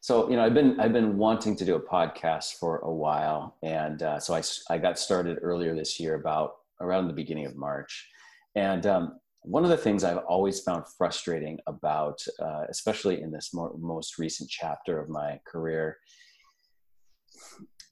so 0.05 0.29
you 0.29 0.35
know, 0.35 0.43
I've 0.43 0.53
been 0.53 0.79
I've 0.79 0.93
been 0.93 1.17
wanting 1.17 1.55
to 1.55 1.65
do 1.65 1.73
a 1.73 1.79
podcast 1.79 2.59
for 2.59 2.77
a 2.79 2.93
while, 2.93 3.55
and 3.63 4.03
uh, 4.03 4.19
so 4.19 4.35
I 4.35 4.43
I 4.69 4.77
got 4.77 4.99
started 4.99 5.39
earlier 5.41 5.73
this 5.73 5.99
year, 5.99 6.13
about 6.13 6.57
around 6.79 7.07
the 7.07 7.13
beginning 7.13 7.47
of 7.47 7.55
March, 7.55 8.07
and 8.53 8.85
um, 8.85 9.19
one 9.45 9.63
of 9.63 9.69
the 9.69 9.77
things 9.77 10.03
I've 10.03 10.23
always 10.27 10.59
found 10.61 10.83
frustrating 10.97 11.59
about, 11.67 12.19
uh, 12.39 12.63
especially 12.69 13.21
in 13.21 13.31
this 13.31 13.53
more, 13.53 13.73
most 13.77 14.17
recent 14.17 14.49
chapter 14.49 14.99
of 14.99 15.09
my 15.09 15.39
career, 15.47 15.97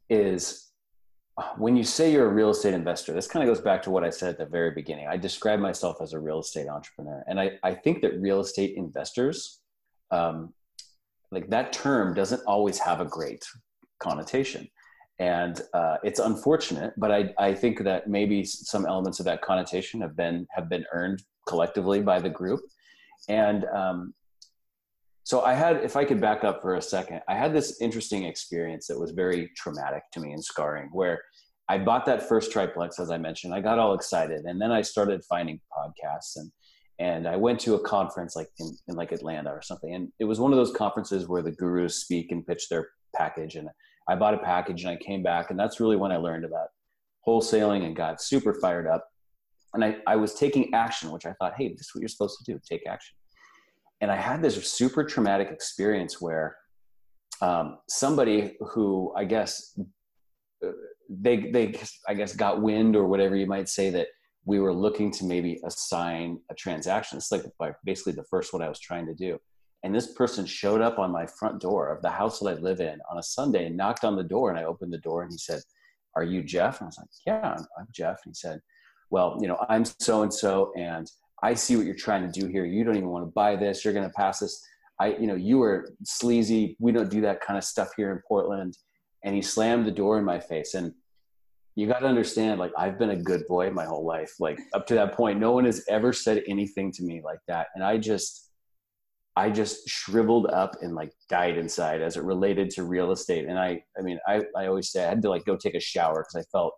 is 0.10 0.72
uh, 1.38 1.44
when 1.58 1.76
you 1.76 1.84
say 1.84 2.12
you're 2.12 2.30
a 2.30 2.34
real 2.34 2.50
estate 2.50 2.74
investor, 2.74 3.14
this 3.14 3.28
kind 3.28 3.48
of 3.48 3.54
goes 3.54 3.64
back 3.64 3.82
to 3.84 3.92
what 3.92 4.04
I 4.04 4.10
said 4.10 4.30
at 4.30 4.38
the 4.38 4.46
very 4.46 4.72
beginning. 4.72 5.08
I 5.08 5.18
describe 5.18 5.60
myself 5.60 5.98
as 6.02 6.14
a 6.14 6.20
real 6.20 6.40
estate 6.40 6.68
entrepreneur. 6.68 7.24
And 7.28 7.40
I, 7.40 7.52
I 7.64 7.74
think 7.74 8.02
that 8.02 8.20
real 8.20 8.40
estate 8.40 8.76
investors, 8.76 9.60
um, 10.12 10.54
like 11.32 11.50
that 11.50 11.74
term 11.74 12.14
doesn't 12.14 12.44
always 12.46 12.78
have 12.80 13.00
a 13.00 13.06
great 13.06 13.44
connotation 14.00 14.68
and 15.20 15.62
uh, 15.74 15.98
it's 16.04 16.20
unfortunate 16.20 16.94
but 16.98 17.12
I, 17.12 17.34
I 17.38 17.54
think 17.54 17.84
that 17.84 18.10
maybe 18.10 18.44
some 18.44 18.86
elements 18.86 19.20
of 19.20 19.26
that 19.26 19.42
connotation 19.42 20.02
have 20.02 20.16
been 20.16 20.48
have 20.52 20.70
been 20.70 20.86
earned 20.92 21.24
collectively 21.48 22.02
by 22.02 22.20
the 22.20 22.30
group 22.30 22.62
and 23.30 23.66
um, 23.66 24.14
so 25.24 25.42
i 25.42 25.54
had 25.54 25.78
if 25.78 25.96
i 25.96 26.04
could 26.04 26.20
back 26.20 26.44
up 26.44 26.62
for 26.62 26.76
a 26.76 26.82
second 26.82 27.22
i 27.28 27.36
had 27.36 27.54
this 27.54 27.82
interesting 27.82 28.24
experience 28.24 28.88
that 28.88 29.00
was 29.00 29.12
very 29.12 29.50
traumatic 29.56 30.04
to 30.12 30.20
me 30.20 30.34
and 30.34 30.44
scarring 30.44 30.90
where 30.92 31.22
i 31.70 31.78
bought 31.78 32.06
that 32.06 32.28
first 32.28 32.52
triplex 32.52 33.00
as 33.00 33.10
i 33.12 33.18
mentioned 33.18 33.54
i 33.54 33.62
got 33.62 33.80
all 33.80 33.94
excited 33.94 34.46
and 34.46 34.62
then 34.62 34.72
i 34.72 34.82
started 34.82 35.24
finding 35.26 35.60
podcasts 35.76 36.36
and 36.36 36.52
and 37.00 37.28
i 37.28 37.36
went 37.36 37.60
to 37.60 37.76
a 37.76 37.80
conference 37.80 38.36
like 38.36 38.50
in, 38.60 38.76
in 38.88 38.96
like 38.96 39.12
atlanta 39.12 39.50
or 39.50 39.62
something 39.62 39.96
and 39.96 40.10
it 40.20 40.26
was 40.26 40.40
one 40.40 40.52
of 40.52 40.58
those 40.58 40.74
conferences 40.74 41.28
where 41.28 41.42
the 41.42 41.52
gurus 41.52 42.02
speak 42.02 42.32
and 42.32 42.46
pitch 42.46 42.68
their 42.70 42.90
package 43.16 43.56
and 43.56 43.70
I 44.08 44.16
bought 44.16 44.34
a 44.34 44.40
package 44.40 44.84
and 44.84 44.92
I 44.92 44.98
came 44.98 45.24
back, 45.24 45.50
and 45.50 45.60
that's 45.60 45.80
really 45.80 45.96
when 45.96 46.12
I 46.12 46.18
learned 46.18 46.46
about 46.46 46.68
wholesaling 47.28 47.86
and 47.86 47.96
got 47.96 48.22
super 48.22 48.54
fired 48.54 48.88
up. 48.88 49.08
And 49.74 49.84
I, 49.84 49.98
I 50.08 50.16
was 50.16 50.36
taking 50.36 50.74
action, 50.74 51.12
which 51.12 51.26
I 51.26 51.34
thought, 51.34 51.54
hey, 51.58 51.70
this 51.70 51.82
is 51.82 51.92
what 51.94 52.02
you're 52.02 52.10
supposed 52.10 52.38
to 52.44 52.52
do 52.52 52.60
take 52.70 52.88
action. 52.88 53.16
And 54.02 54.12
I 54.12 54.16
had 54.16 54.42
this 54.42 54.72
super 54.72 55.04
traumatic 55.04 55.50
experience 55.50 56.22
where 56.22 56.58
um, 57.42 57.80
somebody 57.90 58.56
who 58.60 59.14
I 59.16 59.26
guess 59.26 59.80
uh, 60.66 60.72
they, 61.10 61.52
they, 61.52 61.76
I 62.08 62.14
guess, 62.14 62.36
got 62.36 62.62
wind 62.62 62.96
or 62.96 63.08
whatever 63.08 63.36
you 63.36 63.48
might 63.48 63.70
say 63.70 63.90
that 63.92 64.08
we 64.46 64.60
were 64.60 64.74
looking 64.74 65.10
to 65.12 65.26
maybe 65.26 65.60
assign 65.66 66.40
a 66.52 66.54
transaction. 66.54 67.18
It's 67.18 67.32
like 67.32 67.76
basically 67.86 68.14
the 68.14 68.26
first 68.26 68.54
one 68.54 68.62
I 68.62 68.70
was 68.70 68.80
trying 68.80 69.06
to 69.08 69.14
do 69.14 69.40
and 69.84 69.94
this 69.94 70.14
person 70.14 70.46
showed 70.46 70.82
up 70.82 70.98
on 70.98 71.12
my 71.12 71.26
front 71.26 71.60
door 71.60 71.90
of 71.90 72.02
the 72.02 72.10
house 72.10 72.40
that 72.40 72.48
I 72.48 72.54
live 72.54 72.80
in 72.80 73.00
on 73.12 73.20
a 73.20 73.24
Sunday 73.24 73.66
and 73.66 73.76
knocked 73.76 74.06
on 74.06 74.16
the 74.16 74.24
door. 74.24 74.50
And 74.50 74.58
I 74.58 74.64
opened 74.64 74.94
the 74.94 75.00
door 75.00 75.24
and 75.24 75.32
he 75.32 75.38
said, 75.38 75.62
Are 76.16 76.24
you 76.24 76.42
Jeff? 76.42 76.80
And 76.80 76.86
I 76.86 76.88
was 76.88 76.98
like, 76.98 77.08
Yeah, 77.28 77.56
I'm, 77.58 77.66
I'm 77.78 77.88
Jeff. 77.92 78.22
And 78.26 78.32
he 78.32 78.36
said, 78.36 78.62
Well, 79.14 79.38
you 79.40 79.48
know, 79.48 79.64
I'm 79.70 79.86
so 79.86 80.24
and 80.24 80.34
so, 80.34 80.74
and 80.76 81.06
I 81.44 81.54
see 81.54 81.76
what 81.76 81.86
you're 81.86 81.94
trying 81.94 82.24
to 82.24 82.40
do 82.40 82.48
here. 82.48 82.66
You 82.66 82.84
don't 82.84 82.96
even 82.96 83.10
want 83.10 83.28
to 83.28 83.32
buy 83.32 83.56
this. 83.56 83.86
You're 83.86 83.94
going 83.94 84.10
to 84.10 84.14
pass 84.16 84.40
this. 84.40 84.60
I, 85.00 85.10
you 85.18 85.28
know, 85.28 85.36
you 85.36 85.62
are 85.62 85.88
sleazy. 86.04 86.76
We 86.80 86.92
don't 86.92 87.12
do 87.12 87.22
that 87.22 87.40
kind 87.40 87.56
of 87.56 87.64
stuff 87.64 87.90
here 87.96 88.12
in 88.12 88.20
Portland. 88.28 88.76
And 89.24 89.36
he 89.36 89.44
slammed 89.44 89.86
the 89.86 89.92
door 89.92 90.18
in 90.18 90.26
my 90.26 90.40
face. 90.40 90.74
And 90.74 90.94
you 91.76 91.86
got 91.86 92.00
to 92.00 92.08
understand, 92.08 92.60
like, 92.60 92.72
I've 92.76 92.98
been 92.98 93.12
a 93.12 93.16
good 93.16 93.46
boy 93.48 93.70
my 93.70 93.86
whole 93.86 94.04
life. 94.04 94.32
Like, 94.40 94.58
up 94.74 94.88
to 94.88 94.96
that 94.96 95.14
point, 95.14 95.40
no 95.40 95.52
one 95.52 95.66
has 95.66 95.86
ever 95.88 96.12
said 96.12 96.42
anything 96.48 96.92
to 96.94 97.04
me 97.04 97.22
like 97.24 97.40
that. 97.48 97.68
And 97.76 97.84
I 97.84 98.00
just, 98.00 98.50
I 99.36 99.52
just 99.52 99.88
shriveled 99.88 100.48
up 100.48 100.78
and 100.82 100.96
like 100.96 101.12
died 101.30 101.60
inside 101.60 102.02
as 102.02 102.18
it 102.18 102.24
related 102.24 102.72
to 102.72 102.84
real 102.84 103.12
estate. 103.12 103.46
And 103.48 103.60
I, 103.60 103.84
I 103.96 104.02
mean, 104.02 104.18
I, 104.28 104.42
I 104.58 104.66
always 104.66 104.90
say 104.90 105.06
I 105.06 105.10
had 105.10 105.22
to 105.22 105.30
like 105.30 105.46
go 105.46 105.56
take 105.56 105.76
a 105.76 105.80
shower 105.80 106.26
because 106.28 106.44
I 106.44 106.50
felt 106.52 106.74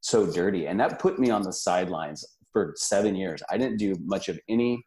so 0.00 0.30
dirty. 0.30 0.66
And 0.66 0.78
that 0.80 0.98
put 0.98 1.18
me 1.18 1.30
on 1.30 1.42
the 1.42 1.52
sidelines 1.52 2.24
for 2.52 2.74
seven 2.76 3.14
years. 3.14 3.42
I 3.50 3.58
didn't 3.58 3.76
do 3.76 3.94
much 4.04 4.28
of 4.28 4.38
any, 4.48 4.84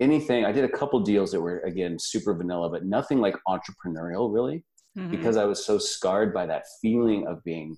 anything. 0.00 0.44
I 0.44 0.52
did 0.52 0.64
a 0.64 0.68
couple 0.68 1.00
deals 1.00 1.30
that 1.32 1.40
were 1.40 1.60
again, 1.60 1.98
super 1.98 2.34
vanilla, 2.34 2.70
but 2.70 2.84
nothing 2.84 3.20
like 3.20 3.36
entrepreneurial 3.48 4.32
really, 4.32 4.64
mm-hmm. 4.96 5.10
because 5.10 5.36
I 5.36 5.44
was 5.44 5.64
so 5.64 5.78
scarred 5.78 6.32
by 6.32 6.46
that 6.46 6.64
feeling 6.80 7.26
of 7.26 7.42
being 7.44 7.76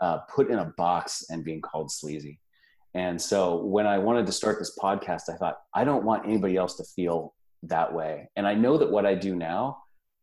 uh, 0.00 0.18
put 0.34 0.50
in 0.50 0.58
a 0.58 0.72
box 0.76 1.24
and 1.28 1.44
being 1.44 1.60
called 1.60 1.90
sleazy. 1.92 2.40
And 2.94 3.20
so 3.20 3.64
when 3.64 3.86
I 3.86 3.98
wanted 3.98 4.26
to 4.26 4.32
start 4.32 4.58
this 4.58 4.76
podcast, 4.76 5.32
I 5.32 5.36
thought, 5.36 5.58
I 5.74 5.84
don't 5.84 6.04
want 6.04 6.26
anybody 6.26 6.56
else 6.56 6.76
to 6.76 6.84
feel 6.96 7.34
that 7.62 7.92
way. 7.92 8.28
And 8.36 8.48
I 8.48 8.54
know 8.54 8.78
that 8.78 8.90
what 8.90 9.06
I 9.06 9.14
do 9.14 9.36
now 9.36 9.78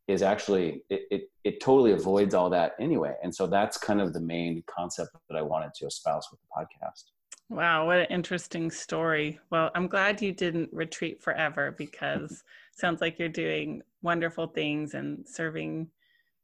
is 0.08 0.22
actually 0.22 0.84
it, 0.90 1.02
it, 1.12 1.32
it 1.44 1.60
totally 1.60 1.92
avoids 1.92 2.34
all 2.34 2.50
that 2.50 2.74
anyway. 2.80 3.14
And 3.24 3.34
so 3.34 3.46
that's 3.46 3.78
kind 3.78 4.00
of 4.00 4.14
the 4.14 4.22
main 4.22 4.64
concept 4.68 5.12
that 5.30 5.38
I 5.38 5.42
wanted 5.42 5.74
to 5.76 5.86
espouse 5.86 6.28
with 6.32 6.40
the 6.42 6.48
podcast. 6.56 7.12
Wow, 7.50 7.86
what 7.86 8.00
an 8.00 8.08
interesting 8.10 8.70
story. 8.72 9.40
Well, 9.52 9.72
I'm 9.74 9.88
glad 9.88 10.22
you 10.22 10.34
didn't 10.34 10.70
retreat 10.74 11.22
forever 11.22 11.74
because 11.78 12.44
sounds 12.78 13.02
like 13.02 13.20
you're 13.20 13.30
doing 13.30 13.82
wonderful 14.02 14.48
things 14.48 14.94
and 14.94 15.26
serving 15.28 15.90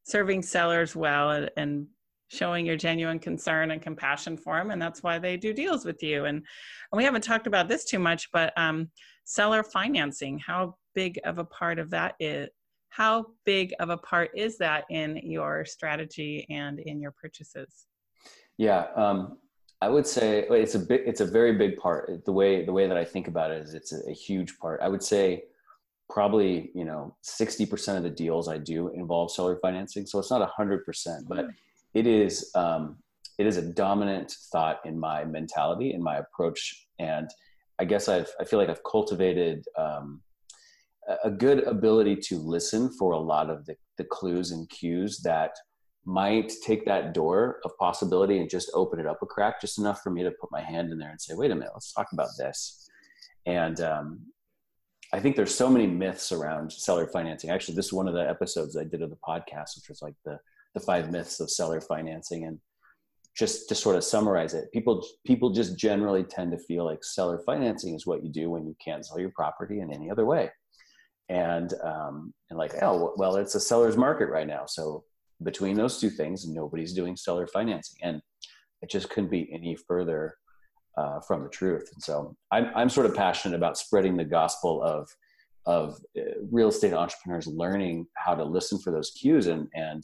serving 0.05 0.41
sellers 0.41 0.97
well 0.97 1.31
and, 1.31 1.49
and 1.55 1.87
showing 2.27 2.65
your 2.65 2.75
genuine 2.75 3.19
concern 3.19 3.71
and 3.71 3.81
compassion 3.81 4.35
for 4.35 4.57
them 4.57 4.71
and 4.71 4.81
that's 4.81 5.01
why 5.01 5.17
they 5.17 5.37
do 5.37 5.53
deals 5.53 5.85
with 5.85 6.03
you 6.03 6.25
and, 6.25 6.37
and 6.37 6.97
we 6.97 7.05
haven't 7.05 7.23
talked 7.23 7.47
about 7.47 7.69
this 7.69 7.85
too 7.85 7.99
much 7.99 8.29
but 8.33 8.51
um, 8.57 8.89
seller 9.23 9.63
financing 9.63 10.37
how 10.39 10.75
big 10.93 11.17
of 11.23 11.37
a 11.37 11.45
part 11.45 11.79
of 11.79 11.89
that 11.89 12.15
is 12.19 12.49
how 12.93 13.25
big 13.43 13.73
of 13.79 13.89
a 13.89 13.97
part 13.97 14.29
is 14.35 14.57
that 14.59 14.85
in 14.91 15.17
your 15.23 15.65
strategy 15.65 16.45
and 16.49 16.79
in 16.79 17.01
your 17.01 17.11
purchases? 17.11 17.87
Yeah 18.57 18.85
um, 18.95 19.39
i 19.81 19.89
would 19.89 20.07
say 20.07 20.45
it's 20.49 20.75
a 20.75 20.79
big 20.79 21.01
it's 21.05 21.21
a 21.21 21.25
very 21.25 21.53
big 21.53 21.77
part. 21.77 22.23
The 22.25 22.31
way 22.31 22.65
the 22.65 22.71
way 22.71 22.87
that 22.87 22.97
i 22.97 23.05
think 23.13 23.27
about 23.27 23.49
it 23.51 23.61
is 23.63 23.73
it's 23.73 23.91
a, 23.93 23.99
a 24.09 24.13
huge 24.13 24.57
part. 24.59 24.79
I 24.81 24.87
would 24.87 25.03
say 25.03 25.43
probably 26.09 26.69
you 26.75 26.85
know 26.85 27.15
60% 27.23 27.97
of 27.97 28.03
the 28.03 28.09
deals 28.09 28.47
i 28.47 28.57
do 28.57 28.89
involve 28.89 29.31
seller 29.31 29.57
financing 29.61 30.05
so 30.05 30.19
it's 30.19 30.29
not 30.29 30.47
100% 30.59 30.83
but 31.27 31.45
it 31.93 32.05
is 32.05 32.51
um, 32.55 32.97
it 33.39 33.47
is 33.47 33.57
a 33.57 33.61
dominant 33.61 34.35
thought 34.51 34.79
in 34.85 34.99
my 34.99 35.23
mentality 35.23 35.93
in 35.93 36.03
my 36.03 36.17
approach 36.17 36.87
and 36.99 37.29
i 37.79 37.85
guess 37.85 38.07
i've 38.09 38.29
i 38.39 38.43
feel 38.43 38.59
like 38.59 38.69
i've 38.69 38.83
cultivated 38.83 39.65
um, 39.77 40.21
a 41.23 41.31
good 41.31 41.63
ability 41.63 42.15
to 42.15 42.37
listen 42.37 42.89
for 42.97 43.11
a 43.11 43.19
lot 43.19 43.49
of 43.49 43.65
the, 43.65 43.75
the 43.97 44.03
clues 44.03 44.51
and 44.51 44.69
cues 44.69 45.19
that 45.23 45.51
might 46.05 46.51
take 46.65 46.85
that 46.85 47.13
door 47.13 47.59
of 47.63 47.77
possibility 47.77 48.37
and 48.37 48.49
just 48.49 48.69
open 48.73 48.99
it 48.99 49.07
up 49.07 49.19
a 49.21 49.25
crack 49.25 49.61
just 49.61 49.79
enough 49.79 50.01
for 50.01 50.09
me 50.09 50.23
to 50.23 50.31
put 50.31 50.51
my 50.51 50.61
hand 50.61 50.91
in 50.91 50.97
there 50.97 51.11
and 51.11 51.21
say 51.21 51.33
wait 51.33 51.51
a 51.51 51.55
minute 51.55 51.71
let's 51.73 51.93
talk 51.93 52.07
about 52.13 52.29
this. 52.37 52.89
And 53.45 53.79
um, 53.81 54.19
i 55.13 55.19
think 55.19 55.35
there's 55.35 55.55
so 55.55 55.69
many 55.69 55.87
myths 55.87 56.31
around 56.31 56.71
seller 56.71 57.07
financing. 57.07 57.49
Actually 57.49 57.75
this 57.75 57.87
is 57.87 57.93
one 57.93 58.07
of 58.07 58.13
the 58.13 58.29
episodes 58.29 58.77
i 58.77 58.83
did 58.83 59.01
of 59.01 59.09
the 59.09 59.17
podcast 59.27 59.75
which 59.77 59.89
was 59.89 60.01
like 60.01 60.15
the 60.25 60.37
the 60.73 60.79
five 60.79 61.11
myths 61.11 61.39
of 61.39 61.51
seller 61.51 61.79
financing. 61.79 62.45
And 62.45 62.59
just 63.37 63.69
to 63.69 63.75
sort 63.75 63.95
of 63.95 64.03
summarize 64.03 64.53
it 64.53 64.71
people 64.73 65.05
people 65.25 65.51
just 65.51 65.77
generally 65.77 66.23
tend 66.23 66.51
to 66.51 66.57
feel 66.57 66.85
like 66.85 67.03
seller 67.03 67.41
financing 67.45 67.95
is 67.95 68.05
what 68.05 68.23
you 68.23 68.29
do 68.29 68.49
when 68.49 68.67
you 68.67 68.75
can't 68.83 69.05
sell 69.05 69.19
your 69.19 69.31
property 69.31 69.79
in 69.79 69.91
any 69.91 70.11
other 70.11 70.25
way 70.25 70.49
and 71.33 71.73
um, 71.83 72.33
and 72.49 72.59
like 72.59 72.75
oh 72.81 73.13
well 73.17 73.35
it's 73.37 73.55
a 73.55 73.59
seller's 73.59 73.97
market 73.97 74.29
right 74.29 74.47
now. 74.47 74.65
So 74.67 75.03
between 75.41 75.75
those 75.75 75.99
two 75.99 76.11
things 76.11 76.47
nobody's 76.47 76.93
doing 76.93 77.17
seller 77.17 77.47
financing. 77.47 77.97
And 78.03 78.21
it 78.81 78.89
just 78.89 79.09
couldn't 79.09 79.31
be 79.31 79.49
any 79.51 79.75
further 79.75 80.35
uh, 80.97 81.19
from 81.21 81.43
the 81.43 81.49
truth. 81.49 81.89
And 81.93 82.03
so 82.03 82.35
I'm, 82.51 82.67
I'm 82.75 82.89
sort 82.89 83.07
of 83.07 83.15
passionate 83.15 83.55
about 83.55 83.77
spreading 83.77 84.15
the 84.15 84.25
gospel 84.25 84.81
of 84.83 85.09
of 85.65 85.97
uh, 86.17 86.21
real 86.51 86.67
estate 86.67 86.93
entrepreneurs 86.93 87.47
learning 87.47 88.05
how 88.15 88.35
to 88.35 88.43
listen 88.43 88.77
for 88.77 88.91
those 88.91 89.11
cues. 89.11 89.47
And 89.47 89.67
and 89.73 90.03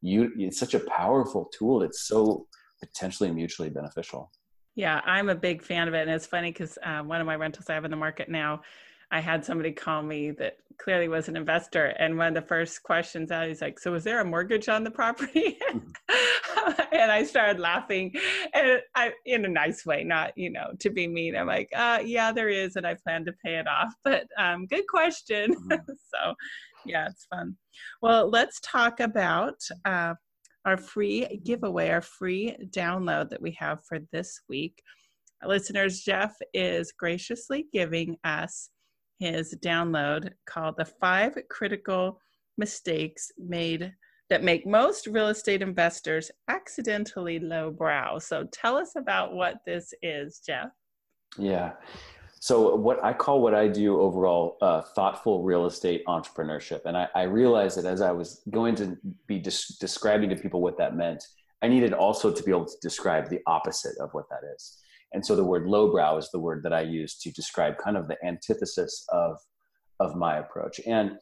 you 0.00 0.32
it's 0.38 0.58
such 0.58 0.74
a 0.74 0.80
powerful 0.80 1.50
tool. 1.56 1.82
It's 1.82 2.06
so 2.08 2.46
potentially 2.82 3.30
mutually 3.30 3.68
beneficial. 3.68 4.30
Yeah 4.76 5.02
i'm 5.04 5.28
a 5.28 5.34
big 5.34 5.62
fan 5.62 5.88
of 5.88 5.94
it. 5.94 6.02
And 6.02 6.10
it's 6.10 6.26
funny 6.26 6.52
because 6.52 6.78
uh, 6.82 7.02
one 7.02 7.20
of 7.20 7.26
my 7.26 7.36
rentals 7.36 7.68
i 7.68 7.74
have 7.74 7.84
in 7.84 7.90
the 7.90 7.98
market 7.98 8.30
now 8.30 8.62
I 9.10 9.20
had 9.20 9.44
somebody 9.44 9.72
call 9.72 10.02
me 10.02 10.30
that 10.32 10.58
clearly 10.82 11.08
was 11.08 11.28
an 11.28 11.36
investor. 11.36 11.86
And 11.98 12.16
one 12.16 12.28
of 12.28 12.42
the 12.42 12.48
first 12.48 12.82
questions 12.82 13.30
out, 13.30 13.48
he's 13.48 13.60
like, 13.60 13.78
So 13.78 13.92
was 13.92 14.04
there 14.04 14.20
a 14.20 14.24
mortgage 14.24 14.68
on 14.68 14.82
the 14.82 14.90
property? 14.90 15.58
and 16.92 17.12
I 17.12 17.24
started 17.24 17.60
laughing 17.60 18.12
and 18.54 18.80
I, 18.94 19.12
in 19.26 19.44
a 19.44 19.48
nice 19.48 19.84
way, 19.84 20.04
not, 20.04 20.32
you 20.36 20.50
know, 20.50 20.72
to 20.80 20.90
be 20.90 21.06
mean. 21.06 21.36
I'm 21.36 21.46
like, 21.46 21.68
uh, 21.76 22.00
Yeah, 22.04 22.32
there 22.32 22.48
is. 22.48 22.76
And 22.76 22.86
I 22.86 22.94
plan 22.94 23.24
to 23.26 23.32
pay 23.44 23.56
it 23.56 23.66
off. 23.68 23.92
But 24.04 24.26
um, 24.38 24.66
good 24.66 24.86
question. 24.88 25.54
Mm-hmm. 25.54 25.92
so, 26.14 26.34
yeah, 26.86 27.08
it's 27.08 27.26
fun. 27.26 27.56
Well, 28.02 28.28
let's 28.28 28.58
talk 28.60 28.98
about 29.00 29.56
uh, 29.84 30.14
our 30.64 30.76
free 30.76 31.40
giveaway, 31.44 31.90
our 31.90 32.00
free 32.00 32.56
download 32.70 33.30
that 33.30 33.42
we 33.42 33.52
have 33.58 33.84
for 33.86 33.98
this 34.10 34.40
week. 34.48 34.82
listeners, 35.46 36.00
Jeff 36.00 36.34
is 36.54 36.92
graciously 36.92 37.66
giving 37.72 38.16
us 38.24 38.70
his 39.20 39.54
download 39.62 40.30
called 40.46 40.76
The 40.76 40.86
Five 40.86 41.36
Critical 41.50 42.20
Mistakes 42.58 43.30
Made 43.38 43.92
That 44.30 44.42
Make 44.42 44.66
Most 44.66 45.06
Real 45.06 45.28
Estate 45.28 45.62
Investors 45.62 46.30
Accidentally 46.48 47.38
Lowbrow. 47.38 48.18
So 48.18 48.48
tell 48.50 48.76
us 48.76 48.92
about 48.96 49.34
what 49.34 49.58
this 49.66 49.92
is, 50.02 50.40
Jeff. 50.44 50.70
Yeah. 51.38 51.72
So, 52.42 52.74
what 52.74 53.04
I 53.04 53.12
call 53.12 53.42
what 53.42 53.54
I 53.54 53.68
do 53.68 54.00
overall 54.00 54.56
uh, 54.62 54.80
thoughtful 54.80 55.42
real 55.42 55.66
estate 55.66 56.02
entrepreneurship. 56.06 56.86
And 56.86 56.96
I, 56.96 57.06
I, 57.14 57.24
realized 57.24 57.76
that 57.76 57.84
as 57.84 58.00
I 58.00 58.12
was 58.12 58.40
going 58.48 58.74
to 58.76 58.96
be 59.26 59.38
des- 59.38 59.76
describing 59.78 60.30
to 60.30 60.36
people 60.36 60.62
what 60.62 60.78
that 60.78 60.96
meant, 60.96 61.22
I 61.60 61.68
needed 61.68 61.92
also 61.92 62.32
to 62.32 62.42
be 62.42 62.50
able 62.50 62.64
to 62.64 62.76
describe 62.80 63.28
the 63.28 63.40
opposite 63.46 63.98
of 63.98 64.14
what 64.14 64.24
that 64.30 64.40
is. 64.54 64.79
And 65.12 65.24
so 65.24 65.34
the 65.34 65.44
word 65.44 65.66
lowbrow 65.66 66.18
is 66.18 66.30
the 66.30 66.38
word 66.38 66.62
that 66.62 66.72
I 66.72 66.82
use 66.82 67.16
to 67.18 67.32
describe 67.32 67.78
kind 67.78 67.96
of 67.96 68.08
the 68.08 68.16
antithesis 68.24 69.04
of, 69.10 69.38
of 69.98 70.16
my 70.16 70.38
approach. 70.38 70.80
And 70.86 71.12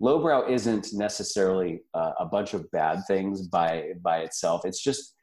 lowbrow 0.00 0.48
isn't 0.48 0.88
necessarily 0.92 1.82
uh, 1.94 2.12
a 2.18 2.26
bunch 2.26 2.54
of 2.54 2.70
bad 2.70 3.00
things 3.06 3.42
by, 3.48 3.92
by 4.02 4.18
itself. 4.18 4.64
It's 4.64 4.82
just, 4.82 5.14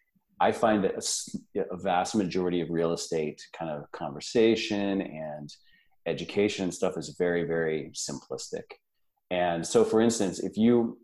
I 0.41 0.51
find 0.51 0.84
that 0.84 0.95
a, 1.55 1.61
a 1.72 1.78
vast 1.78 2.15
majority 2.15 2.61
of 2.61 2.70
real 2.70 2.93
estate 2.93 3.41
kind 3.57 3.72
of 3.72 3.91
conversation 3.91 5.01
and 5.01 5.49
education 6.05 6.63
and 6.63 6.74
stuff 6.74 6.97
is 6.97 7.15
very, 7.17 7.43
very 7.43 7.91
simplistic. 7.93 8.63
And 9.32 9.65
so, 9.65 9.84
for 9.84 10.01
instance, 10.01 10.39
if 10.39 10.57
you 10.57 10.97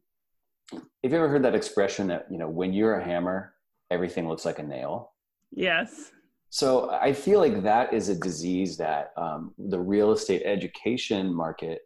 if 1.04 1.12
you 1.12 1.18
ever 1.18 1.30
heard 1.30 1.44
that 1.44 1.54
expression 1.54 2.08
that 2.08 2.26
you 2.32 2.38
know 2.38 2.50
when 2.50 2.74
you're 2.74 2.96
a 2.96 3.04
hammer, 3.04 3.54
everything 3.92 4.28
looks 4.28 4.46
like 4.46 4.60
a 4.60 4.64
nail. 4.64 5.14
Yes. 5.52 6.12
So 6.50 6.90
I 6.90 7.12
feel 7.12 7.40
like 7.40 7.64
that 7.64 7.94
is 7.94 8.10
a 8.10 8.16
disease 8.16 8.78
that 8.78 9.12
um, 9.18 9.54
the 9.58 9.80
real 9.80 10.12
estate 10.12 10.44
education 10.46 11.34
market 11.34 11.82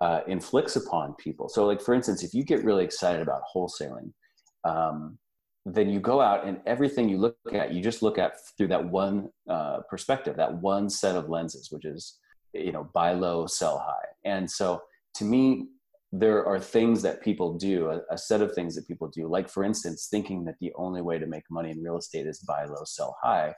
uh, 0.00 0.20
inflicts 0.26 0.76
upon 0.76 1.14
people. 1.14 1.48
So, 1.48 1.64
like 1.66 1.80
for 1.80 1.94
instance, 1.94 2.22
if 2.22 2.34
you 2.34 2.44
get 2.44 2.64
really 2.64 2.84
excited 2.84 3.22
about 3.22 3.42
wholesaling, 3.54 4.12
um, 4.64 5.18
then 5.64 5.88
you 5.88 5.98
go 5.98 6.20
out 6.20 6.46
and 6.46 6.60
everything 6.66 7.08
you 7.08 7.18
look 7.18 7.36
at, 7.52 7.72
you 7.72 7.82
just 7.82 8.02
look 8.02 8.18
at 8.18 8.34
through 8.56 8.68
that 8.68 8.84
one 8.84 9.30
uh, 9.48 9.78
perspective, 9.88 10.36
that 10.36 10.54
one 10.54 10.90
set 10.90 11.16
of 11.16 11.28
lenses, 11.28 11.68
which 11.70 11.84
is 11.84 12.18
you 12.52 12.72
know 12.72 12.90
buy 12.92 13.12
low, 13.12 13.46
sell 13.46 13.78
high. 13.78 14.08
And 14.24 14.50
so, 14.50 14.82
to 15.14 15.24
me, 15.24 15.68
there 16.12 16.44
are 16.44 16.60
things 16.60 17.00
that 17.02 17.22
people 17.22 17.54
do, 17.54 17.88
a, 17.90 18.00
a 18.10 18.18
set 18.18 18.42
of 18.42 18.52
things 18.54 18.74
that 18.74 18.86
people 18.86 19.08
do, 19.08 19.26
like 19.26 19.48
for 19.48 19.64
instance, 19.64 20.08
thinking 20.10 20.44
that 20.44 20.56
the 20.60 20.72
only 20.76 21.00
way 21.00 21.18
to 21.18 21.26
make 21.26 21.44
money 21.50 21.70
in 21.70 21.82
real 21.82 21.96
estate 21.96 22.26
is 22.26 22.40
buy 22.40 22.66
low, 22.66 22.84
sell 22.84 23.16
high 23.22 23.54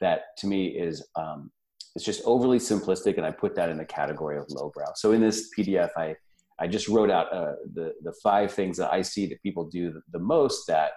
that 0.00 0.36
to 0.38 0.46
me 0.46 0.66
is 0.66 1.06
um, 1.16 1.50
it's 1.94 2.04
just 2.04 2.22
overly 2.24 2.58
simplistic, 2.58 3.16
and 3.16 3.24
I 3.24 3.30
put 3.30 3.54
that 3.56 3.70
in 3.70 3.78
the 3.78 3.84
category 3.84 4.38
of 4.38 4.44
lowbrow. 4.50 4.92
So 4.96 5.12
in 5.12 5.20
this 5.20 5.50
PDF, 5.56 5.90
I 5.96 6.14
I 6.58 6.66
just 6.66 6.88
wrote 6.88 7.10
out 7.10 7.32
uh, 7.32 7.54
the 7.74 7.94
the 8.02 8.12
five 8.22 8.52
things 8.52 8.76
that 8.78 8.92
I 8.92 9.02
see 9.02 9.26
that 9.26 9.42
people 9.42 9.64
do 9.64 9.92
the, 9.92 10.02
the 10.12 10.18
most. 10.18 10.66
That 10.66 10.92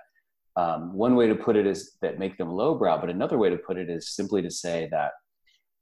um, 0.56 0.94
one 0.94 1.16
way 1.16 1.28
to 1.28 1.36
put 1.36 1.56
it 1.56 1.66
is 1.66 1.98
that 2.02 2.20
make 2.20 2.38
them 2.38 2.52
lowbrow, 2.52 3.00
but 3.00 3.10
another 3.10 3.38
way 3.38 3.50
to 3.50 3.58
put 3.58 3.78
it 3.78 3.90
is 3.90 4.16
simply 4.16 4.42
to 4.42 4.52
say 4.52 4.90
that 4.92 5.12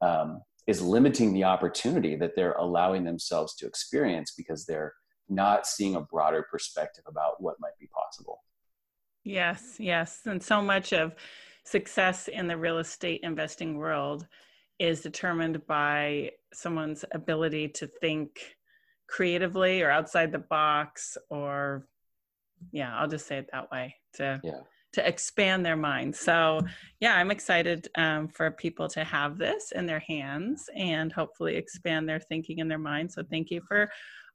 um, 0.02 0.42
is 0.68 0.82
limiting 0.82 1.34
the 1.34 1.46
opportunity 1.46 2.16
that 2.16 2.36
they're 2.36 2.54
allowing 2.54 3.04
themselves 3.04 3.56
to 3.56 3.66
experience 3.66 4.34
because 4.38 4.66
they're 4.66 4.94
not 5.30 5.66
seeing 5.66 5.96
a 5.96 6.02
broader 6.02 6.46
perspective 6.52 7.04
about 7.08 7.42
what 7.42 7.56
might 7.60 7.78
be 7.80 7.88
possible. 7.88 8.44
Yes, 9.24 9.76
yes, 9.78 10.22
and 10.26 10.42
so 10.42 10.62
much 10.62 10.94
of 10.94 11.14
success 11.68 12.30
in 12.30 12.48
the 12.48 12.56
real 12.56 12.78
estate 12.78 13.20
investing 13.24 13.78
world 13.78 14.26
is 14.80 15.02
determined 15.02 15.66
by 15.68 16.32
someone's 16.54 17.04
ability 17.12 17.68
to 17.68 17.88
think 17.88 18.56
creatively 19.10 19.82
or 19.82 19.90
outside 19.90 20.32
the 20.32 20.40
box 20.40 21.18
or 21.30 21.88
yeah 22.72 22.96
i'll 22.98 23.08
just 23.08 23.28
say 23.28 23.38
it 23.38 23.50
that 23.52 23.70
way 23.72 23.94
to 24.14 24.40
yeah. 24.44 24.60
to 24.94 25.08
expand 25.08 25.66
their 25.66 25.76
mind. 25.76 26.16
So 26.16 26.62
yeah 27.02 27.16
i'm 27.16 27.32
excited 27.32 27.90
um, 27.96 28.30
for 28.30 28.52
people 28.52 28.88
to 28.90 29.04
have 29.04 29.38
this 29.38 29.72
in 29.74 29.86
their 29.86 30.04
hands 30.08 30.70
and 30.76 31.12
hopefully 31.12 31.56
expand 31.56 32.08
their 32.08 32.20
thinking 32.20 32.60
in 32.60 32.68
their 32.68 32.80
mind. 32.80 33.12
So 33.12 33.24
thank 33.30 33.52
you 33.52 33.62
for 33.68 33.90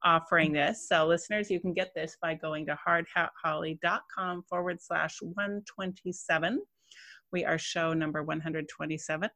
offering 0.05 0.53
this. 0.53 0.89
So 0.89 1.07
listeners 1.07 1.51
you 1.51 1.61
can 1.61 1.73
get 1.73 1.93
this 1.95 2.17
by 2.21 2.35
going 2.35 2.67
to 2.67 2.79
hardhatholly.com 2.87 4.45
forward 4.49 4.79
slash 4.83 5.17
127 5.21 6.61
we 7.33 7.45
are 7.45 7.59
show 7.59 7.93
number 7.93 8.23
127. 8.23 9.29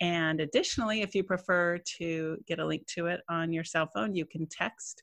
And 0.00 0.40
additionally, 0.40 1.02
if 1.02 1.14
you 1.14 1.22
prefer 1.22 1.78
to 1.98 2.38
get 2.46 2.58
a 2.58 2.66
link 2.66 2.86
to 2.94 3.06
it 3.06 3.20
on 3.28 3.52
your 3.52 3.64
cell 3.64 3.90
phone, 3.94 4.14
you 4.14 4.24
can 4.24 4.46
text 4.46 5.02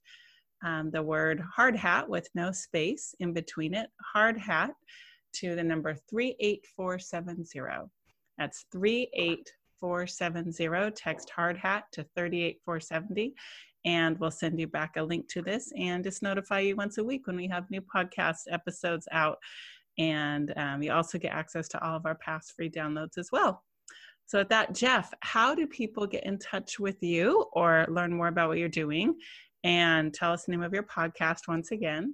um, 0.66 0.90
the 0.92 1.04
word 1.04 1.44
hard 1.56 1.76
hat 1.76 2.10
with 2.10 2.28
no 2.34 2.52
space 2.52 3.14
in 3.20 3.32
between 3.34 3.76
it, 3.76 3.90
hard 4.14 4.40
hat, 4.40 4.72
to 5.34 5.56
the 5.56 5.64
number 5.64 5.96
38470. 6.10 7.90
That's 8.38 8.66
38470. 8.72 10.92
Text 10.92 11.30
hard 11.30 11.58
hat 11.58 11.84
to 11.92 12.06
38470 12.16 13.36
and 13.86 14.18
we'll 14.20 14.32
send 14.32 14.60
you 14.60 14.68
back 14.68 14.98
a 14.98 15.02
link 15.02 15.30
to 15.30 15.42
this 15.42 15.72
and 15.78 16.04
just 16.04 16.22
notify 16.22 16.60
you 16.60 16.76
once 16.76 16.98
a 16.98 17.04
week 17.04 17.26
when 17.26 17.38
we 17.38 17.48
have 17.48 17.70
new 17.70 17.82
podcast 17.82 18.42
episodes 18.50 19.08
out 19.12 19.38
and 19.98 20.54
um, 20.58 20.82
you 20.82 20.92
also 20.92 21.18
get 21.18 21.34
access 21.34 21.68
to 21.70 21.84
all 21.84 21.96
of 21.96 22.06
our 22.06 22.16
past 22.16 22.54
free 22.56 22.70
downloads 22.70 23.18
as 23.18 23.30
well. 23.32 23.64
So, 24.26 24.40
with 24.40 24.50
that, 24.50 24.76
Jeff, 24.76 25.14
how 25.22 25.56
do 25.56 25.66
people 25.66 26.06
get 26.06 26.26
in 26.26 26.38
touch 26.38 26.80
with 26.80 27.02
you 27.02 27.46
or 27.54 27.86
learn 27.90 28.14
more 28.14 28.28
about 28.28 28.50
what 28.50 28.58
you're 28.58 28.68
doing? 28.68 29.16
And 29.64 30.14
tell 30.14 30.34
us 30.34 30.44
the 30.44 30.52
name 30.52 30.64
of 30.64 30.74
your 30.74 30.84
podcast 30.84 31.48
once 31.48 31.72
again. 31.72 32.14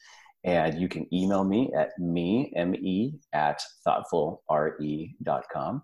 And 0.47 0.81
you 0.81 0.89
can 0.89 1.13
email 1.13 1.45
me 1.45 1.71
at 1.77 1.91
me, 1.99 2.53
M-E, 2.57 3.19
at 3.33 3.61
thoughtfulre.com. 3.87 5.83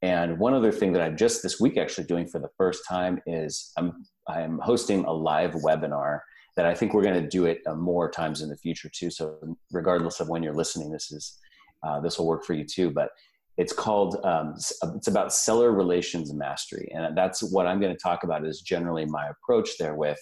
And 0.00 0.38
one 0.38 0.54
other 0.54 0.70
thing 0.70 0.92
that 0.92 1.02
I'm 1.02 1.16
just 1.16 1.42
this 1.42 1.58
week 1.58 1.76
actually 1.76 2.06
doing 2.06 2.28
for 2.28 2.38
the 2.38 2.50
first 2.56 2.84
time 2.88 3.20
is 3.26 3.72
I'm, 3.76 4.04
I'm 4.28 4.60
hosting 4.60 5.04
a 5.04 5.12
live 5.12 5.54
webinar 5.54 6.20
that 6.56 6.64
I 6.66 6.74
think 6.74 6.94
we're 6.94 7.02
going 7.02 7.20
to 7.20 7.28
do 7.28 7.46
it 7.46 7.58
uh, 7.66 7.74
more 7.74 8.08
times 8.08 8.40
in 8.40 8.48
the 8.48 8.56
future 8.56 8.88
too. 8.94 9.10
So 9.10 9.36
regardless 9.72 10.20
of 10.20 10.28
when 10.28 10.44
you're 10.44 10.54
listening, 10.54 10.92
this 10.92 11.10
is, 11.10 11.36
uh, 11.84 12.00
this 12.00 12.18
will 12.18 12.26
work 12.28 12.44
for 12.44 12.54
you 12.54 12.64
too. 12.64 12.90
But 12.90 13.10
it's 13.56 13.72
called, 13.72 14.24
um, 14.24 14.54
it's 14.94 15.08
about 15.08 15.32
seller 15.32 15.72
relations 15.72 16.32
mastery. 16.32 16.88
And 16.94 17.16
that's 17.16 17.42
what 17.52 17.66
I'm 17.66 17.80
going 17.80 17.92
to 17.92 18.00
talk 18.00 18.22
about 18.22 18.46
is 18.46 18.60
generally 18.60 19.04
my 19.04 19.28
approach 19.28 19.70
there 19.80 19.96
with 19.96 20.18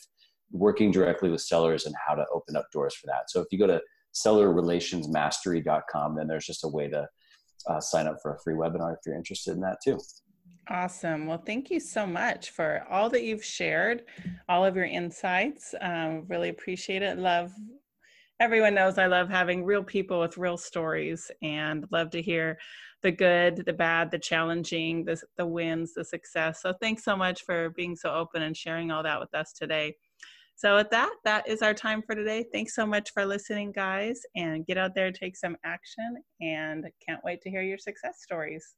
working 0.50 0.90
directly 0.90 1.30
with 1.30 1.40
sellers 1.40 1.86
and 1.86 1.94
how 2.06 2.14
to 2.14 2.24
open 2.32 2.56
up 2.56 2.66
doors 2.72 2.94
for 2.94 3.06
that. 3.06 3.30
So 3.30 3.40
if 3.40 3.46
you 3.50 3.58
go 3.58 3.66
to 3.66 3.80
sellerrelationsmastery.com, 4.14 6.16
then 6.16 6.26
there's 6.26 6.46
just 6.46 6.64
a 6.64 6.68
way 6.68 6.88
to 6.88 7.06
uh, 7.68 7.80
sign 7.80 8.06
up 8.06 8.18
for 8.22 8.34
a 8.34 8.38
free 8.40 8.54
webinar 8.54 8.94
if 8.94 9.00
you're 9.04 9.16
interested 9.16 9.52
in 9.52 9.60
that 9.60 9.78
too. 9.84 9.98
Awesome. 10.68 11.26
Well, 11.26 11.42
thank 11.46 11.70
you 11.70 11.78
so 11.78 12.06
much 12.06 12.50
for 12.50 12.84
all 12.90 13.08
that 13.10 13.22
you've 13.22 13.44
shared, 13.44 14.02
all 14.48 14.64
of 14.64 14.74
your 14.74 14.86
insights. 14.86 15.74
Um, 15.80 16.24
really 16.28 16.48
appreciate 16.48 17.02
it. 17.02 17.18
Love 17.18 17.52
everyone 18.38 18.74
knows 18.74 18.98
I 18.98 19.06
love 19.06 19.30
having 19.30 19.64
real 19.64 19.82
people 19.82 20.20
with 20.20 20.36
real 20.36 20.58
stories 20.58 21.30
and 21.42 21.86
love 21.90 22.10
to 22.10 22.20
hear 22.20 22.58
the 23.02 23.10
good, 23.10 23.64
the 23.64 23.72
bad, 23.72 24.10
the 24.10 24.18
challenging, 24.18 25.04
the, 25.04 25.20
the 25.36 25.46
wins, 25.46 25.94
the 25.94 26.04
success. 26.04 26.60
So 26.60 26.74
thanks 26.80 27.04
so 27.04 27.16
much 27.16 27.44
for 27.44 27.70
being 27.70 27.96
so 27.96 28.12
open 28.12 28.42
and 28.42 28.56
sharing 28.56 28.90
all 28.90 29.02
that 29.02 29.20
with 29.20 29.34
us 29.34 29.52
today. 29.52 29.94
So 30.56 30.76
with 30.76 30.88
that, 30.90 31.10
that 31.24 31.46
is 31.46 31.60
our 31.60 31.74
time 31.74 32.02
for 32.02 32.14
today. 32.14 32.46
Thanks 32.50 32.74
so 32.74 32.86
much 32.86 33.10
for 33.12 33.26
listening, 33.26 33.72
guys, 33.72 34.22
and 34.34 34.66
get 34.66 34.78
out 34.78 34.94
there, 34.94 35.12
take 35.12 35.36
some 35.36 35.56
action, 35.64 36.16
and 36.40 36.86
can't 37.06 37.22
wait 37.24 37.42
to 37.42 37.50
hear 37.50 37.62
your 37.62 37.76
success 37.76 38.22
stories. 38.22 38.74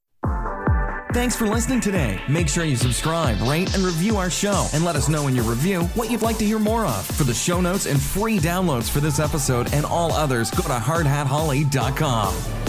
Thanks 1.14 1.36
for 1.36 1.46
listening 1.46 1.80
today. 1.80 2.20
Make 2.28 2.48
sure 2.48 2.64
you 2.64 2.76
subscribe, 2.76 3.40
rate, 3.42 3.72
and 3.74 3.84
review 3.84 4.16
our 4.16 4.28
show, 4.28 4.68
and 4.74 4.84
let 4.84 4.96
us 4.96 5.08
know 5.08 5.28
in 5.28 5.34
your 5.34 5.44
review 5.44 5.84
what 5.94 6.10
you'd 6.10 6.22
like 6.22 6.36
to 6.38 6.44
hear 6.44 6.58
more 6.58 6.84
of. 6.84 7.06
For 7.06 7.24
the 7.24 7.32
show 7.32 7.60
notes 7.60 7.86
and 7.86 8.00
free 8.00 8.38
downloads 8.38 8.90
for 8.90 9.00
this 9.00 9.18
episode 9.18 9.72
and 9.72 9.86
all 9.86 10.12
others, 10.12 10.50
go 10.50 10.64
to 10.64 10.68
hardhatholly.com. 10.68 12.67